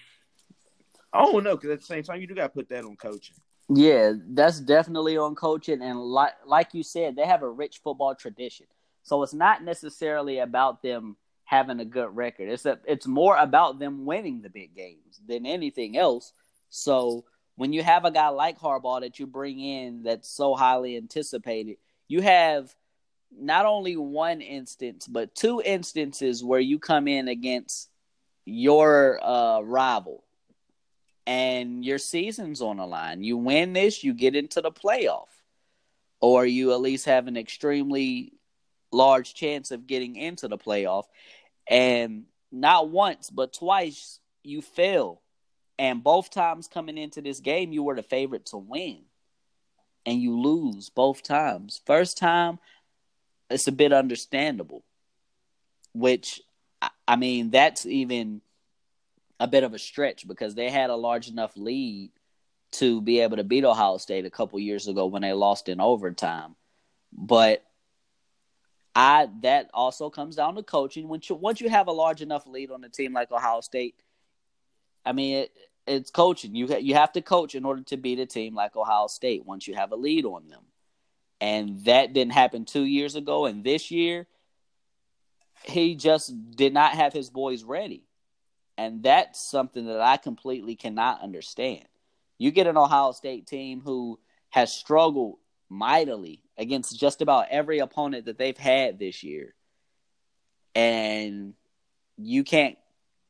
I 1.12 1.24
don't 1.24 1.44
know 1.44 1.56
because 1.56 1.70
at 1.70 1.80
the 1.80 1.86
same 1.86 2.02
time 2.02 2.20
you 2.20 2.26
do 2.26 2.34
got 2.34 2.44
to 2.44 2.48
put 2.50 2.68
that 2.68 2.84
on 2.84 2.96
coaching. 2.96 3.36
Yeah, 3.70 4.12
that's 4.30 4.60
definitely 4.60 5.18
on 5.18 5.34
coaching, 5.34 5.82
and 5.82 6.00
like 6.00 6.32
like 6.46 6.72
you 6.72 6.82
said, 6.82 7.16
they 7.16 7.26
have 7.26 7.42
a 7.42 7.50
rich 7.50 7.80
football 7.82 8.14
tradition. 8.14 8.66
So 9.02 9.22
it's 9.22 9.34
not 9.34 9.62
necessarily 9.62 10.38
about 10.38 10.82
them 10.82 11.16
having 11.44 11.80
a 11.80 11.84
good 11.84 12.14
record. 12.14 12.50
It's 12.50 12.66
a, 12.66 12.78
it's 12.86 13.06
more 13.06 13.36
about 13.36 13.78
them 13.78 14.04
winning 14.04 14.42
the 14.42 14.50
big 14.50 14.74
games 14.74 15.20
than 15.26 15.46
anything 15.46 15.96
else. 15.96 16.34
So 16.68 17.24
when 17.56 17.72
you 17.72 17.82
have 17.82 18.04
a 18.04 18.10
guy 18.10 18.28
like 18.28 18.58
Harbaugh 18.58 19.00
that 19.00 19.18
you 19.18 19.26
bring 19.26 19.58
in 19.58 20.02
that's 20.02 20.28
so 20.28 20.54
highly 20.54 20.96
anticipated, 20.96 21.78
you 22.06 22.20
have 22.20 22.74
not 23.30 23.66
only 23.66 23.96
one 23.96 24.40
instance 24.40 25.06
but 25.06 25.34
two 25.34 25.62
instances 25.64 26.44
where 26.44 26.60
you 26.60 26.78
come 26.78 27.08
in 27.08 27.28
against 27.28 27.90
your 28.44 29.18
uh, 29.22 29.60
rival 29.60 30.24
and 31.28 31.84
your 31.84 31.98
season's 31.98 32.62
on 32.62 32.78
the 32.78 32.86
line. 32.86 33.22
You 33.22 33.36
win 33.36 33.74
this, 33.74 34.02
you 34.02 34.14
get 34.14 34.34
into 34.34 34.62
the 34.62 34.72
playoff, 34.72 35.28
or 36.20 36.46
you 36.46 36.72
at 36.72 36.80
least 36.80 37.04
have 37.04 37.28
an 37.28 37.36
extremely 37.36 38.32
large 38.90 39.34
chance 39.34 39.70
of 39.70 39.86
getting 39.86 40.16
into 40.16 40.48
the 40.48 40.56
playoff. 40.56 41.04
And 41.68 42.24
not 42.50 42.88
once, 42.88 43.28
but 43.28 43.52
twice 43.52 44.20
you 44.42 44.62
fail. 44.62 45.20
And 45.78 46.02
both 46.02 46.30
times 46.30 46.66
coming 46.66 46.96
into 46.96 47.20
this 47.20 47.40
game, 47.40 47.72
you 47.72 47.82
were 47.82 47.94
the 47.94 48.02
favorite 48.02 48.46
to 48.46 48.56
win. 48.56 49.00
And 50.06 50.22
you 50.22 50.40
lose 50.40 50.88
both 50.88 51.22
times. 51.22 51.82
First 51.84 52.16
time, 52.16 52.58
it's 53.50 53.68
a 53.68 53.72
bit 53.72 53.92
understandable, 53.92 54.82
which, 55.92 56.40
I 57.06 57.16
mean, 57.16 57.50
that's 57.50 57.84
even 57.84 58.40
a 59.40 59.46
bit 59.46 59.64
of 59.64 59.74
a 59.74 59.78
stretch 59.78 60.26
because 60.26 60.54
they 60.54 60.70
had 60.70 60.90
a 60.90 60.96
large 60.96 61.28
enough 61.28 61.52
lead 61.56 62.10
to 62.70 63.00
be 63.00 63.20
able 63.20 63.36
to 63.36 63.44
beat 63.44 63.64
Ohio 63.64 63.96
State 63.96 64.26
a 64.26 64.30
couple 64.30 64.58
years 64.58 64.88
ago 64.88 65.06
when 65.06 65.22
they 65.22 65.32
lost 65.32 65.68
in 65.68 65.80
overtime. 65.80 66.54
But 67.12 67.64
I 68.94 69.28
that 69.42 69.70
also 69.72 70.10
comes 70.10 70.36
down 70.36 70.56
to 70.56 70.62
coaching. 70.62 71.08
When 71.08 71.20
you 71.22 71.36
once 71.36 71.60
you 71.60 71.68
have 71.68 71.86
a 71.86 71.92
large 71.92 72.20
enough 72.20 72.46
lead 72.46 72.70
on 72.70 72.84
a 72.84 72.88
team 72.88 73.12
like 73.12 73.30
Ohio 73.30 73.60
State, 73.60 73.94
I 75.04 75.12
mean 75.12 75.36
it, 75.36 75.52
it's 75.86 76.10
coaching. 76.10 76.54
You 76.54 76.76
you 76.78 76.94
have 76.94 77.12
to 77.12 77.22
coach 77.22 77.54
in 77.54 77.64
order 77.64 77.82
to 77.84 77.96
beat 77.96 78.18
a 78.18 78.26
team 78.26 78.54
like 78.54 78.76
Ohio 78.76 79.06
State 79.06 79.46
once 79.46 79.66
you 79.66 79.74
have 79.74 79.92
a 79.92 79.96
lead 79.96 80.24
on 80.24 80.48
them, 80.48 80.62
and 81.40 81.84
that 81.84 82.12
didn't 82.12 82.32
happen 82.32 82.64
two 82.64 82.84
years 82.84 83.14
ago. 83.14 83.46
And 83.46 83.64
this 83.64 83.90
year, 83.90 84.26
he 85.62 85.94
just 85.94 86.50
did 86.50 86.74
not 86.74 86.92
have 86.92 87.12
his 87.12 87.30
boys 87.30 87.64
ready. 87.64 88.07
And 88.78 89.02
that's 89.02 89.40
something 89.50 89.86
that 89.86 90.00
I 90.00 90.16
completely 90.18 90.76
cannot 90.76 91.20
understand. 91.20 91.84
You 92.38 92.52
get 92.52 92.68
an 92.68 92.76
Ohio 92.76 93.10
State 93.10 93.48
team 93.48 93.82
who 93.84 94.20
has 94.50 94.72
struggled 94.72 95.38
mightily 95.68 96.40
against 96.56 96.98
just 96.98 97.20
about 97.20 97.48
every 97.50 97.80
opponent 97.80 98.26
that 98.26 98.38
they've 98.38 98.56
had 98.56 99.00
this 99.00 99.24
year. 99.24 99.52
And 100.76 101.54
you 102.16 102.44
can't 102.44 102.78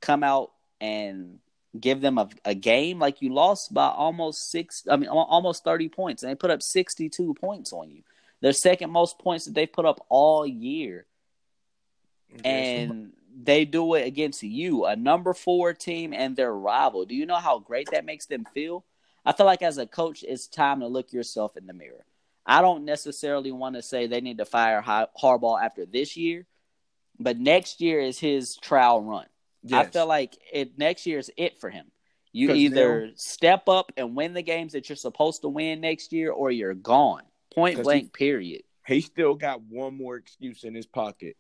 come 0.03 0.23
out 0.23 0.53
and 0.83 1.39
give 1.81 2.03
them 2.03 2.19
a, 2.19 2.29
a 2.45 2.55
game 2.55 2.99
like 2.99 3.23
you 3.23 3.33
lost 3.33 3.73
by 3.73 3.89
almost 3.89 4.51
six 4.51 4.85
I 4.91 4.97
mean 4.97 5.09
almost 5.09 5.65
30 5.65 5.89
points 5.89 6.23
and 6.23 6.31
they 6.31 6.35
put 6.35 6.51
up 6.51 6.63
62 6.63 7.35
points 7.41 7.73
on 7.73 7.91
you. 7.91 8.03
Their 8.43 8.53
second 8.53 8.91
most 8.91 9.19
points 9.19 9.47
that 9.47 9.55
they've 9.55 9.73
put 9.73 9.87
up 9.87 10.05
all 10.11 10.47
year 10.47 11.07
and 12.45 13.13
they 13.43 13.65
do 13.65 13.95
it 13.95 14.07
against 14.07 14.43
you, 14.43 14.85
a 14.87 14.97
number 14.97 15.35
four 15.35 15.75
team 15.75 16.13
and 16.13 16.37
their 16.37 16.53
rival. 16.55 17.05
Do 17.05 17.15
you 17.15 17.27
know 17.27 17.37
how 17.37 17.59
great 17.59 17.91
that 17.93 18.05
makes 18.05 18.27
them 18.27 18.45
feel? 18.55 18.85
I 19.25 19.33
feel 19.33 19.47
like 19.47 19.63
as 19.63 19.79
a 19.79 19.87
coach, 19.87 20.25
it's 20.27 20.47
time 20.47 20.81
to 20.81 20.87
look 20.87 21.13
yourself 21.13 21.57
in 21.57 21.67
the 21.67 21.73
mirror. 21.73 22.05
I 22.47 22.63
don't 22.63 22.85
necessarily 22.85 23.53
want 23.53 23.77
to 23.77 23.83
say 23.83 24.07
they 24.07 24.23
need 24.23 24.39
to 24.39 24.45
fire 24.47 24.81
Har- 24.81 25.11
Harbaugh 25.21 25.63
after 25.63 25.85
this 25.85 26.17
year, 26.17 26.47
but 27.21 27.39
next 27.39 27.81
year 27.81 28.01
is 28.01 28.19
his 28.19 28.57
trial 28.57 29.03
run. 29.03 29.27
I 29.71 29.85
feel 29.93 30.07
like 30.07 30.39
it 30.53 30.79
next 30.79 31.05
year 31.05 31.19
is 31.19 31.31
it 31.37 31.61
for 31.61 31.69
him. 31.69 31.87
You 32.33 32.49
either 32.55 33.11
step 33.17 33.69
up 33.69 33.93
and 33.97 34.15
win 34.15 34.33
the 34.33 34.43
games 34.43 34.73
that 34.73 34.89
you're 34.89 34.97
supposed 34.97 35.43
to 35.43 35.49
win 35.49 35.81
next 35.81 36.13
year, 36.13 36.31
or 36.31 36.51
you're 36.51 36.75
gone. 36.75 37.23
Point 37.55 37.83
blank. 37.83 38.05
he- 38.05 38.11
period. 38.11 38.63
he 38.87 39.01
still 39.01 39.35
got 39.35 39.61
one 39.63 39.97
more 39.97 40.17
excuse 40.17 40.65
in 40.65 40.75
his 40.75 40.87
pocket. 40.87 41.37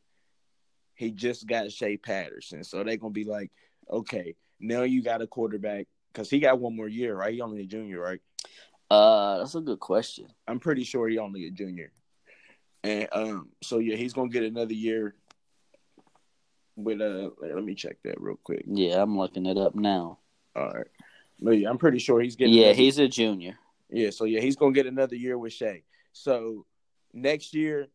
He 0.98 1.12
just 1.12 1.46
got 1.46 1.70
Shea 1.70 1.96
Patterson, 1.96 2.64
so 2.64 2.82
they're 2.82 2.96
gonna 2.96 3.12
be 3.12 3.22
like, 3.22 3.52
okay, 3.88 4.34
now 4.58 4.82
you 4.82 5.00
got 5.00 5.22
a 5.22 5.28
quarterback 5.28 5.86
because 6.12 6.28
he 6.28 6.40
got 6.40 6.58
one 6.58 6.74
more 6.74 6.88
year, 6.88 7.14
right? 7.14 7.32
He 7.32 7.40
only 7.40 7.62
a 7.62 7.66
junior, 7.66 8.00
right? 8.00 8.20
Uh, 8.90 9.38
that's 9.38 9.54
a 9.54 9.60
good 9.60 9.78
question. 9.78 10.26
I'm 10.48 10.58
pretty 10.58 10.82
sure 10.82 11.06
he 11.08 11.18
only 11.18 11.46
a 11.46 11.52
junior, 11.52 11.92
and 12.82 13.08
um, 13.12 13.48
so 13.62 13.78
yeah, 13.78 13.94
he's 13.94 14.12
gonna 14.12 14.28
get 14.28 14.42
another 14.42 14.74
year. 14.74 15.14
With 16.74 17.00
uh, 17.00 17.30
let 17.40 17.62
me 17.62 17.76
check 17.76 17.98
that 18.02 18.20
real 18.20 18.40
quick. 18.42 18.64
Yeah, 18.66 19.00
I'm 19.00 19.16
looking 19.16 19.46
it 19.46 19.56
up 19.56 19.76
now. 19.76 20.18
All 20.56 20.70
right, 20.70 20.86
but 21.38 21.52
yeah, 21.52 21.70
I'm 21.70 21.78
pretty 21.78 22.00
sure 22.00 22.20
he's 22.20 22.34
getting. 22.34 22.54
Yeah, 22.54 22.66
another- 22.70 22.74
he's 22.82 22.98
a 22.98 23.06
junior. 23.06 23.56
Yeah, 23.88 24.10
so 24.10 24.24
yeah, 24.24 24.40
he's 24.40 24.56
gonna 24.56 24.72
get 24.72 24.86
another 24.86 25.14
year 25.14 25.38
with 25.38 25.52
Shea. 25.52 25.84
So 26.12 26.66
next 27.12 27.54
year, 27.54 27.86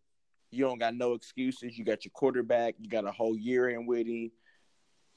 you 0.54 0.66
don't 0.66 0.80
got 0.80 0.96
no 0.96 1.14
excuses. 1.14 1.78
You 1.78 1.86
got 1.86 2.06
your 2.06 2.12
quarterback. 2.14 2.76
You 2.80 2.90
got 2.90 3.08
a 3.08 3.12
whole 3.12 3.38
year 3.38 3.70
in 3.70 3.86
with 3.86 4.08
him. 4.08 4.32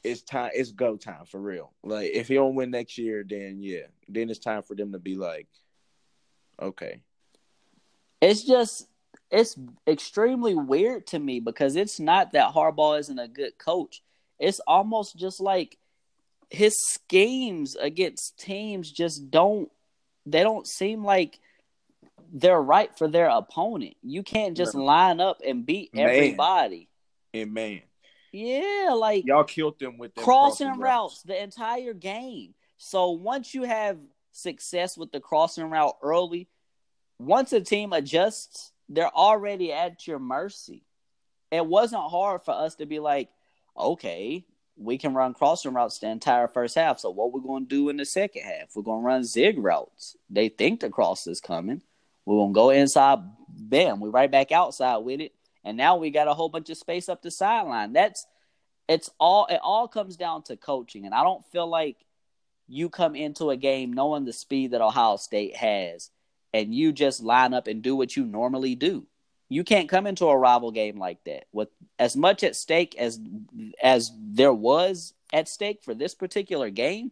It's 0.05 0.23
time. 0.23 0.51
It's 0.55 0.73
go 0.73 0.97
time 0.97 1.27
for 1.27 1.41
real. 1.41 1.73
Like 1.85 2.11
if 2.13 2.29
he 2.29 2.35
don't 2.35 2.55
win 2.55 2.71
next 2.71 2.99
year, 2.99 3.25
then 3.29 3.59
yeah, 3.61 3.87
then 4.09 4.31
it's 4.31 4.39
time 4.39 4.63
for 4.63 4.75
them 4.75 4.93
to 4.93 4.99
be 4.99 5.17
like, 5.17 5.49
okay, 6.61 7.01
It's 8.21 8.45
just 8.45 8.89
it's 9.31 9.57
extremely 9.87 10.55
weird 10.55 11.07
to 11.09 11.19
me 11.19 11.41
because 11.41 11.77
it's 11.77 12.01
not 12.01 12.33
that 12.33 12.55
Harbaugh 12.55 13.01
isn't 13.01 13.19
a 13.19 13.29
good 13.29 13.59
coach. 13.59 14.03
It's 14.39 14.61
almost 14.61 15.17
just 15.17 15.41
like 15.41 15.79
his 16.51 16.75
schemes 16.91 17.77
against 17.77 18.39
teams 18.39 18.91
just 18.93 19.31
don't 19.31 19.71
they 20.27 20.43
don't 20.43 20.67
seem 20.67 21.05
like 21.05 21.41
they're 22.33 22.61
right 22.61 22.97
for 22.97 23.09
their 23.09 23.29
opponent. 23.29 23.97
You 24.03 24.23
can't 24.23 24.57
just 24.57 24.75
line 24.75 25.21
up 25.21 25.41
and 25.47 25.65
beat 25.67 25.95
Man. 25.95 26.09
everybody. 26.09 26.89
and 27.35 27.53
man, 27.53 27.83
Yeah, 28.33 28.95
like 28.97 29.27
y'all 29.27 29.45
killed 29.45 29.79
them 29.79 29.99
with 29.99 30.15
them 30.15 30.25
crossing 30.25 30.79
routes 30.79 31.23
the 31.23 31.41
entire 31.41 31.95
game. 31.95 32.55
So 32.79 33.11
once 33.11 33.55
you 33.55 33.63
have 33.63 33.99
success 34.33 34.97
with 34.97 35.13
the 35.13 35.21
crossing 35.21 35.71
route 35.71 35.97
early, 36.03 36.49
once 37.19 37.53
a 37.53 37.61
team 37.61 37.93
adjusts, 37.93 38.73
they're 38.89 39.15
already 39.15 39.73
at 39.73 40.07
your 40.07 40.19
mercy. 40.19 40.85
It 41.51 41.65
wasn't 41.65 42.11
hard 42.11 42.43
for 42.45 42.53
us 42.53 42.75
to 42.77 42.87
be 42.87 42.99
like, 42.99 43.31
okay, 43.77 44.45
we 44.77 44.99
can 44.99 45.15
run 45.15 45.33
crossing 45.33 45.73
routes 45.73 45.99
the 45.99 46.09
entire 46.09 46.49
first 46.49 46.75
half. 46.75 47.01
So 47.01 47.11
what 47.11 47.33
we're 47.33 47.41
going 47.41 47.65
to 47.65 47.69
do 47.69 47.89
in 47.89 47.97
the 47.97 48.05
second 48.05 48.43
half? 48.43 48.75
We're 48.75 48.83
going 48.83 49.01
to 49.01 49.07
run 49.07 49.25
zig 49.25 49.59
routes. 49.59 50.17
They 50.29 50.49
think 50.49 50.81
the 50.81 50.91
cross 50.91 51.27
is 51.27 51.41
coming. 51.41 51.83
We're 52.27 52.37
going 52.37 52.53
to 52.53 52.55
go 52.55 52.71
inside. 52.71 53.21
Bam, 53.49 54.01
we 54.01 54.11
right 54.11 54.31
back 54.31 54.53
outside 54.53 54.99
with 54.99 55.21
it. 55.21 55.33
And 55.65 55.77
now 55.77 55.97
we 55.97 56.11
got 56.11 56.29
a 56.29 56.35
whole 56.35 56.51
bunch 56.51 56.69
of 56.69 56.77
space 56.77 57.09
up 57.09 57.23
the 57.23 57.31
sideline. 57.31 57.95
That's 57.95 58.27
it's 58.89 59.11
all 59.19 59.47
it 59.47 59.61
all 59.63 59.89
comes 59.89 60.17
down 60.17 60.43
to 60.43 60.57
coaching 60.57 61.05
and 61.05 61.15
i 61.15 61.23
don't 61.23 61.45
feel 61.47 61.67
like 61.67 61.97
you 62.69 62.89
come 62.89 63.15
into 63.15 63.51
a 63.51 63.57
game 63.57 63.93
knowing 63.93 64.25
the 64.25 64.33
speed 64.33 64.71
that 64.71 64.81
ohio 64.81 65.17
state 65.17 65.57
has 65.57 66.11
and 66.53 66.75
you 66.75 66.93
just 66.93 67.23
line 67.23 67.55
up 67.55 67.67
and 67.67 67.83
do 67.83 67.97
what 67.97 68.17
you 68.17 68.25
normally 68.25 68.75
do 68.75 69.07
you 69.49 69.63
can't 69.63 69.89
come 69.89 70.07
into 70.07 70.27
a 70.27 70.37
rival 70.37 70.71
game 70.71 70.99
like 70.99 71.23
that 71.25 71.45
with 71.53 71.69
as 71.99 72.17
much 72.17 72.43
at 72.43 72.57
stake 72.57 72.97
as 72.99 73.21
as 73.83 74.13
there 74.19 74.55
was 74.55 75.15
at 75.33 75.49
stake 75.49 75.83
for 75.83 75.95
this 75.95 76.15
particular 76.15 76.71
game 76.71 77.11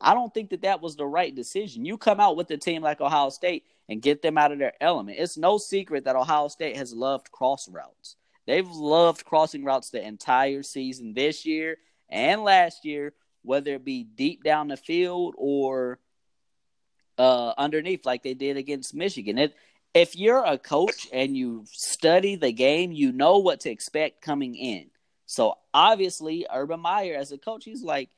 i 0.00 0.14
don't 0.14 0.32
think 0.34 0.50
that 0.50 0.62
that 0.62 0.80
was 0.80 0.96
the 0.96 1.06
right 1.06 1.34
decision 1.34 1.84
you 1.84 1.96
come 1.96 2.20
out 2.20 2.36
with 2.36 2.50
a 2.50 2.56
team 2.56 2.82
like 2.82 3.00
ohio 3.00 3.28
state 3.30 3.64
and 3.88 4.02
get 4.02 4.22
them 4.22 4.38
out 4.38 4.52
of 4.52 4.58
their 4.58 4.74
element 4.80 5.18
it's 5.18 5.36
no 5.36 5.58
secret 5.58 6.04
that 6.04 6.16
ohio 6.16 6.48
state 6.48 6.76
has 6.76 6.92
loved 6.92 7.30
cross 7.30 7.68
routes 7.68 8.16
They've 8.46 8.68
loved 8.68 9.24
crossing 9.24 9.64
routes 9.64 9.90
the 9.90 10.04
entire 10.04 10.62
season 10.62 11.14
this 11.14 11.46
year 11.46 11.78
and 12.08 12.42
last 12.42 12.84
year, 12.84 13.14
whether 13.42 13.74
it 13.74 13.84
be 13.84 14.04
deep 14.04 14.42
down 14.42 14.68
the 14.68 14.76
field 14.76 15.34
or 15.38 15.98
uh, 17.18 17.52
underneath, 17.56 18.04
like 18.04 18.22
they 18.22 18.34
did 18.34 18.56
against 18.56 18.94
Michigan. 18.94 19.38
It, 19.38 19.54
if 19.94 20.16
you're 20.16 20.44
a 20.44 20.58
coach 20.58 21.06
and 21.12 21.36
you 21.36 21.64
study 21.70 22.34
the 22.36 22.52
game, 22.52 22.92
you 22.92 23.12
know 23.12 23.38
what 23.38 23.60
to 23.60 23.70
expect 23.70 24.22
coming 24.22 24.56
in. 24.56 24.90
So 25.26 25.54
obviously, 25.72 26.46
Urban 26.52 26.80
Meyer, 26.80 27.14
as 27.14 27.30
a 27.30 27.38
coach, 27.38 27.64
he's 27.64 27.82
like, 27.82 28.10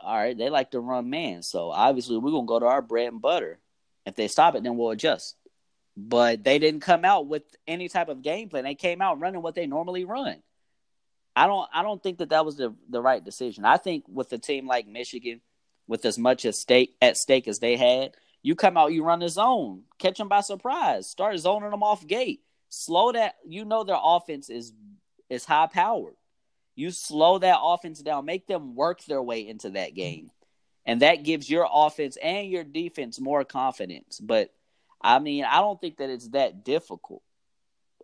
all 0.00 0.16
right, 0.16 0.36
they 0.36 0.48
like 0.48 0.70
to 0.70 0.80
run 0.80 1.10
man. 1.10 1.42
So 1.42 1.70
obviously, 1.70 2.18
we're 2.18 2.30
going 2.30 2.46
to 2.46 2.48
go 2.48 2.60
to 2.60 2.66
our 2.66 2.82
bread 2.82 3.08
and 3.08 3.22
butter. 3.22 3.58
If 4.06 4.14
they 4.14 4.28
stop 4.28 4.54
it, 4.54 4.62
then 4.62 4.76
we'll 4.76 4.90
adjust 4.90 5.36
but 5.96 6.44
they 6.44 6.58
didn't 6.58 6.80
come 6.80 7.04
out 7.04 7.26
with 7.26 7.42
any 7.66 7.88
type 7.88 8.08
of 8.08 8.22
game 8.22 8.48
plan. 8.48 8.64
They 8.64 8.74
came 8.74 9.00
out 9.00 9.18
running 9.18 9.40
what 9.40 9.54
they 9.54 9.66
normally 9.66 10.04
run. 10.04 10.42
I 11.34 11.46
don't 11.46 11.68
I 11.72 11.82
don't 11.82 12.02
think 12.02 12.18
that 12.18 12.30
that 12.30 12.44
was 12.44 12.56
the 12.56 12.74
the 12.88 13.00
right 13.00 13.24
decision. 13.24 13.64
I 13.64 13.78
think 13.78 14.04
with 14.08 14.32
a 14.32 14.38
team 14.38 14.66
like 14.66 14.86
Michigan, 14.86 15.40
with 15.86 16.04
as 16.04 16.18
much 16.18 16.44
at 16.44 16.54
stake 16.54 16.96
at 17.00 17.16
stake 17.16 17.48
as 17.48 17.58
they 17.58 17.76
had, 17.76 18.14
you 18.42 18.54
come 18.54 18.76
out, 18.76 18.92
you 18.92 19.04
run 19.04 19.20
the 19.20 19.28
zone, 19.28 19.82
catch 19.98 20.18
them 20.18 20.28
by 20.28 20.40
surprise, 20.40 21.08
start 21.08 21.38
zoning 21.38 21.70
them 21.70 21.82
off 21.82 22.06
gate, 22.06 22.42
slow 22.68 23.12
that. 23.12 23.36
You 23.46 23.64
know 23.64 23.84
their 23.84 23.98
offense 24.00 24.50
is 24.50 24.72
is 25.30 25.44
high 25.44 25.66
powered. 25.66 26.14
You 26.74 26.90
slow 26.90 27.38
that 27.38 27.58
offense 27.60 28.00
down, 28.02 28.26
make 28.26 28.46
them 28.46 28.74
work 28.74 29.02
their 29.04 29.22
way 29.22 29.46
into 29.48 29.70
that 29.70 29.94
game, 29.94 30.30
and 30.86 31.02
that 31.02 31.24
gives 31.24 31.50
your 31.50 31.68
offense 31.70 32.16
and 32.22 32.48
your 32.48 32.64
defense 32.64 33.20
more 33.20 33.44
confidence. 33.44 34.20
But 34.20 34.52
I 35.02 35.18
mean, 35.18 35.44
I 35.44 35.58
don't 35.58 35.80
think 35.80 35.98
that 35.98 36.10
it's 36.10 36.28
that 36.28 36.64
difficult 36.64 37.22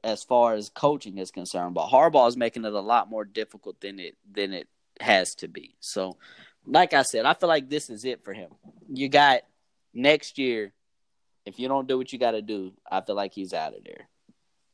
as 0.05 0.25
far 0.25 0.55
as 0.55 0.69
coaching 0.69 1.19
is 1.19 1.31
concerned. 1.31 1.75
But 1.75 1.89
Harbaugh 1.89 2.29
is 2.29 2.37
making 2.37 2.65
it 2.65 2.73
a 2.73 2.81
lot 2.81 3.09
more 3.09 3.25
difficult 3.25 3.81
than 3.81 4.01
it 4.01 4.17
than 4.31 4.53
it 4.53 4.69
has 5.01 5.37
to 5.37 5.49
be. 5.49 5.77
So, 5.81 6.19
like 6.67 6.93
I 6.93 7.03
said, 7.03 7.25
I 7.25 7.35
feel 7.35 7.49
like 7.49 7.71
this 7.71 7.89
is 7.89 8.05
it 8.05 8.25
for 8.25 8.35
him. 8.35 8.51
You 8.93 9.09
got 9.09 9.43
next 9.95 10.39
year. 10.39 10.73
If 11.45 11.59
you 11.59 11.67
don't 11.67 11.89
do 11.89 11.99
what 11.99 12.13
you 12.13 12.21
got 12.21 12.33
to 12.33 12.43
do, 12.43 12.73
I 12.89 13.01
feel 13.01 13.17
like 13.17 13.33
he's 13.33 13.53
out 13.53 13.75
of 13.75 13.83
there. 13.85 14.09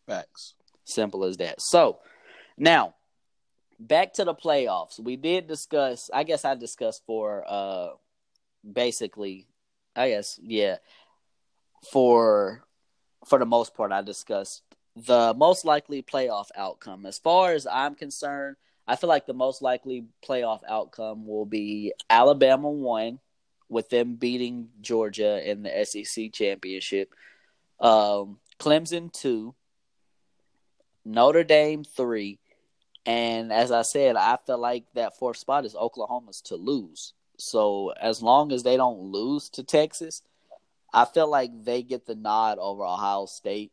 facts. 0.07 0.55
Simple 0.85 1.25
as 1.25 1.39
that. 1.39 1.63
So, 1.63 1.99
now 2.59 2.95
back 3.79 4.15
to 4.15 4.25
the 4.25 4.35
playoffs. 4.35 4.99
We 4.99 5.17
did 5.17 5.47
discuss. 5.47 6.11
I 6.13 6.25
guess 6.25 6.45
I 6.45 6.55
discussed 6.55 7.03
for 7.07 7.45
uh, 7.47 7.91
basically. 8.71 9.47
I 9.97 10.11
guess 10.11 10.39
yeah 10.41 10.77
for 11.91 12.65
for 13.27 13.39
the 13.39 13.47
most 13.47 13.75
part 13.75 13.93
I 13.93 14.03
discussed 14.03 14.63
the 14.97 15.35
most 15.35 15.65
likely 15.65 16.03
playoff 16.03 16.49
outcome. 16.57 17.07
As 17.07 17.19
far 17.19 17.53
as 17.53 17.67
I'm 17.67 17.95
concerned, 17.95 18.57
I 18.87 18.97
feel 18.97 19.09
like 19.09 19.27
the 19.27 19.35
most 19.35 19.63
likely 19.63 20.07
playoff 20.27 20.61
outcome 20.69 21.27
will 21.27 21.47
be 21.47 21.93
Alabama 22.11 22.71
one 22.71 23.21
with 23.69 23.91
them 23.91 24.15
beating 24.15 24.71
Georgia 24.81 25.49
in 25.49 25.63
the 25.63 25.85
SEC 25.85 26.33
championship. 26.33 27.15
Um, 27.79 28.39
Clemson 28.59 29.13
two, 29.13 29.55
Notre 31.05 31.45
Dame 31.45 31.85
three, 31.85 32.41
and 33.09 33.51
as 33.55 33.73
I 33.73 33.81
said, 33.81 34.17
I 34.17 34.37
feel 34.45 34.59
like 34.59 34.85
that 34.93 35.17
fourth 35.17 35.39
spot 35.39 35.65
is 35.65 35.75
Oklahoma's 35.75 36.43
to 36.43 36.57
lose. 36.57 37.15
So 37.39 37.89
as 37.99 38.23
long 38.23 38.53
as 38.53 38.65
they 38.65 38.77
don't 38.77 39.01
lose 39.01 39.49
to 39.55 39.63
Texas, 39.65 40.21
I 40.93 41.07
feel 41.07 41.31
like 41.31 41.65
they 41.65 41.83
get 41.83 42.05
the 42.05 42.15
nod 42.15 42.59
over 42.59 42.85
Ohio 42.85 43.25
State 43.25 43.73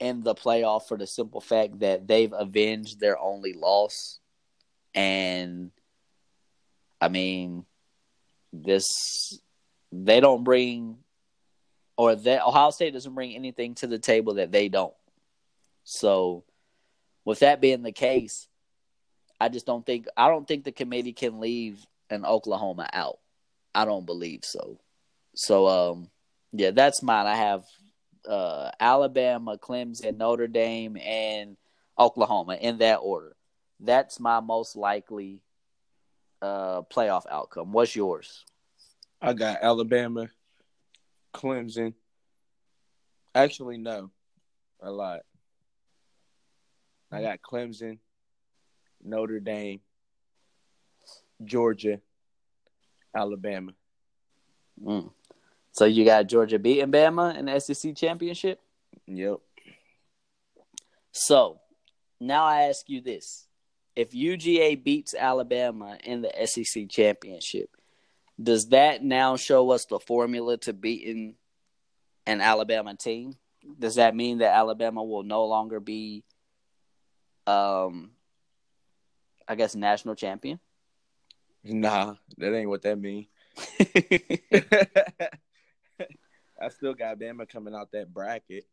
in 0.00 0.22
the 0.22 0.34
playoff 0.34 0.88
for 0.88 0.96
the 0.96 1.06
simple 1.06 1.42
fact 1.42 1.80
that 1.80 2.08
they've 2.08 2.32
avenged 2.32 2.98
their 2.98 3.18
only 3.18 3.52
loss. 3.52 4.20
And 4.94 5.70
I 7.02 7.08
mean, 7.08 7.66
this 8.54 9.38
they 9.92 10.20
don't 10.20 10.44
bring 10.44 10.96
or 11.98 12.14
that 12.14 12.46
Ohio 12.46 12.70
State 12.70 12.94
doesn't 12.94 13.14
bring 13.14 13.34
anything 13.34 13.74
to 13.74 13.86
the 13.86 13.98
table 13.98 14.34
that 14.34 14.50
they 14.50 14.70
don't. 14.70 14.94
So, 15.84 16.44
with 17.28 17.40
that 17.40 17.60
being 17.60 17.82
the 17.82 17.92
case, 17.92 18.48
I 19.38 19.50
just 19.50 19.66
don't 19.66 19.84
think 19.84 20.06
I 20.16 20.28
don't 20.28 20.48
think 20.48 20.64
the 20.64 20.72
committee 20.72 21.12
can 21.12 21.40
leave 21.40 21.84
an 22.08 22.24
Oklahoma 22.24 22.88
out. 22.90 23.18
I 23.74 23.84
don't 23.84 24.06
believe 24.06 24.46
so. 24.46 24.80
So, 25.34 25.68
um, 25.68 26.10
yeah, 26.52 26.70
that's 26.70 27.02
mine. 27.02 27.26
I 27.26 27.34
have 27.34 27.66
uh, 28.26 28.70
Alabama, 28.80 29.58
Clemson, 29.58 30.16
Notre 30.16 30.46
Dame, 30.46 30.96
and 30.96 31.58
Oklahoma 31.98 32.54
in 32.54 32.78
that 32.78 33.00
order. 33.02 33.36
That's 33.78 34.18
my 34.18 34.40
most 34.40 34.74
likely 34.74 35.42
uh, 36.40 36.80
playoff 36.80 37.24
outcome. 37.30 37.72
What's 37.72 37.94
yours? 37.94 38.46
I 39.20 39.34
got 39.34 39.58
Alabama, 39.60 40.30
Clemson. 41.34 41.92
Actually, 43.34 43.76
no, 43.76 44.12
a 44.80 44.90
lot. 44.90 45.20
I 47.10 47.22
got 47.22 47.40
Clemson, 47.42 47.98
Notre 49.02 49.40
Dame, 49.40 49.80
Georgia, 51.44 52.00
Alabama. 53.14 53.72
Mm. 54.82 55.10
So 55.72 55.84
you 55.84 56.04
got 56.04 56.26
Georgia 56.26 56.58
beating 56.58 56.90
Bama 56.90 57.36
in 57.36 57.46
the 57.46 57.60
SEC 57.60 57.94
championship. 57.94 58.60
Yep. 59.06 59.38
So 61.12 61.60
now 62.20 62.44
I 62.44 62.62
ask 62.62 62.88
you 62.88 63.00
this: 63.00 63.46
If 63.96 64.10
UGA 64.10 64.82
beats 64.82 65.14
Alabama 65.14 65.98
in 66.04 66.22
the 66.22 66.32
SEC 66.46 66.88
championship, 66.88 67.70
does 68.40 68.68
that 68.68 69.02
now 69.02 69.36
show 69.36 69.70
us 69.70 69.86
the 69.86 69.98
formula 69.98 70.56
to 70.58 70.72
beating 70.72 71.34
an 72.26 72.40
Alabama 72.40 72.94
team? 72.94 73.34
Does 73.78 73.96
that 73.96 74.14
mean 74.14 74.38
that 74.38 74.54
Alabama 74.54 75.02
will 75.02 75.24
no 75.24 75.44
longer 75.46 75.80
be, 75.80 76.22
um, 77.48 78.10
I 79.46 79.54
guess, 79.54 79.74
national 79.74 80.14
champion? 80.14 80.60
Nah, 81.64 82.14
that 82.36 82.54
ain't 82.54 82.68
what 82.68 82.82
that 82.82 82.98
mean. 82.98 83.26
I 86.60 86.68
still 86.70 86.94
got 86.94 87.18
Bama 87.18 87.48
coming 87.48 87.74
out 87.74 87.92
that 87.92 88.12
bracket. 88.12 88.66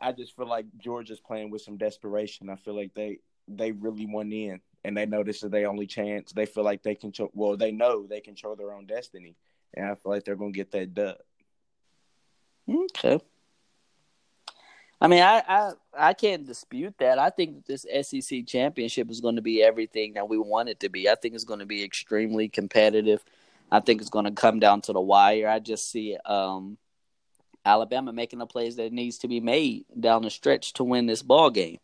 I 0.00 0.12
just 0.12 0.36
feel 0.36 0.48
like 0.48 0.66
Georgia's 0.78 1.20
playing 1.20 1.50
with 1.50 1.62
some 1.62 1.76
desperation. 1.76 2.48
I 2.48 2.56
feel 2.56 2.76
like 2.76 2.94
they 2.94 3.18
they 3.48 3.72
really 3.72 4.06
won 4.06 4.32
in, 4.32 4.60
and 4.84 4.96
they 4.96 5.06
know 5.06 5.24
this 5.24 5.42
is 5.42 5.50
their 5.50 5.68
only 5.68 5.86
chance. 5.86 6.32
They 6.32 6.46
feel 6.46 6.64
like 6.64 6.82
they 6.82 6.94
control. 6.94 7.30
Well, 7.34 7.56
they 7.56 7.72
know 7.72 8.06
they 8.06 8.20
control 8.20 8.54
their 8.56 8.72
own 8.72 8.86
destiny, 8.86 9.36
and 9.74 9.86
I 9.86 9.94
feel 9.94 10.12
like 10.12 10.24
they're 10.24 10.36
gonna 10.36 10.52
get 10.52 10.70
that 10.72 10.94
dub. 10.94 11.16
Okay. 12.68 13.20
I 15.00 15.06
mean, 15.06 15.22
I, 15.22 15.42
I 15.46 15.72
I 15.96 16.12
can't 16.14 16.46
dispute 16.46 16.94
that. 16.98 17.18
I 17.18 17.30
think 17.30 17.66
this 17.66 17.86
SEC 18.02 18.46
championship 18.46 19.10
is 19.10 19.20
going 19.20 19.36
to 19.36 19.42
be 19.42 19.62
everything 19.62 20.14
that 20.14 20.28
we 20.28 20.38
want 20.38 20.68
it 20.68 20.80
to 20.80 20.88
be. 20.88 21.08
I 21.08 21.14
think 21.14 21.34
it's 21.34 21.44
going 21.44 21.60
to 21.60 21.66
be 21.66 21.84
extremely 21.84 22.48
competitive. 22.48 23.24
I 23.70 23.80
think 23.80 24.00
it's 24.00 24.10
going 24.10 24.24
to 24.24 24.32
come 24.32 24.58
down 24.58 24.80
to 24.82 24.92
the 24.92 25.00
wire. 25.00 25.48
I 25.48 25.60
just 25.60 25.90
see 25.90 26.16
um, 26.24 26.78
Alabama 27.64 28.12
making 28.12 28.38
the 28.40 28.46
plays 28.46 28.76
that 28.76 28.92
needs 28.92 29.18
to 29.18 29.28
be 29.28 29.40
made 29.40 29.84
down 29.98 30.22
the 30.22 30.30
stretch 30.30 30.72
to 30.74 30.84
win 30.84 31.06
this 31.06 31.22
ball 31.22 31.50
game. 31.50 31.78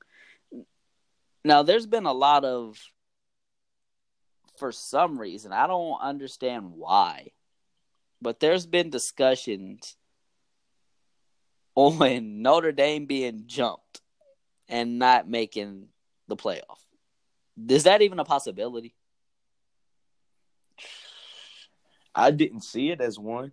Now, 1.45 1.63
there's 1.63 1.87
been 1.87 2.07
a 2.07 2.13
lot 2.13 2.45
of, 2.45 2.79
for 4.57 4.73
some 4.73 5.21
reason, 5.21 5.53
I 5.53 5.67
don't 5.67 6.01
understand 6.01 6.73
why, 6.73 7.33
but 8.23 8.41
there's 8.41 8.65
been 8.65 8.89
discussions 8.89 9.97
on 11.75 12.43
Notre 12.43 12.73
Dame 12.73 13.07
being 13.07 13.45
jumped 13.47 14.01
and 14.69 14.99
not 14.99 15.29
making 15.29 15.89
the 16.29 16.37
playoff. 16.37 16.79
Is 17.69 17.85
that 17.85 18.03
even 18.03 18.19
a 18.19 18.25
possibility? 18.25 18.95
I 22.15 22.31
didn't 22.31 22.63
see 22.63 22.91
it 22.91 23.01
as 23.01 23.19
one. 23.19 23.53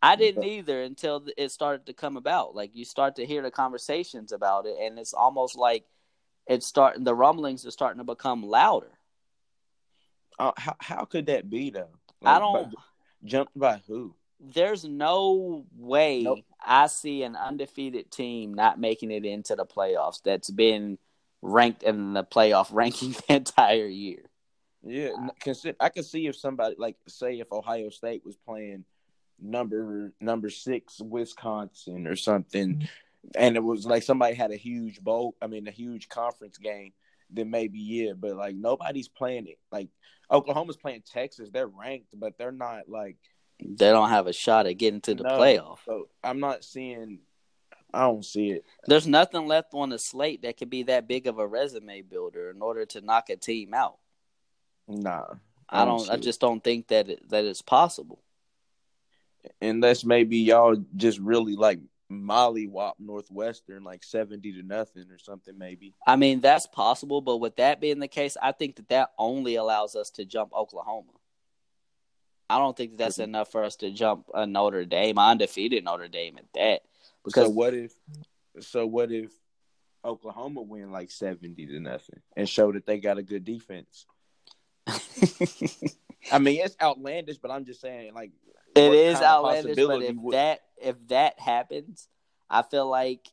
I 0.00 0.14
didn't 0.16 0.44
either 0.44 0.82
until 0.82 1.26
it 1.36 1.50
started 1.50 1.86
to 1.86 1.92
come 1.92 2.16
about. 2.16 2.54
Like 2.54 2.70
you 2.74 2.84
start 2.84 3.16
to 3.16 3.26
hear 3.26 3.42
the 3.42 3.50
conversations 3.50 4.30
about 4.30 4.66
it, 4.66 4.76
and 4.80 4.98
it's 4.98 5.12
almost 5.12 5.56
like 5.56 5.84
it's 6.46 6.66
starting. 6.66 7.04
The 7.04 7.14
rumblings 7.14 7.66
are 7.66 7.70
starting 7.70 7.98
to 7.98 8.04
become 8.04 8.44
louder. 8.44 8.92
Uh, 10.38 10.52
how 10.56 10.76
how 10.78 11.04
could 11.04 11.26
that 11.26 11.50
be 11.50 11.70
though? 11.70 11.90
I 12.24 12.38
don't. 12.38 12.70
by- 12.70 12.82
jumped 13.24 13.58
by 13.58 13.82
who? 13.88 14.14
There's 14.40 14.84
no 14.84 15.66
way 15.76 16.22
Nope. 16.22 16.40
I 16.64 16.86
see 16.86 17.22
an 17.22 17.34
undefeated 17.34 18.10
team 18.10 18.54
not 18.54 18.78
making 18.78 19.10
it 19.10 19.24
into 19.24 19.56
the 19.56 19.66
playoffs. 19.66 20.22
That's 20.22 20.50
been 20.50 20.98
ranked 21.42 21.82
in 21.82 22.12
the 22.12 22.24
playoff 22.24 22.68
ranking 22.72 23.12
the 23.12 23.34
entire 23.34 23.86
year. 23.86 24.22
Yeah, 24.82 25.10
consider, 25.40 25.76
I 25.80 25.88
could 25.88 26.04
see 26.04 26.28
if 26.28 26.36
somebody 26.36 26.76
like 26.78 26.96
say 27.08 27.40
if 27.40 27.50
Ohio 27.52 27.90
State 27.90 28.24
was 28.24 28.36
playing 28.36 28.84
number 29.40 30.12
number 30.20 30.50
six 30.50 31.00
Wisconsin 31.00 32.06
or 32.06 32.14
something, 32.14 32.76
mm-hmm. 32.76 33.28
and 33.34 33.56
it 33.56 33.62
was 33.62 33.86
like 33.86 34.04
somebody 34.04 34.34
had 34.34 34.52
a 34.52 34.56
huge 34.56 35.00
bowl. 35.00 35.34
I 35.42 35.48
mean, 35.48 35.66
a 35.66 35.72
huge 35.72 36.08
conference 36.08 36.58
game. 36.58 36.92
Then 37.28 37.50
maybe 37.50 37.80
yeah, 37.80 38.12
but 38.16 38.36
like 38.36 38.54
nobody's 38.54 39.08
playing 39.08 39.48
it. 39.48 39.58
Like 39.72 39.88
Oklahoma's 40.30 40.76
playing 40.76 41.02
Texas. 41.04 41.50
They're 41.52 41.66
ranked, 41.66 42.08
but 42.14 42.38
they're 42.38 42.52
not 42.52 42.88
like. 42.88 43.16
They 43.60 43.90
don't 43.90 44.08
have 44.10 44.26
a 44.26 44.32
shot 44.32 44.66
at 44.66 44.78
getting 44.78 45.00
to 45.02 45.14
the 45.14 45.24
No. 45.24 45.30
playoff. 45.30 45.78
So 45.84 46.08
I'm 46.22 46.40
not 46.40 46.64
seeing. 46.64 47.20
I 47.92 48.02
don't 48.02 48.24
see 48.24 48.50
it. 48.50 48.64
There's 48.86 49.06
nothing 49.06 49.46
left 49.46 49.72
on 49.72 49.88
the 49.88 49.98
slate 49.98 50.42
that 50.42 50.58
could 50.58 50.68
be 50.70 50.84
that 50.84 51.08
big 51.08 51.26
of 51.26 51.38
a 51.38 51.46
resume 51.46 52.02
builder 52.02 52.50
in 52.50 52.60
order 52.62 52.84
to 52.86 53.00
knock 53.00 53.30
a 53.30 53.36
team 53.36 53.72
out. 53.74 53.96
Nah, 54.86 55.24
I 55.68 55.84
don't. 55.84 56.08
I 56.10 56.14
it. 56.14 56.22
just 56.22 56.40
don't 56.40 56.62
think 56.62 56.88
that 56.88 57.08
it, 57.08 57.28
that 57.30 57.44
it's 57.44 57.62
possible. 57.62 58.22
unless 59.62 60.04
maybe 60.04 60.38
y'all 60.38 60.76
just 60.96 61.18
really 61.18 61.56
like 61.56 61.80
mollywop 62.10 62.92
Northwestern 62.98 63.84
like 63.84 64.02
seventy 64.04 64.52
to 64.52 64.62
nothing 64.62 65.06
or 65.10 65.18
something. 65.18 65.56
Maybe. 65.58 65.94
I 66.06 66.16
mean, 66.16 66.40
that's 66.40 66.66
possible, 66.66 67.20
but 67.20 67.38
with 67.38 67.56
that 67.56 67.80
being 67.80 67.98
the 67.98 68.08
case, 68.08 68.36
I 68.40 68.52
think 68.52 68.76
that 68.76 68.88
that 68.90 69.10
only 69.18 69.56
allows 69.56 69.96
us 69.96 70.10
to 70.10 70.24
jump 70.24 70.52
Oklahoma. 70.54 71.12
I 72.50 72.58
don't 72.58 72.76
think 72.76 72.92
that 72.92 72.98
that's 72.98 73.16
mm-hmm. 73.16 73.24
enough 73.24 73.52
for 73.52 73.64
us 73.64 73.76
to 73.76 73.90
jump 73.90 74.28
a 74.32 74.46
Notre 74.46 74.84
Dame, 74.84 75.18
undefeated 75.18 75.84
Notre 75.84 76.08
Dame 76.08 76.38
at 76.38 76.52
that. 76.54 76.80
Because 77.24 77.46
so 77.46 77.50
what 77.50 77.74
if? 77.74 77.92
So 78.60 78.86
what 78.86 79.12
if 79.12 79.30
Oklahoma 80.04 80.62
win 80.62 80.90
like 80.90 81.10
seventy 81.10 81.66
to 81.66 81.80
nothing 81.80 82.20
and 82.36 82.48
show 82.48 82.72
that 82.72 82.86
they 82.86 82.98
got 82.98 83.18
a 83.18 83.22
good 83.22 83.44
defense? 83.44 84.06
I 86.32 86.38
mean, 86.38 86.60
it's 86.64 86.76
outlandish, 86.80 87.38
but 87.38 87.50
I'm 87.50 87.64
just 87.64 87.80
saying, 87.80 88.14
like, 88.14 88.32
It 88.74 88.92
is 88.92 89.20
outlandish, 89.20 89.76
but 89.76 90.02
if 90.02 90.16
would- 90.16 90.34
that 90.34 90.60
if 90.80 90.96
that 91.08 91.38
happens, 91.38 92.08
I 92.48 92.62
feel 92.62 92.88
like 92.88 93.28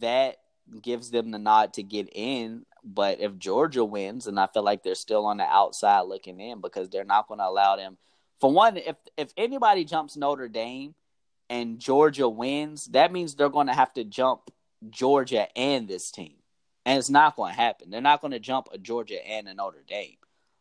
that 0.00 0.38
gives 0.82 1.10
them 1.10 1.30
the 1.30 1.38
nod 1.38 1.74
to 1.74 1.82
get 1.82 2.08
in. 2.12 2.64
But 2.86 3.20
if 3.20 3.36
Georgia 3.36 3.84
wins, 3.84 4.28
and 4.28 4.38
I 4.38 4.46
feel 4.46 4.62
like 4.62 4.84
they're 4.84 4.94
still 4.94 5.26
on 5.26 5.38
the 5.38 5.44
outside 5.44 6.02
looking 6.02 6.40
in 6.40 6.60
because 6.60 6.88
they're 6.88 7.04
not 7.04 7.26
going 7.26 7.40
to 7.40 7.48
allow 7.48 7.74
them. 7.74 7.98
For 8.40 8.52
one, 8.52 8.76
if 8.76 8.96
if 9.16 9.32
anybody 9.36 9.84
jumps 9.84 10.16
Notre 10.16 10.48
Dame 10.48 10.94
and 11.50 11.80
Georgia 11.80 12.28
wins, 12.28 12.86
that 12.88 13.12
means 13.12 13.34
they're 13.34 13.48
going 13.48 13.66
to 13.66 13.72
have 13.74 13.92
to 13.94 14.04
jump 14.04 14.50
Georgia 14.88 15.48
and 15.58 15.88
this 15.88 16.12
team, 16.12 16.34
and 16.84 16.98
it's 16.98 17.10
not 17.10 17.34
going 17.34 17.52
to 17.52 17.60
happen. 17.60 17.90
They're 17.90 18.00
not 18.00 18.20
going 18.20 18.32
to 18.32 18.38
jump 18.38 18.68
a 18.72 18.78
Georgia 18.78 19.26
and 19.26 19.48
a 19.48 19.54
Notre 19.54 19.84
Dame, 19.86 20.18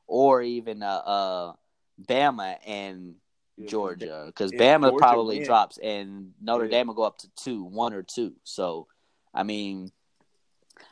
or 0.07 0.41
even 0.41 0.81
a, 0.81 0.85
a 0.85 1.55
Bama 2.01 2.57
and 2.65 3.15
Georgia 3.63 4.23
because 4.25 4.51
Bama 4.51 4.89
Georgia 4.89 4.97
probably 4.97 5.35
wins- 5.37 5.47
drops 5.47 5.77
and 5.77 6.33
Notre 6.41 6.65
Yeah. 6.65 6.71
Dame 6.71 6.87
will 6.87 6.95
go 6.95 7.03
up 7.03 7.19
to 7.19 7.29
two, 7.35 7.63
one 7.63 7.93
or 7.93 8.03
two. 8.03 8.33
So, 8.43 8.87
I 9.33 9.43
mean, 9.43 9.91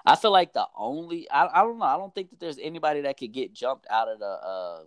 I 0.05 0.15
feel 0.15 0.31
like 0.31 0.53
the 0.53 0.67
only 0.75 1.29
I, 1.29 1.47
I 1.47 1.63
don't 1.63 1.79
know 1.79 1.85
I 1.85 1.97
don't 1.97 2.13
think 2.13 2.29
that 2.31 2.39
there's 2.39 2.59
anybody 2.61 3.01
that 3.01 3.17
could 3.17 3.31
get 3.31 3.53
jumped 3.53 3.87
out 3.89 4.07
of 4.09 4.19
the 4.19 4.25
uh 4.25 4.79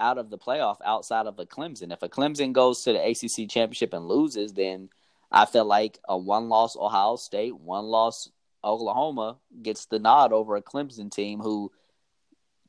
out 0.00 0.18
of 0.18 0.30
the 0.30 0.38
playoff 0.38 0.76
outside 0.84 1.26
of 1.26 1.38
a 1.38 1.46
Clemson. 1.46 1.92
If 1.92 2.02
a 2.02 2.08
Clemson 2.08 2.52
goes 2.52 2.82
to 2.82 2.92
the 2.92 3.00
ACC 3.00 3.48
championship 3.48 3.92
and 3.92 4.06
loses, 4.06 4.52
then 4.52 4.90
I 5.30 5.46
feel 5.46 5.64
like 5.64 5.98
a 6.08 6.16
one 6.16 6.48
loss 6.48 6.76
Ohio 6.76 7.16
State, 7.16 7.56
one 7.56 7.86
loss 7.86 8.30
Oklahoma 8.62 9.38
gets 9.62 9.86
the 9.86 9.98
nod 9.98 10.32
over 10.32 10.56
a 10.56 10.62
Clemson 10.62 11.10
team 11.10 11.40
who 11.40 11.70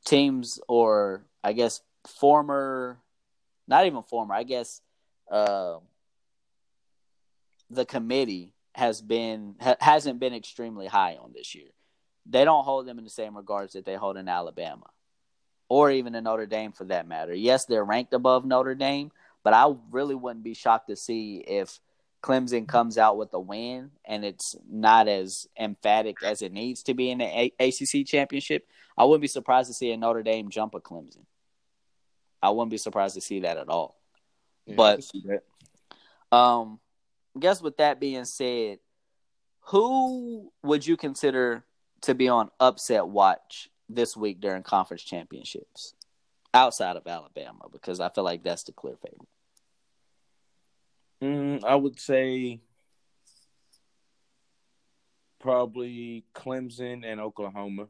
teams 0.04 0.60
or 0.68 1.24
I 1.42 1.52
guess 1.52 1.80
former 2.06 3.00
not 3.68 3.86
even 3.86 4.02
former, 4.02 4.34
I 4.34 4.44
guess 4.44 4.80
uh, 5.30 5.78
the 7.70 7.84
committee 7.84 8.52
has 8.76 9.00
been 9.00 9.54
ha- 9.58 9.76
hasn't 9.80 10.20
been 10.20 10.34
extremely 10.34 10.86
high 10.86 11.16
on 11.16 11.32
this 11.34 11.54
year. 11.54 11.68
They 12.26 12.44
don't 12.44 12.64
hold 12.64 12.86
them 12.86 12.98
in 12.98 13.04
the 13.04 13.10
same 13.10 13.34
regards 13.34 13.72
that 13.72 13.86
they 13.86 13.94
hold 13.94 14.18
in 14.18 14.28
Alabama 14.28 14.86
or 15.70 15.90
even 15.90 16.14
in 16.14 16.24
Notre 16.24 16.44
Dame 16.44 16.72
for 16.72 16.84
that 16.84 17.08
matter. 17.08 17.32
Yes, 17.34 17.64
they're 17.64 17.84
ranked 17.84 18.12
above 18.12 18.44
Notre 18.44 18.74
Dame, 18.74 19.10
but 19.42 19.54
I 19.54 19.74
really 19.90 20.14
wouldn't 20.14 20.44
be 20.44 20.52
shocked 20.52 20.88
to 20.88 20.96
see 20.96 21.38
if 21.38 21.80
Clemson 22.22 22.68
comes 22.68 22.98
out 22.98 23.16
with 23.16 23.32
a 23.32 23.40
win 23.40 23.92
and 24.04 24.26
it's 24.26 24.54
not 24.70 25.08
as 25.08 25.46
emphatic 25.58 26.22
as 26.22 26.42
it 26.42 26.52
needs 26.52 26.82
to 26.82 26.92
be 26.92 27.10
in 27.10 27.18
the 27.18 27.24
a- 27.24 27.54
ACC 27.58 28.06
championship. 28.06 28.66
I 28.98 29.04
wouldn't 29.04 29.22
be 29.22 29.28
surprised 29.28 29.68
to 29.68 29.74
see 29.74 29.90
a 29.92 29.96
Notre 29.96 30.22
Dame 30.22 30.50
jump 30.50 30.74
a 30.74 30.80
Clemson. 30.80 31.24
I 32.42 32.50
wouldn't 32.50 32.70
be 32.70 32.76
surprised 32.78 33.14
to 33.14 33.22
see 33.22 33.40
that 33.40 33.56
at 33.56 33.70
all. 33.70 33.96
Yeah, 34.66 34.74
But- 34.76 34.94
can 34.96 35.02
see 35.02 35.24
that. 35.28 36.36
Um, 36.36 36.78
guess 37.38 37.60
with 37.60 37.76
that 37.78 38.00
being 38.00 38.24
said, 38.24 38.78
who 39.60 40.52
would 40.62 40.86
you 40.86 40.96
consider 40.96 41.64
to 42.02 42.14
be 42.14 42.28
on 42.28 42.50
upset 42.60 43.08
watch 43.08 43.68
this 43.88 44.16
week 44.16 44.40
during 44.40 44.62
conference 44.62 45.02
championships 45.02 45.94
outside 46.54 46.96
of 46.96 47.06
Alabama? 47.06 47.66
Because 47.72 48.00
I 48.00 48.08
feel 48.08 48.24
like 48.24 48.42
that's 48.42 48.62
the 48.64 48.72
clear 48.72 48.96
favorite. 48.96 49.28
Mm, 51.22 51.64
I 51.64 51.74
would 51.74 51.98
say 51.98 52.60
probably 55.40 56.24
Clemson 56.34 57.04
and 57.04 57.20
Oklahoma. 57.20 57.88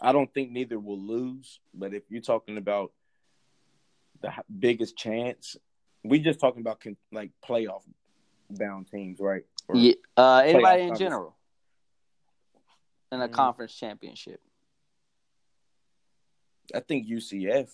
I 0.00 0.12
don't 0.12 0.32
think 0.32 0.50
neither 0.50 0.78
will 0.78 1.00
lose, 1.00 1.60
but 1.74 1.92
if 1.92 2.04
you're 2.08 2.22
talking 2.22 2.56
about 2.56 2.92
the 4.22 4.32
biggest 4.58 4.96
chance, 4.96 5.56
we 6.02 6.18
just 6.18 6.40
talking 6.40 6.60
about 6.62 6.82
like 7.12 7.30
playoff 7.46 7.82
bound 8.58 8.88
teams, 8.90 9.18
right? 9.20 9.42
Or- 9.68 9.76
Yeah, 9.76 9.94
uh, 10.16 10.42
anybody 10.44 10.82
in 10.82 10.88
conference. 10.90 10.98
general 10.98 11.36
in 13.12 13.20
a 13.20 13.28
Mm. 13.28 13.32
conference 13.32 13.74
championship? 13.74 14.40
I 16.74 16.80
think 16.80 17.06
UCF. 17.08 17.70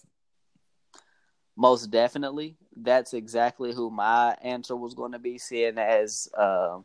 Most 1.59 1.87
definitely. 1.91 2.57
That's 2.77 3.15
exactly 3.15 3.73
who 3.73 3.91
my 3.91 4.37
answer 4.43 4.77
was 4.77 4.95
going 4.95 5.13
to 5.13 5.19
be, 5.19 5.39
seeing 5.39 5.79
as 5.79 6.29
uh, 6.37 6.81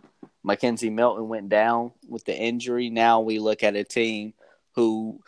McKenzie 0.45 0.91
Milton 0.91 1.27
went 1.27 1.49
down 1.49 1.91
with 2.07 2.23
the 2.25 2.35
injury. 2.37 2.89
Now 2.89 3.19
we 3.19 3.39
look 3.39 3.63
at 3.63 3.75
a 3.75 3.83
team 3.83 4.33
who, 4.75 5.21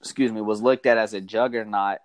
excuse 0.00 0.32
me, 0.32 0.40
was 0.40 0.62
looked 0.62 0.86
at 0.86 0.96
as 0.96 1.12
a 1.12 1.20
juggernaut 1.20 1.98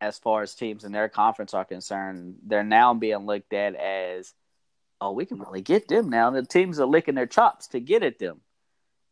as 0.00 0.18
far 0.18 0.42
as 0.42 0.54
teams 0.54 0.84
in 0.84 0.92
their 0.92 1.08
conference 1.08 1.52
are 1.52 1.64
concerned. 1.64 2.36
They're 2.46 2.62
now 2.62 2.94
being 2.94 3.26
looked 3.26 3.52
at 3.52 3.74
as, 3.74 4.32
oh, 5.00 5.12
we 5.12 5.24
can 5.24 5.38
really 5.38 5.62
get 5.62 5.88
them 5.88 6.10
now. 6.10 6.30
The 6.30 6.44
teams 6.44 6.78
are 6.78 6.86
licking 6.86 7.14
their 7.14 7.26
chops 7.26 7.68
to 7.68 7.80
get 7.80 8.02
at 8.02 8.18
them. 8.18 8.40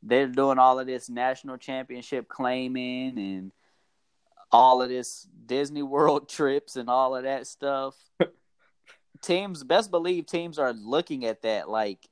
They're 0.02 0.28
doing 0.28 0.58
all 0.58 0.78
of 0.78 0.86
this 0.86 1.08
national 1.08 1.56
championship 1.56 2.28
claiming 2.28 3.18
and 3.18 3.52
all 4.52 4.82
of 4.82 4.88
this 4.88 5.26
Disney 5.46 5.82
World 5.82 6.28
trips 6.30 6.76
and 6.76 6.88
all 6.88 7.16
of 7.16 7.24
that 7.24 7.46
stuff. 7.46 7.94
teams, 9.22 9.64
best 9.64 9.90
believe 9.90 10.26
teams 10.26 10.58
are 10.58 10.72
looking 10.72 11.24
at 11.24 11.42
that 11.42 11.68
like, 11.68 12.06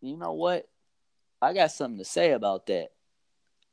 you 0.00 0.16
know 0.16 0.32
what? 0.32 0.68
I 1.40 1.54
got 1.54 1.72
something 1.72 1.98
to 1.98 2.04
say 2.04 2.32
about 2.32 2.66
that. 2.66 2.88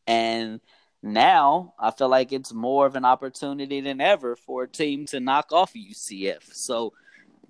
And 0.07 0.59
now 1.03 1.73
I 1.79 1.91
feel 1.91 2.09
like 2.09 2.31
it's 2.31 2.53
more 2.53 2.85
of 2.85 2.95
an 2.95 3.05
opportunity 3.05 3.81
than 3.81 4.01
ever 4.01 4.35
for 4.35 4.63
a 4.63 4.67
team 4.67 5.05
to 5.07 5.19
knock 5.19 5.51
off 5.51 5.73
UCF. 5.73 6.53
So 6.53 6.93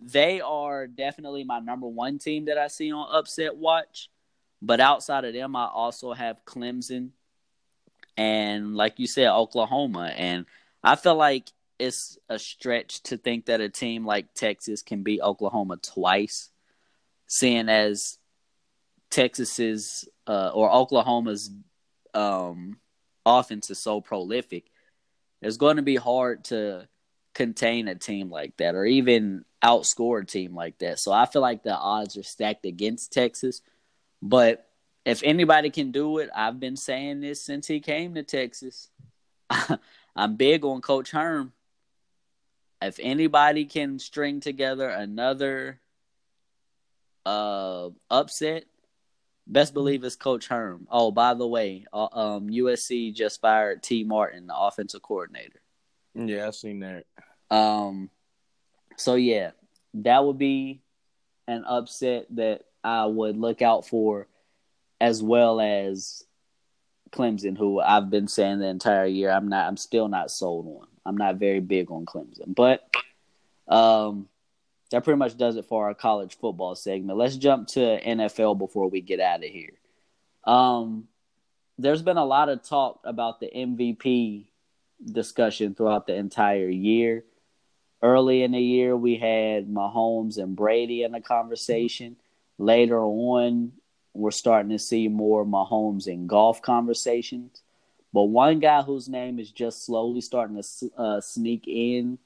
they 0.01 0.41
are 0.41 0.87
definitely 0.87 1.43
my 1.43 1.59
number 1.59 1.87
one 1.87 2.19
team 2.19 2.45
that 2.45 2.57
I 2.57 2.67
see 2.67 2.91
on 2.91 3.07
upset 3.11 3.55
watch. 3.55 4.09
But 4.61 4.79
outside 4.79 5.25
of 5.25 5.33
them, 5.33 5.55
I 5.55 5.67
also 5.67 6.13
have 6.13 6.43
Clemson 6.45 7.11
and 8.19 8.75
like 8.75 8.99
you 8.99 9.07
said, 9.07 9.29
Oklahoma. 9.29 10.11
And 10.13 10.45
I 10.83 10.97
feel 10.97 11.15
like 11.15 11.49
it's 11.79 12.17
a 12.27 12.37
stretch 12.37 13.01
to 13.03 13.17
think 13.17 13.45
that 13.45 13.61
a 13.61 13.69
team 13.69 14.05
like 14.05 14.33
Texas 14.33 14.81
can 14.81 15.03
beat 15.03 15.21
Oklahoma 15.21 15.77
twice, 15.77 16.49
seeing 17.27 17.69
as 17.69 18.17
Texas's 19.09 20.07
uh, 20.27 20.51
or 20.53 20.69
Oklahoma's 20.69 21.49
um, 22.13 22.77
offense 23.25 23.69
is 23.69 23.79
so 23.79 24.01
prolific. 24.01 24.65
It's 25.41 25.55
going 25.55 25.77
to 25.77 25.81
be 25.81 25.95
hard 25.95 26.43
to 26.45 26.89
contain 27.39 27.87
a 27.87 27.95
team 27.95 28.29
like 28.29 28.57
that 28.57 28.75
or 28.75 28.83
even 28.83 29.45
outscore 29.63 30.23
a 30.23 30.25
team 30.25 30.53
like 30.53 30.77
that. 30.79 30.99
So 30.99 31.13
I 31.13 31.25
feel 31.25 31.41
like 31.41 31.63
the 31.63 31.73
odds 31.73 32.17
are 32.17 32.23
stacked 32.23 32.65
against 32.65 33.13
Texas. 33.13 33.61
But 34.21 34.67
if 35.05 35.23
anybody 35.23 35.69
can 35.69 35.91
do 35.91 36.17
it, 36.17 36.29
I've 36.35 36.59
been 36.59 36.75
saying 36.75 37.21
this 37.21 37.41
since 37.41 37.65
he 37.65 37.79
came 37.79 38.15
to 38.15 38.23
Texas. 38.23 38.89
I'm 40.17 40.35
big 40.35 40.65
on 40.65 40.81
Coach 40.81 41.11
Herm. 41.11 41.53
If 42.81 42.99
anybody 43.01 43.63
can 43.63 43.99
string 43.99 44.41
together 44.41 44.89
another 44.89 45.79
uh, 47.25 47.87
upset, 48.11 48.65
best 49.47 49.73
believe 49.73 50.03
it's 50.03 50.17
Coach 50.17 50.47
Herm. 50.47 50.87
Oh, 50.91 51.11
by 51.11 51.35
the 51.35 51.47
way, 51.47 51.85
uh, 51.93 52.09
um, 52.11 52.49
USC 52.49 53.15
just 53.15 53.39
fired 53.39 53.81
Tee 53.81 54.03
Martin, 54.03 54.47
the 54.47 54.57
offensive 54.57 55.01
coordinator. 55.01 55.61
Yeah, 56.15 56.47
I've 56.47 56.55
seen 56.55 56.81
that. 56.81 57.05
Um, 57.51 58.09
so 58.97 59.15
yeah, 59.15 59.51
that 59.95 60.23
would 60.23 60.37
be 60.37 60.81
an 61.47 61.63
upset 61.65 62.27
that 62.31 62.63
I 62.83 63.05
would 63.05 63.37
look 63.37 63.61
out 63.61 63.87
for, 63.87 64.27
as 65.01 65.23
well 65.23 65.59
as 65.59 66.23
Clemson, 67.11 67.57
who 67.57 67.79
I've 67.79 68.09
been 68.09 68.27
saying 68.27 68.59
the 68.59 68.67
entire 68.67 69.05
year. 69.05 69.31
I'm 69.31 69.47
not. 69.47 69.67
I'm 69.67 69.77
still 69.77 70.07
not 70.07 70.31
sold 70.31 70.67
on. 70.67 70.87
I'm 71.05 71.17
not 71.17 71.35
very 71.37 71.59
big 71.59 71.91
on 71.91 72.05
Clemson, 72.05 72.53
but 72.53 72.87
um, 73.67 74.27
that 74.91 75.03
pretty 75.03 75.17
much 75.17 75.37
does 75.37 75.55
it 75.55 75.65
for 75.65 75.87
our 75.87 75.93
college 75.93 76.37
football 76.37 76.75
segment. 76.75 77.17
Let's 77.17 77.37
jump 77.37 77.67
to 77.69 77.79
NFL 77.79 78.57
before 78.57 78.89
we 78.89 79.01
get 79.01 79.19
out 79.19 79.43
of 79.43 79.49
here. 79.49 79.73
Um, 80.43 81.07
there's 81.77 82.01
been 82.01 82.17
a 82.17 82.25
lot 82.25 82.49
of 82.49 82.63
talk 82.63 83.01
about 83.03 83.39
the 83.39 83.49
MVP 83.55 84.47
discussion 85.11 85.75
throughout 85.75 86.07
the 86.07 86.15
entire 86.15 86.69
year. 86.69 87.23
Early 88.01 88.43
in 88.43 88.51
the 88.51 88.61
year, 88.61 88.95
we 88.95 89.17
had 89.17 89.67
Mahomes 89.67 90.37
and 90.37 90.55
Brady 90.55 91.03
in 91.03 91.11
the 91.11 91.19
conversation. 91.19 92.15
Later 92.57 92.99
on, 93.01 93.73
we're 94.13 94.31
starting 94.31 94.71
to 94.71 94.79
see 94.79 95.07
more 95.07 95.45
Mahomes 95.45 96.07
and 96.07 96.27
Goff 96.27 96.61
conversations. 96.61 97.61
But 98.11 98.23
one 98.23 98.59
guy 98.59 98.81
whose 98.81 99.07
name 99.07 99.39
is 99.39 99.51
just 99.51 99.85
slowly 99.85 100.21
starting 100.21 100.61
to 100.61 100.91
uh, 100.97 101.21
sneak 101.21 101.67
in 101.67 102.17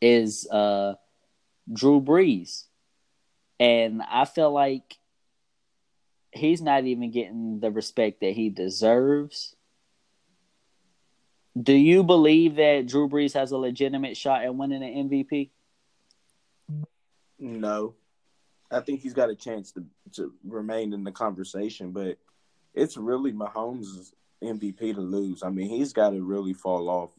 is 0.00 0.46
uh, 0.50 0.94
Drew 1.72 2.00
Brees. 2.00 2.64
And 3.58 4.02
I 4.02 4.26
feel 4.26 4.52
like 4.52 4.96
he's 6.32 6.60
not 6.60 6.84
even 6.84 7.10
getting 7.10 7.60
the 7.60 7.70
respect 7.70 8.20
that 8.20 8.34
he 8.34 8.50
deserves. 8.50 9.55
Do 11.60 11.72
you 11.72 12.02
believe 12.02 12.56
that 12.56 12.86
Drew 12.86 13.08
Brees 13.08 13.32
has 13.32 13.52
a 13.52 13.56
legitimate 13.56 14.16
shot 14.16 14.44
at 14.44 14.54
winning 14.54 14.82
an 14.82 15.08
MVP? 15.08 15.50
No, 17.38 17.94
I 18.70 18.80
think 18.80 19.00
he's 19.00 19.14
got 19.14 19.30
a 19.30 19.34
chance 19.34 19.72
to 19.72 19.84
to 20.12 20.32
remain 20.44 20.92
in 20.92 21.04
the 21.04 21.12
conversation, 21.12 21.92
but 21.92 22.18
it's 22.74 22.96
really 22.96 23.32
Mahomes' 23.32 24.12
MVP 24.42 24.94
to 24.94 25.00
lose. 25.00 25.42
I 25.42 25.50
mean, 25.50 25.68
he's 25.68 25.92
got 25.92 26.10
to 26.10 26.22
really 26.22 26.52
fall 26.52 26.88
off. 26.88 27.10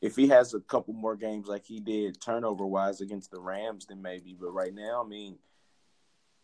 If 0.00 0.16
he 0.16 0.28
has 0.28 0.54
a 0.54 0.60
couple 0.60 0.94
more 0.94 1.16
games 1.16 1.48
like 1.48 1.64
he 1.64 1.80
did 1.80 2.20
turnover 2.20 2.66
wise 2.66 3.00
against 3.00 3.30
the 3.30 3.40
Rams, 3.40 3.86
then 3.86 4.02
maybe. 4.02 4.36
But 4.38 4.52
right 4.52 4.74
now, 4.74 5.02
I 5.04 5.08
mean, 5.08 5.38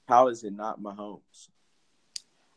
how 0.08 0.28
is 0.28 0.42
it 0.42 0.54
not 0.54 0.80
Mahomes? 0.80 1.48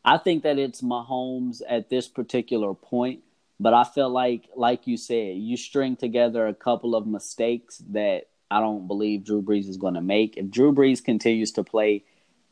I 0.04 0.18
think 0.18 0.44
that 0.44 0.58
it's 0.58 0.82
Mahomes 0.82 1.62
at 1.68 1.90
this 1.90 2.08
particular 2.08 2.74
point, 2.74 3.22
but 3.58 3.74
I 3.74 3.84
feel 3.84 4.10
like, 4.10 4.48
like 4.54 4.86
you 4.86 4.96
said, 4.96 5.36
you 5.36 5.56
string 5.56 5.96
together 5.96 6.46
a 6.46 6.54
couple 6.54 6.94
of 6.94 7.06
mistakes 7.06 7.78
that 7.90 8.28
I 8.50 8.60
don't 8.60 8.86
believe 8.86 9.24
Drew 9.24 9.42
Brees 9.42 9.68
is 9.68 9.76
going 9.76 9.94
to 9.94 10.00
make. 10.00 10.36
If 10.36 10.50
Drew 10.50 10.72
Brees 10.72 11.02
continues 11.02 11.52
to 11.52 11.64
play 11.64 12.04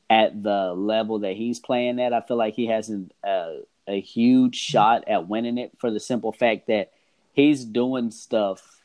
at 0.08 0.42
the 0.42 0.72
level 0.74 1.20
that 1.20 1.36
he's 1.36 1.60
playing 1.60 2.00
at, 2.00 2.12
I 2.12 2.20
feel 2.20 2.36
like 2.36 2.54
he 2.54 2.66
has 2.66 2.90
a, 2.90 3.04
a, 3.22 3.60
a 3.86 4.00
huge 4.00 4.56
shot 4.56 5.04
at 5.06 5.28
winning 5.28 5.58
it 5.58 5.72
for 5.78 5.90
the 5.90 6.00
simple 6.00 6.32
fact 6.32 6.66
that 6.68 6.92
he's 7.32 7.64
doing 7.64 8.10
stuff 8.10 8.80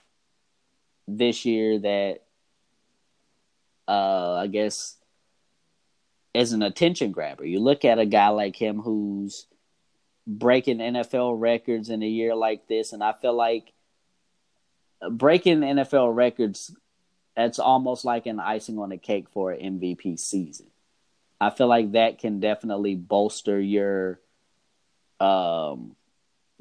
this 1.07 1.45
year 1.45 1.79
that 1.79 2.19
uh, 3.87 4.35
I 4.35 4.47
guess 4.47 4.97
is 6.33 6.51
an 6.51 6.61
attention 6.61 7.11
grabber. 7.11 7.45
You 7.45 7.59
look 7.59 7.85
at 7.85 7.97
a 7.97 8.05
guy 8.05 8.27
like 8.29 8.55
him 8.55 8.79
who's 8.79 9.47
breaking 10.29 10.77
NFL 10.77 11.39
records 11.39 11.89
in 11.89 12.03
a 12.03 12.07
year 12.07 12.35
like 12.35 12.67
this, 12.67 12.93
and 12.93 13.03
I 13.03 13.13
feel 13.13 13.33
like 13.33 13.73
breaking 15.09 15.61
NFL 15.61 16.15
records 16.15 16.71
that's 17.35 17.59
almost 17.59 18.03
like 18.03 18.25
an 18.25 18.39
icing 18.39 18.77
on 18.79 18.89
the 18.89 18.97
cake 18.97 19.29
for 19.29 19.51
an 19.51 19.79
MVP 19.79 20.19
season. 20.19 20.67
I 21.39 21.51
feel 21.51 21.67
like 21.67 21.93
that 21.93 22.19
can 22.19 22.41
definitely 22.41 22.95
bolster 22.95 23.59
your 23.59 24.19
um, 25.21 25.95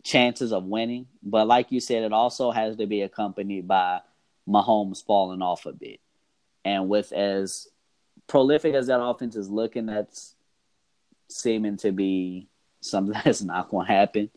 chances 0.05 0.53
of 0.53 0.65
winning. 0.65 1.07
But 1.21 1.49
like 1.49 1.73
you 1.73 1.81
said, 1.81 2.05
it 2.05 2.13
also 2.13 2.53
has 2.53 2.77
to 2.77 2.87
be 2.87 3.03
accompanied 3.03 3.67
by 3.67 4.03
Mahomes 4.49 5.05
falling 5.05 5.43
off 5.43 5.67
a 5.67 5.73
bit. 5.73 5.99
And 6.65 6.89
with 6.89 7.13
as 7.13 7.67
prolific 8.29 8.75
as 8.75 8.87
that 8.87 9.03
offense 9.03 9.35
is 9.35 9.51
looking, 9.51 9.87
that's 9.87 10.37
seeming 11.29 11.77
to 11.79 11.91
be 11.91 12.47
something 12.81 13.19
that's 13.25 13.43
not 13.43 13.69
going 13.69 13.87
to 13.87 13.93
happen. 13.93 14.31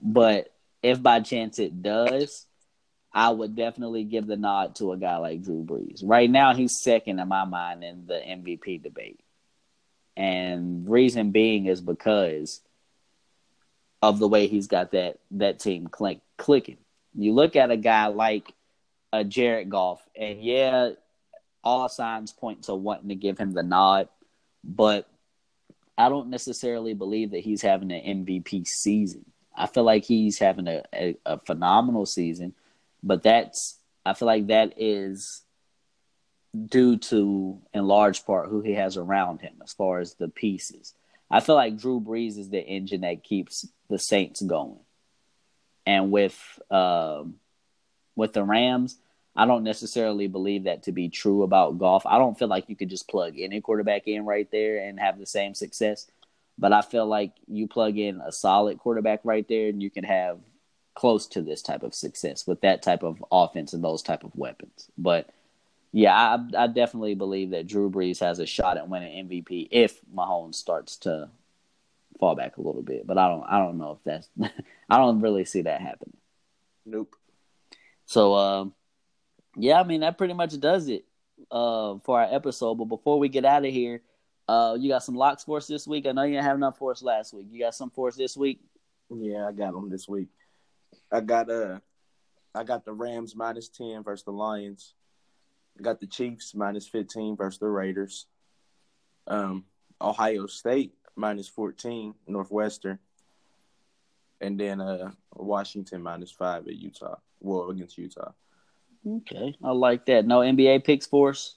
but 0.00 0.52
if 0.82 1.02
by 1.02 1.20
chance 1.20 1.58
it 1.58 1.82
does, 1.82 2.46
I 3.12 3.30
would 3.30 3.56
definitely 3.56 4.04
give 4.04 4.26
the 4.26 4.36
nod 4.36 4.76
to 4.76 4.92
a 4.92 4.96
guy 4.96 5.16
like 5.16 5.42
Drew 5.42 5.64
Brees. 5.64 6.02
Right 6.04 6.30
now, 6.30 6.54
he's 6.54 6.76
second 6.76 7.18
in 7.18 7.28
my 7.28 7.44
mind 7.44 7.82
in 7.82 8.06
the 8.06 8.14
MVP 8.14 8.82
debate. 8.82 9.20
And 10.16 10.88
reason 10.88 11.30
being 11.30 11.66
is 11.66 11.80
because 11.80 12.60
of 14.02 14.18
the 14.18 14.28
way 14.28 14.46
he's 14.46 14.66
got 14.66 14.92
that 14.92 15.18
that 15.32 15.58
team 15.58 15.86
click, 15.88 16.20
clicking. 16.36 16.78
You 17.14 17.32
look 17.32 17.56
at 17.56 17.70
a 17.70 17.76
guy 17.76 18.08
like 18.08 18.52
a 19.12 19.24
Jared 19.24 19.70
Goff, 19.70 20.00
and 20.14 20.42
yeah, 20.42 20.90
all 21.64 21.88
signs 21.88 22.32
point 22.32 22.64
to 22.64 22.74
wanting 22.74 23.08
to 23.08 23.14
give 23.14 23.38
him 23.38 23.52
the 23.52 23.62
nod, 23.62 24.08
but 24.62 25.08
I 25.98 26.08
don't 26.08 26.30
necessarily 26.30 26.94
believe 26.94 27.32
that 27.32 27.40
he's 27.40 27.60
having 27.60 27.90
an 27.90 28.24
MVP 28.24 28.68
season. 28.68 29.24
I 29.54 29.66
feel 29.66 29.82
like 29.82 30.04
he's 30.04 30.38
having 30.38 30.68
a, 30.68 30.84
a, 30.94 31.16
a 31.26 31.38
phenomenal 31.40 32.06
season, 32.06 32.54
but 33.02 33.24
that's 33.24 33.78
I 34.06 34.14
feel 34.14 34.26
like 34.26 34.46
that 34.46 34.74
is 34.76 35.42
due 36.66 36.96
to 36.96 37.58
in 37.74 37.86
large 37.86 38.24
part 38.24 38.48
who 38.48 38.62
he 38.62 38.74
has 38.74 38.96
around 38.96 39.40
him 39.40 39.54
as 39.62 39.72
far 39.72 39.98
as 39.98 40.14
the 40.14 40.28
pieces. 40.28 40.94
I 41.30 41.40
feel 41.40 41.56
like 41.56 41.76
Drew 41.76 42.00
Brees 42.00 42.38
is 42.38 42.48
the 42.48 42.64
engine 42.64 43.00
that 43.00 43.24
keeps 43.24 43.66
the 43.90 43.98
Saints 43.98 44.40
going, 44.40 44.78
and 45.84 46.12
with 46.12 46.38
um, 46.70 47.34
with 48.14 48.32
the 48.34 48.44
Rams, 48.44 48.96
I 49.38 49.46
don't 49.46 49.62
necessarily 49.62 50.26
believe 50.26 50.64
that 50.64 50.82
to 50.82 50.92
be 50.92 51.08
true 51.08 51.44
about 51.44 51.78
Goff. 51.78 52.04
I 52.04 52.18
don't 52.18 52.36
feel 52.36 52.48
like 52.48 52.68
you 52.68 52.74
could 52.74 52.90
just 52.90 53.08
plug 53.08 53.38
any 53.38 53.60
quarterback 53.60 54.08
in 54.08 54.26
right 54.26 54.50
there 54.50 54.78
and 54.78 54.98
have 54.98 55.16
the 55.16 55.26
same 55.26 55.54
success. 55.54 56.08
But 56.58 56.72
I 56.72 56.82
feel 56.82 57.06
like 57.06 57.34
you 57.46 57.68
plug 57.68 57.96
in 57.98 58.20
a 58.20 58.32
solid 58.32 58.80
quarterback 58.80 59.20
right 59.22 59.46
there 59.46 59.68
and 59.68 59.80
you 59.80 59.90
can 59.90 60.02
have 60.02 60.40
close 60.96 61.28
to 61.28 61.40
this 61.40 61.62
type 61.62 61.84
of 61.84 61.94
success 61.94 62.48
with 62.48 62.62
that 62.62 62.82
type 62.82 63.04
of 63.04 63.24
offense 63.30 63.74
and 63.74 63.84
those 63.84 64.02
type 64.02 64.24
of 64.24 64.34
weapons. 64.34 64.90
But 64.98 65.30
yeah, 65.92 66.16
I, 66.16 66.64
I 66.64 66.66
definitely 66.66 67.14
believe 67.14 67.50
that 67.50 67.68
Drew 67.68 67.90
Brees 67.90 68.18
has 68.18 68.40
a 68.40 68.46
shot 68.46 68.76
at 68.76 68.88
winning 68.88 69.28
MVP 69.28 69.68
if 69.70 70.00
Mahomes 70.12 70.56
starts 70.56 70.96
to 70.98 71.30
fall 72.18 72.34
back 72.34 72.56
a 72.56 72.60
little 72.60 72.82
bit. 72.82 73.06
But 73.06 73.18
I 73.18 73.28
don't 73.28 73.44
I 73.44 73.58
don't 73.60 73.78
know 73.78 73.92
if 73.92 73.98
that's 74.02 74.28
I 74.90 74.96
don't 74.96 75.20
really 75.20 75.44
see 75.44 75.62
that 75.62 75.80
happening. 75.80 76.16
Nope. 76.84 77.14
So 78.06 78.34
um 78.34 78.74
yeah, 79.58 79.80
I 79.80 79.84
mean 79.84 80.00
that 80.00 80.18
pretty 80.18 80.34
much 80.34 80.58
does 80.58 80.88
it 80.88 81.04
uh, 81.50 81.96
for 82.04 82.20
our 82.20 82.34
episode. 82.34 82.76
But 82.76 82.86
before 82.86 83.18
we 83.18 83.28
get 83.28 83.44
out 83.44 83.64
of 83.64 83.72
here, 83.72 84.02
uh, 84.48 84.76
you 84.78 84.88
got 84.88 85.02
some 85.02 85.14
locks 85.14 85.44
for 85.44 85.58
us 85.58 85.66
this 85.66 85.86
week. 85.86 86.06
I 86.06 86.12
know 86.12 86.22
you 86.22 86.32
didn't 86.32 86.44
have 86.44 86.56
enough 86.56 86.78
for 86.78 86.92
us 86.92 87.02
last 87.02 87.34
week. 87.34 87.46
You 87.50 87.60
got 87.60 87.74
some 87.74 87.90
for 87.90 88.08
us 88.08 88.16
this 88.16 88.36
week. 88.36 88.60
Yeah, 89.10 89.46
I 89.46 89.52
got 89.52 89.72
them 89.72 89.90
this 89.90 90.08
week. 90.08 90.28
I 91.10 91.20
got 91.20 91.50
uh, 91.50 91.80
I 92.54 92.64
got 92.64 92.84
the 92.84 92.92
Rams 92.92 93.34
minus 93.34 93.68
ten 93.68 94.02
versus 94.02 94.24
the 94.24 94.32
Lions. 94.32 94.94
I 95.78 95.82
got 95.82 96.00
the 96.00 96.06
Chiefs 96.06 96.54
minus 96.54 96.86
fifteen 96.86 97.36
versus 97.36 97.58
the 97.58 97.68
Raiders. 97.68 98.26
Um, 99.26 99.64
Ohio 100.00 100.46
State 100.46 100.94
minus 101.16 101.48
fourteen 101.48 102.14
Northwestern, 102.26 102.98
and 104.40 104.58
then 104.58 104.80
uh, 104.80 105.10
Washington 105.34 106.02
minus 106.02 106.30
five 106.30 106.66
at 106.66 106.74
Utah. 106.74 107.16
Well, 107.40 107.70
against 107.70 107.98
Utah. 107.98 108.32
Okay, 109.06 109.54
I 109.62 109.70
like 109.70 110.06
that. 110.06 110.26
No 110.26 110.40
NBA 110.40 110.84
picks 110.84 111.06
for 111.06 111.30
us 111.30 111.56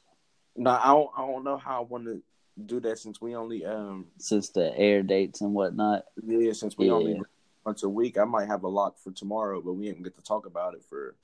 No, 0.56 0.72
I 0.72 0.88
don't. 0.88 1.10
I 1.18 1.26
don't 1.28 1.44
know 1.44 1.58
how 1.58 1.80
I 1.82 1.86
want 1.86 2.06
to 2.06 2.22
do 2.66 2.80
that 2.82 3.00
since 3.00 3.20
we 3.22 3.36
only 3.36 3.66
um 3.66 4.08
since 4.18 4.50
the 4.50 4.78
air 4.78 5.02
dates 5.04 5.42
and 5.42 5.54
whatnot. 5.54 6.04
yeah 6.26 6.54
since 6.54 6.78
we 6.78 6.88
Yeah. 6.88 6.94
only 6.94 7.22
once 7.66 7.84
a 7.84 7.90
week. 7.90 8.18
I 8.18 8.26
might 8.26 8.48
have 8.48 8.64
a 8.64 8.68
lock 8.68 8.98
for 9.00 9.12
tomorrow, 9.12 9.62
but 9.62 9.74
we 9.74 9.86
didn't 9.86 10.04
get 10.04 10.16
to 10.16 10.22
talk 10.24 10.46
about 10.46 10.74
it 10.76 10.84
for 10.84 11.16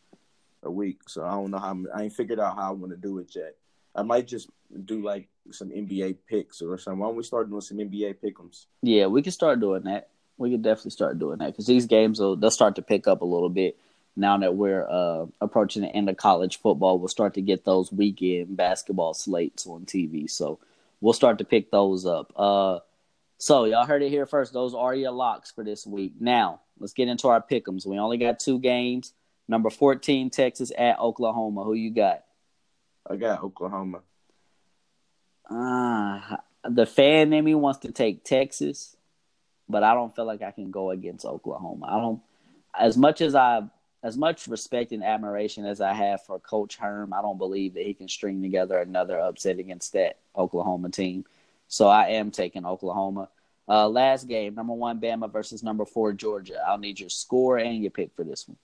a 0.64 0.72
week. 0.72 1.08
So 1.10 1.24
I 1.24 1.32
don't 1.32 1.52
know 1.52 1.60
how 1.60 1.72
I'm, 1.72 1.88
I 1.94 2.04
ain't 2.04 2.14
figured 2.14 2.40
out 2.40 2.56
how 2.56 2.70
I 2.70 2.72
want 2.72 2.92
to 2.92 2.98
do 2.98 3.20
it 3.20 3.36
yet. 3.36 3.56
I 3.96 4.04
might 4.04 4.28
just 4.28 4.50
do 4.86 5.04
like 5.04 5.28
some 5.52 5.70
NBA 5.70 6.18
picks 6.28 6.62
or 6.62 6.78
something. 6.78 7.00
Why 7.00 7.08
don't 7.08 7.16
we 7.16 7.24
start 7.24 7.50
doing 7.50 7.62
some 7.62 7.78
NBA 7.78 8.16
pickums? 8.24 8.66
Yeah, 8.82 9.08
we 9.08 9.22
can 9.22 9.32
start 9.32 9.60
doing 9.60 9.84
that. 9.84 10.10
We 10.38 10.52
could 10.52 10.62
definitely 10.62 10.92
start 10.92 11.18
doing 11.20 11.40
that 11.40 11.48
because 11.48 11.66
these 11.66 11.86
games 11.88 12.20
will 12.20 12.36
they'll 12.36 12.52
start 12.52 12.76
to 12.76 12.82
pick 12.82 13.08
up 13.08 13.22
a 13.22 13.26
little 13.26 13.50
bit 13.50 13.78
now 14.18 14.38
that 14.38 14.56
we're 14.56 14.88
uh, 14.90 15.28
approaching 15.40 15.84
the 15.84 15.90
end 15.90 16.10
of 16.10 16.18
college 16.18 16.60
football. 16.60 16.98
We'll 17.00 17.08
start 17.08 17.36
to 17.36 17.42
get 17.42 17.64
those 17.64 17.92
weekend 17.92 18.58
basketball 18.58 19.14
slates 19.14 19.68
on 19.68 19.86
TV, 19.86 20.30
so 20.30 20.60
we'll 21.00 21.14
start 21.14 21.38
to 21.38 21.46
pick 21.46 21.72
those 21.72 22.06
up. 22.06 22.34
Uh, 22.36 22.80
so 23.38 23.66
y'all 23.66 23.86
heard 23.86 24.02
it 24.02 24.10
here 24.10 24.26
first. 24.26 24.54
Those 24.54 24.74
are 24.74 24.96
your 24.96 25.12
locks 25.12 25.52
for 25.52 25.64
this 25.64 25.86
week. 25.86 26.14
Now 26.20 26.62
let's 26.80 26.94
get 26.94 27.08
into 27.08 27.28
our 27.28 27.42
pick'ems. 27.42 27.86
We 27.86 28.00
only 28.00 28.18
got 28.18 28.40
two 28.40 28.60
games. 28.60 29.14
Number 29.48 29.70
fourteen, 29.70 30.30
Texas 30.30 30.72
at 30.78 31.00
Oklahoma. 31.00 31.64
Who 31.64 31.74
you 31.74 31.92
got? 31.92 32.24
I 33.10 33.16
got 33.16 33.44
Oklahoma. 33.44 34.02
Ah, 35.50 36.40
the 36.68 36.86
fan 36.86 37.32
in 37.32 37.46
me 37.46 37.56
wants 37.56 37.80
to 37.80 37.92
take 37.92 38.26
Texas, 38.26 38.98
but 39.70 39.84
I 39.84 39.94
don't 39.94 40.14
feel 40.14 40.26
like 40.26 40.42
I 40.42 40.52
can 40.52 40.72
go 40.72 40.90
against 40.90 41.24
Oklahoma. 41.24 41.86
I 41.86 42.00
don't 42.02 42.22
as 42.78 42.98
much 42.98 43.22
as 43.22 43.36
I 43.36 43.64
as 44.04 44.18
much 44.18 44.48
respect 44.48 44.92
and 44.92 45.04
admiration 45.04 45.66
as 45.66 45.82
I 45.82 45.94
have 45.94 46.24
for 46.24 46.40
Coach 46.40 46.78
Herm, 46.78 47.14
I 47.14 47.22
don't 47.22 47.38
believe 47.38 47.74
that 47.74 47.86
he 47.86 47.94
can 47.94 48.08
string 48.08 48.42
together 48.42 48.78
another 48.78 49.20
upset 49.20 49.60
against 49.60 49.94
that 49.94 50.20
Oklahoma 50.36 50.90
team. 50.90 51.26
So 51.68 51.88
I 51.88 52.10
am 52.10 52.32
taking 52.32 52.66
Oklahoma. 52.66 53.30
Uh, 53.68 53.90
last 53.90 54.28
game, 54.28 54.56
number 54.56 54.74
one 54.74 55.02
Bama 55.02 55.32
versus 55.32 55.62
number 55.64 55.84
four 55.84 56.14
Georgia. 56.14 56.64
I'll 56.66 56.78
need 56.78 57.00
your 57.00 57.10
score 57.10 57.58
and 57.58 57.82
your 57.82 57.92
pick 57.92 58.16
for 58.16 58.24
this 58.24 58.48
one. 58.48 58.58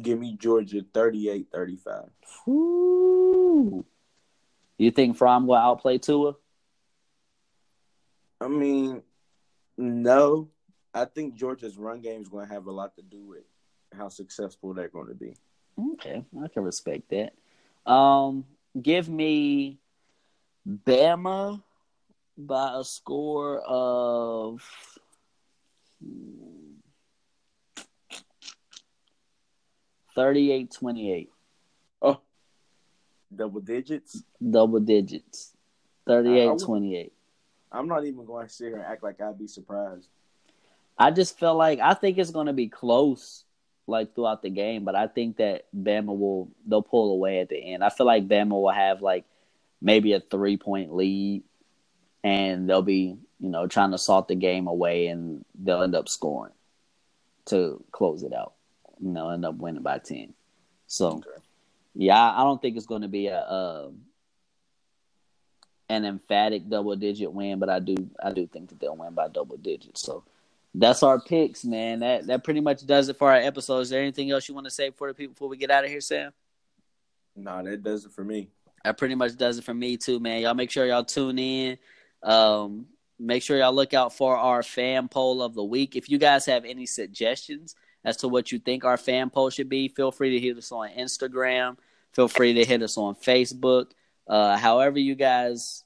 Give 0.00 0.18
me 0.18 0.36
Georgia 0.38 0.82
38-35. 0.82 2.08
You 4.78 4.90
think 4.92 5.16
Fromm 5.16 5.46
will 5.46 5.56
outplay 5.56 5.98
Tua? 5.98 6.36
I 8.40 8.48
mean, 8.48 9.02
no. 9.76 10.48
I 10.94 11.04
think 11.04 11.34
Georgia's 11.34 11.76
run 11.76 12.00
game 12.00 12.22
is 12.22 12.28
going 12.28 12.46
to 12.46 12.54
have 12.54 12.66
a 12.66 12.70
lot 12.70 12.94
to 12.96 13.02
do 13.02 13.20
with 13.22 13.44
how 13.96 14.08
successful 14.08 14.74
they're 14.74 14.88
going 14.88 15.08
to 15.08 15.14
be. 15.14 15.34
Okay, 15.94 16.24
I 16.42 16.48
can 16.48 16.62
respect 16.64 17.10
that. 17.10 17.32
Um, 17.90 18.44
give 18.80 19.08
me 19.08 19.78
Bama 20.68 21.62
by 22.36 22.72
a 22.78 22.84
score 22.84 23.60
of 23.60 24.62
hmm, 26.02 26.74
38-28, 30.16 31.28
Oh, 32.02 32.20
double 33.34 33.60
digits. 33.60 34.22
double 34.50 34.80
digits. 34.80 35.52
38-28. 36.08 37.10
I'm 37.70 37.86
not 37.86 38.04
even 38.06 38.24
going 38.24 38.46
to 38.46 38.52
sit 38.52 38.68
here 38.68 38.76
and 38.76 38.84
act 38.84 39.02
like 39.02 39.20
I'd 39.20 39.38
be 39.38 39.46
surprised. 39.46 40.08
I 40.98 41.10
just 41.10 41.38
feel 41.38 41.54
like 41.54 41.78
I 41.80 41.94
think 41.94 42.18
it's 42.18 42.30
going 42.30 42.46
to 42.46 42.52
be 42.52 42.68
close 42.68 43.44
like 43.88 44.14
throughout 44.14 44.42
the 44.42 44.50
game, 44.50 44.84
but 44.84 44.94
I 44.94 45.06
think 45.08 45.38
that 45.38 45.66
Bama 45.76 46.16
will 46.16 46.50
they'll 46.66 46.82
pull 46.82 47.12
away 47.12 47.40
at 47.40 47.48
the 47.48 47.56
end. 47.56 47.82
I 47.84 47.88
feel 47.90 48.06
like 48.06 48.28
Bama 48.28 48.50
will 48.50 48.70
have 48.70 49.02
like 49.02 49.24
maybe 49.80 50.12
a 50.12 50.20
three 50.20 50.56
point 50.56 50.94
lead, 50.94 51.42
and 52.24 52.68
they'll 52.68 52.82
be 52.82 53.16
you 53.40 53.48
know 53.48 53.66
trying 53.66 53.92
to 53.92 53.98
salt 53.98 54.28
the 54.28 54.34
game 54.36 54.66
away, 54.68 55.08
and 55.08 55.44
they'll 55.58 55.82
end 55.82 55.96
up 55.96 56.08
scoring 56.08 56.52
to 57.46 57.82
close 57.92 58.22
it 58.22 58.32
out. 58.34 58.54
You 59.00 59.10
know, 59.10 59.30
end 59.30 59.44
up 59.44 59.56
winning 59.56 59.82
by 59.82 59.98
ten. 59.98 60.34
So 60.86 61.08
Okay. 61.08 61.42
yeah, 61.94 62.32
I 62.32 62.44
don't 62.44 62.60
think 62.62 62.76
it's 62.76 62.86
going 62.86 63.02
to 63.02 63.08
be 63.08 63.28
a. 63.28 63.44
um 63.50 64.02
an 65.90 66.04
emphatic 66.04 66.68
double 66.68 66.94
digit 66.96 67.32
win, 67.32 67.58
but 67.58 67.70
I 67.70 67.78
do 67.78 67.96
I 68.22 68.32
do 68.32 68.46
think 68.46 68.68
that 68.68 68.78
they'll 68.80 68.96
win 68.96 69.14
by 69.14 69.28
double 69.28 69.56
digits. 69.56 70.02
So 70.02 70.22
that's 70.78 71.02
our 71.02 71.20
picks, 71.20 71.64
man. 71.64 72.00
That 72.00 72.26
that 72.28 72.44
pretty 72.44 72.60
much 72.60 72.86
does 72.86 73.08
it 73.08 73.16
for 73.16 73.30
our 73.30 73.38
episode. 73.38 73.80
Is 73.80 73.90
there 73.90 74.00
anything 74.00 74.30
else 74.30 74.48
you 74.48 74.54
want 74.54 74.66
to 74.66 74.70
say 74.70 74.90
for 74.90 75.08
the 75.08 75.14
people 75.14 75.34
before 75.34 75.48
we 75.48 75.56
get 75.56 75.70
out 75.70 75.84
of 75.84 75.90
here, 75.90 76.00
Sam? 76.00 76.32
Nah, 77.36 77.62
that 77.62 77.82
does 77.82 78.04
it 78.04 78.12
for 78.12 78.24
me. 78.24 78.48
That 78.84 78.96
pretty 78.96 79.16
much 79.16 79.36
does 79.36 79.58
it 79.58 79.64
for 79.64 79.74
me 79.74 79.96
too, 79.96 80.20
man. 80.20 80.42
Y'all 80.42 80.54
make 80.54 80.70
sure 80.70 80.86
y'all 80.86 81.04
tune 81.04 81.38
in. 81.38 81.78
Um, 82.22 82.86
make 83.18 83.42
sure 83.42 83.58
y'all 83.58 83.72
look 83.72 83.92
out 83.92 84.14
for 84.14 84.36
our 84.36 84.62
fan 84.62 85.08
poll 85.08 85.42
of 85.42 85.54
the 85.54 85.64
week. 85.64 85.96
If 85.96 86.08
you 86.08 86.18
guys 86.18 86.46
have 86.46 86.64
any 86.64 86.86
suggestions 86.86 87.74
as 88.04 88.16
to 88.18 88.28
what 88.28 88.52
you 88.52 88.58
think 88.58 88.84
our 88.84 88.96
fan 88.96 89.30
poll 89.30 89.50
should 89.50 89.68
be, 89.68 89.88
feel 89.88 90.12
free 90.12 90.30
to 90.30 90.40
hit 90.40 90.56
us 90.56 90.70
on 90.70 90.90
Instagram. 90.90 91.76
Feel 92.12 92.28
free 92.28 92.54
to 92.54 92.64
hit 92.64 92.82
us 92.82 92.96
on 92.96 93.14
Facebook. 93.16 93.90
Uh, 94.26 94.56
however 94.56 94.98
you 94.98 95.14
guys 95.14 95.84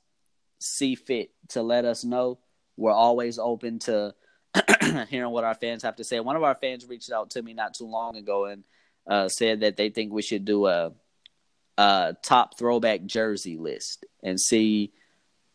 see 0.59 0.95
fit 0.95 1.31
to 1.49 1.63
let 1.63 1.85
us 1.85 2.05
know. 2.05 2.39
We're 2.77 2.93
always 2.93 3.39
open 3.39 3.79
to 3.81 4.15
hearing 5.09 5.31
what 5.31 5.45
our 5.45 5.55
fans 5.55 5.83
have 5.83 5.97
to 5.97 6.05
say. 6.05 6.21
One 6.21 6.37
of 6.37 6.43
our 6.43 6.55
fans 6.55 6.87
reached 6.87 7.11
out 7.11 7.31
to 7.31 7.43
me 7.43 7.55
not 7.55 7.75
too 7.75 7.87
long 7.87 8.17
ago 8.17 8.47
and 8.47 8.65
uh, 9.07 9.29
said 9.29 9.61
that 9.61 9.77
they 9.77 9.91
think 9.91 10.13
we 10.13 10.23
should 10.23 10.45
do 10.45 10.67
a, 10.67 10.93
a 11.79 12.17
top 12.23 12.59
throwback 12.59 13.05
jersey 13.05 13.57
list 13.57 14.05
and 14.23 14.41
see 14.41 14.93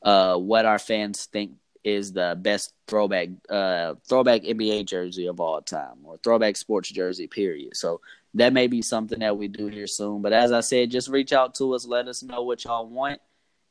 uh, 0.04 0.38
what 0.38 0.66
our 0.66 0.80
fans 0.80 1.26
think 1.26 1.54
is 1.84 2.12
the 2.12 2.38
best 2.40 2.74
throwback 2.88 3.30
uh, 3.50 3.94
throwback 4.08 4.42
NBA 4.42 4.86
jersey 4.86 5.28
of 5.28 5.40
all 5.40 5.62
time 5.62 6.00
or 6.04 6.18
throwback 6.18 6.58
sports 6.58 6.92
jersey 6.92 7.28
period. 7.28 7.78
So 7.78 8.02
that 8.34 8.54
may 8.54 8.68
be 8.68 8.82
something 8.82 9.20
that 9.20 9.38
we 9.38 9.48
do 9.48 9.68
here 9.68 9.88
soon. 9.88 10.22
But 10.22 10.34
as 10.34 10.52
I 10.52 10.60
said, 10.60 10.92
just 10.92 11.08
reach 11.08 11.32
out 11.32 11.56
to 11.56 11.74
us, 11.76 11.86
let 11.86 12.08
us 12.08 12.22
know 12.24 12.44
what 12.44 12.66
y'all 12.66 12.88
want, 12.88 13.22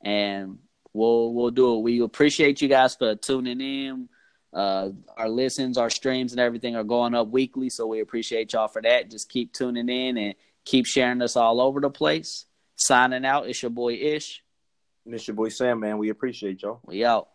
and 0.01 0.59
we'll 0.93 1.35
we'll 1.35 1.51
do 1.51 1.77
it. 1.77 1.83
We 1.83 2.01
appreciate 2.01 2.63
you 2.63 2.69
guys 2.69 2.97
for 2.97 3.15
tuning 3.17 3.61
in. 3.61 4.09
Uh, 4.57 4.89
our 5.19 5.29
listens, 5.29 5.77
our 5.77 5.91
streams, 5.91 6.33
and 6.33 6.41
everything 6.41 6.77
are 6.77 6.83
going 6.83 7.15
up 7.15 7.29
weekly, 7.29 7.69
so 7.69 7.87
we 7.87 8.01
appreciate 8.01 8.55
y'all 8.55 8.69
for 8.69 8.81
that. 8.81 9.11
Just 9.11 9.29
keep 9.29 9.53
tuning 9.53 9.91
in 9.91 10.17
and 10.17 10.35
keep 10.65 10.87
sharing 10.87 11.21
us 11.21 11.37
all 11.37 11.61
over 11.61 11.79
the 11.79 11.91
place. 11.91 12.47
Signing 12.77 13.27
out, 13.27 13.51
it's 13.51 13.63
your 13.63 13.71
boy 13.71 13.93
Ish. 13.93 14.43
And 15.05 15.15
it's 15.15 15.29
your 15.29 15.35
boy 15.35 15.51
Sam, 15.51 15.81
man. 15.81 15.99
We 15.99 16.09
appreciate 16.09 16.63
y'all. 16.63 16.81
We 16.87 17.05
out. 17.05 17.29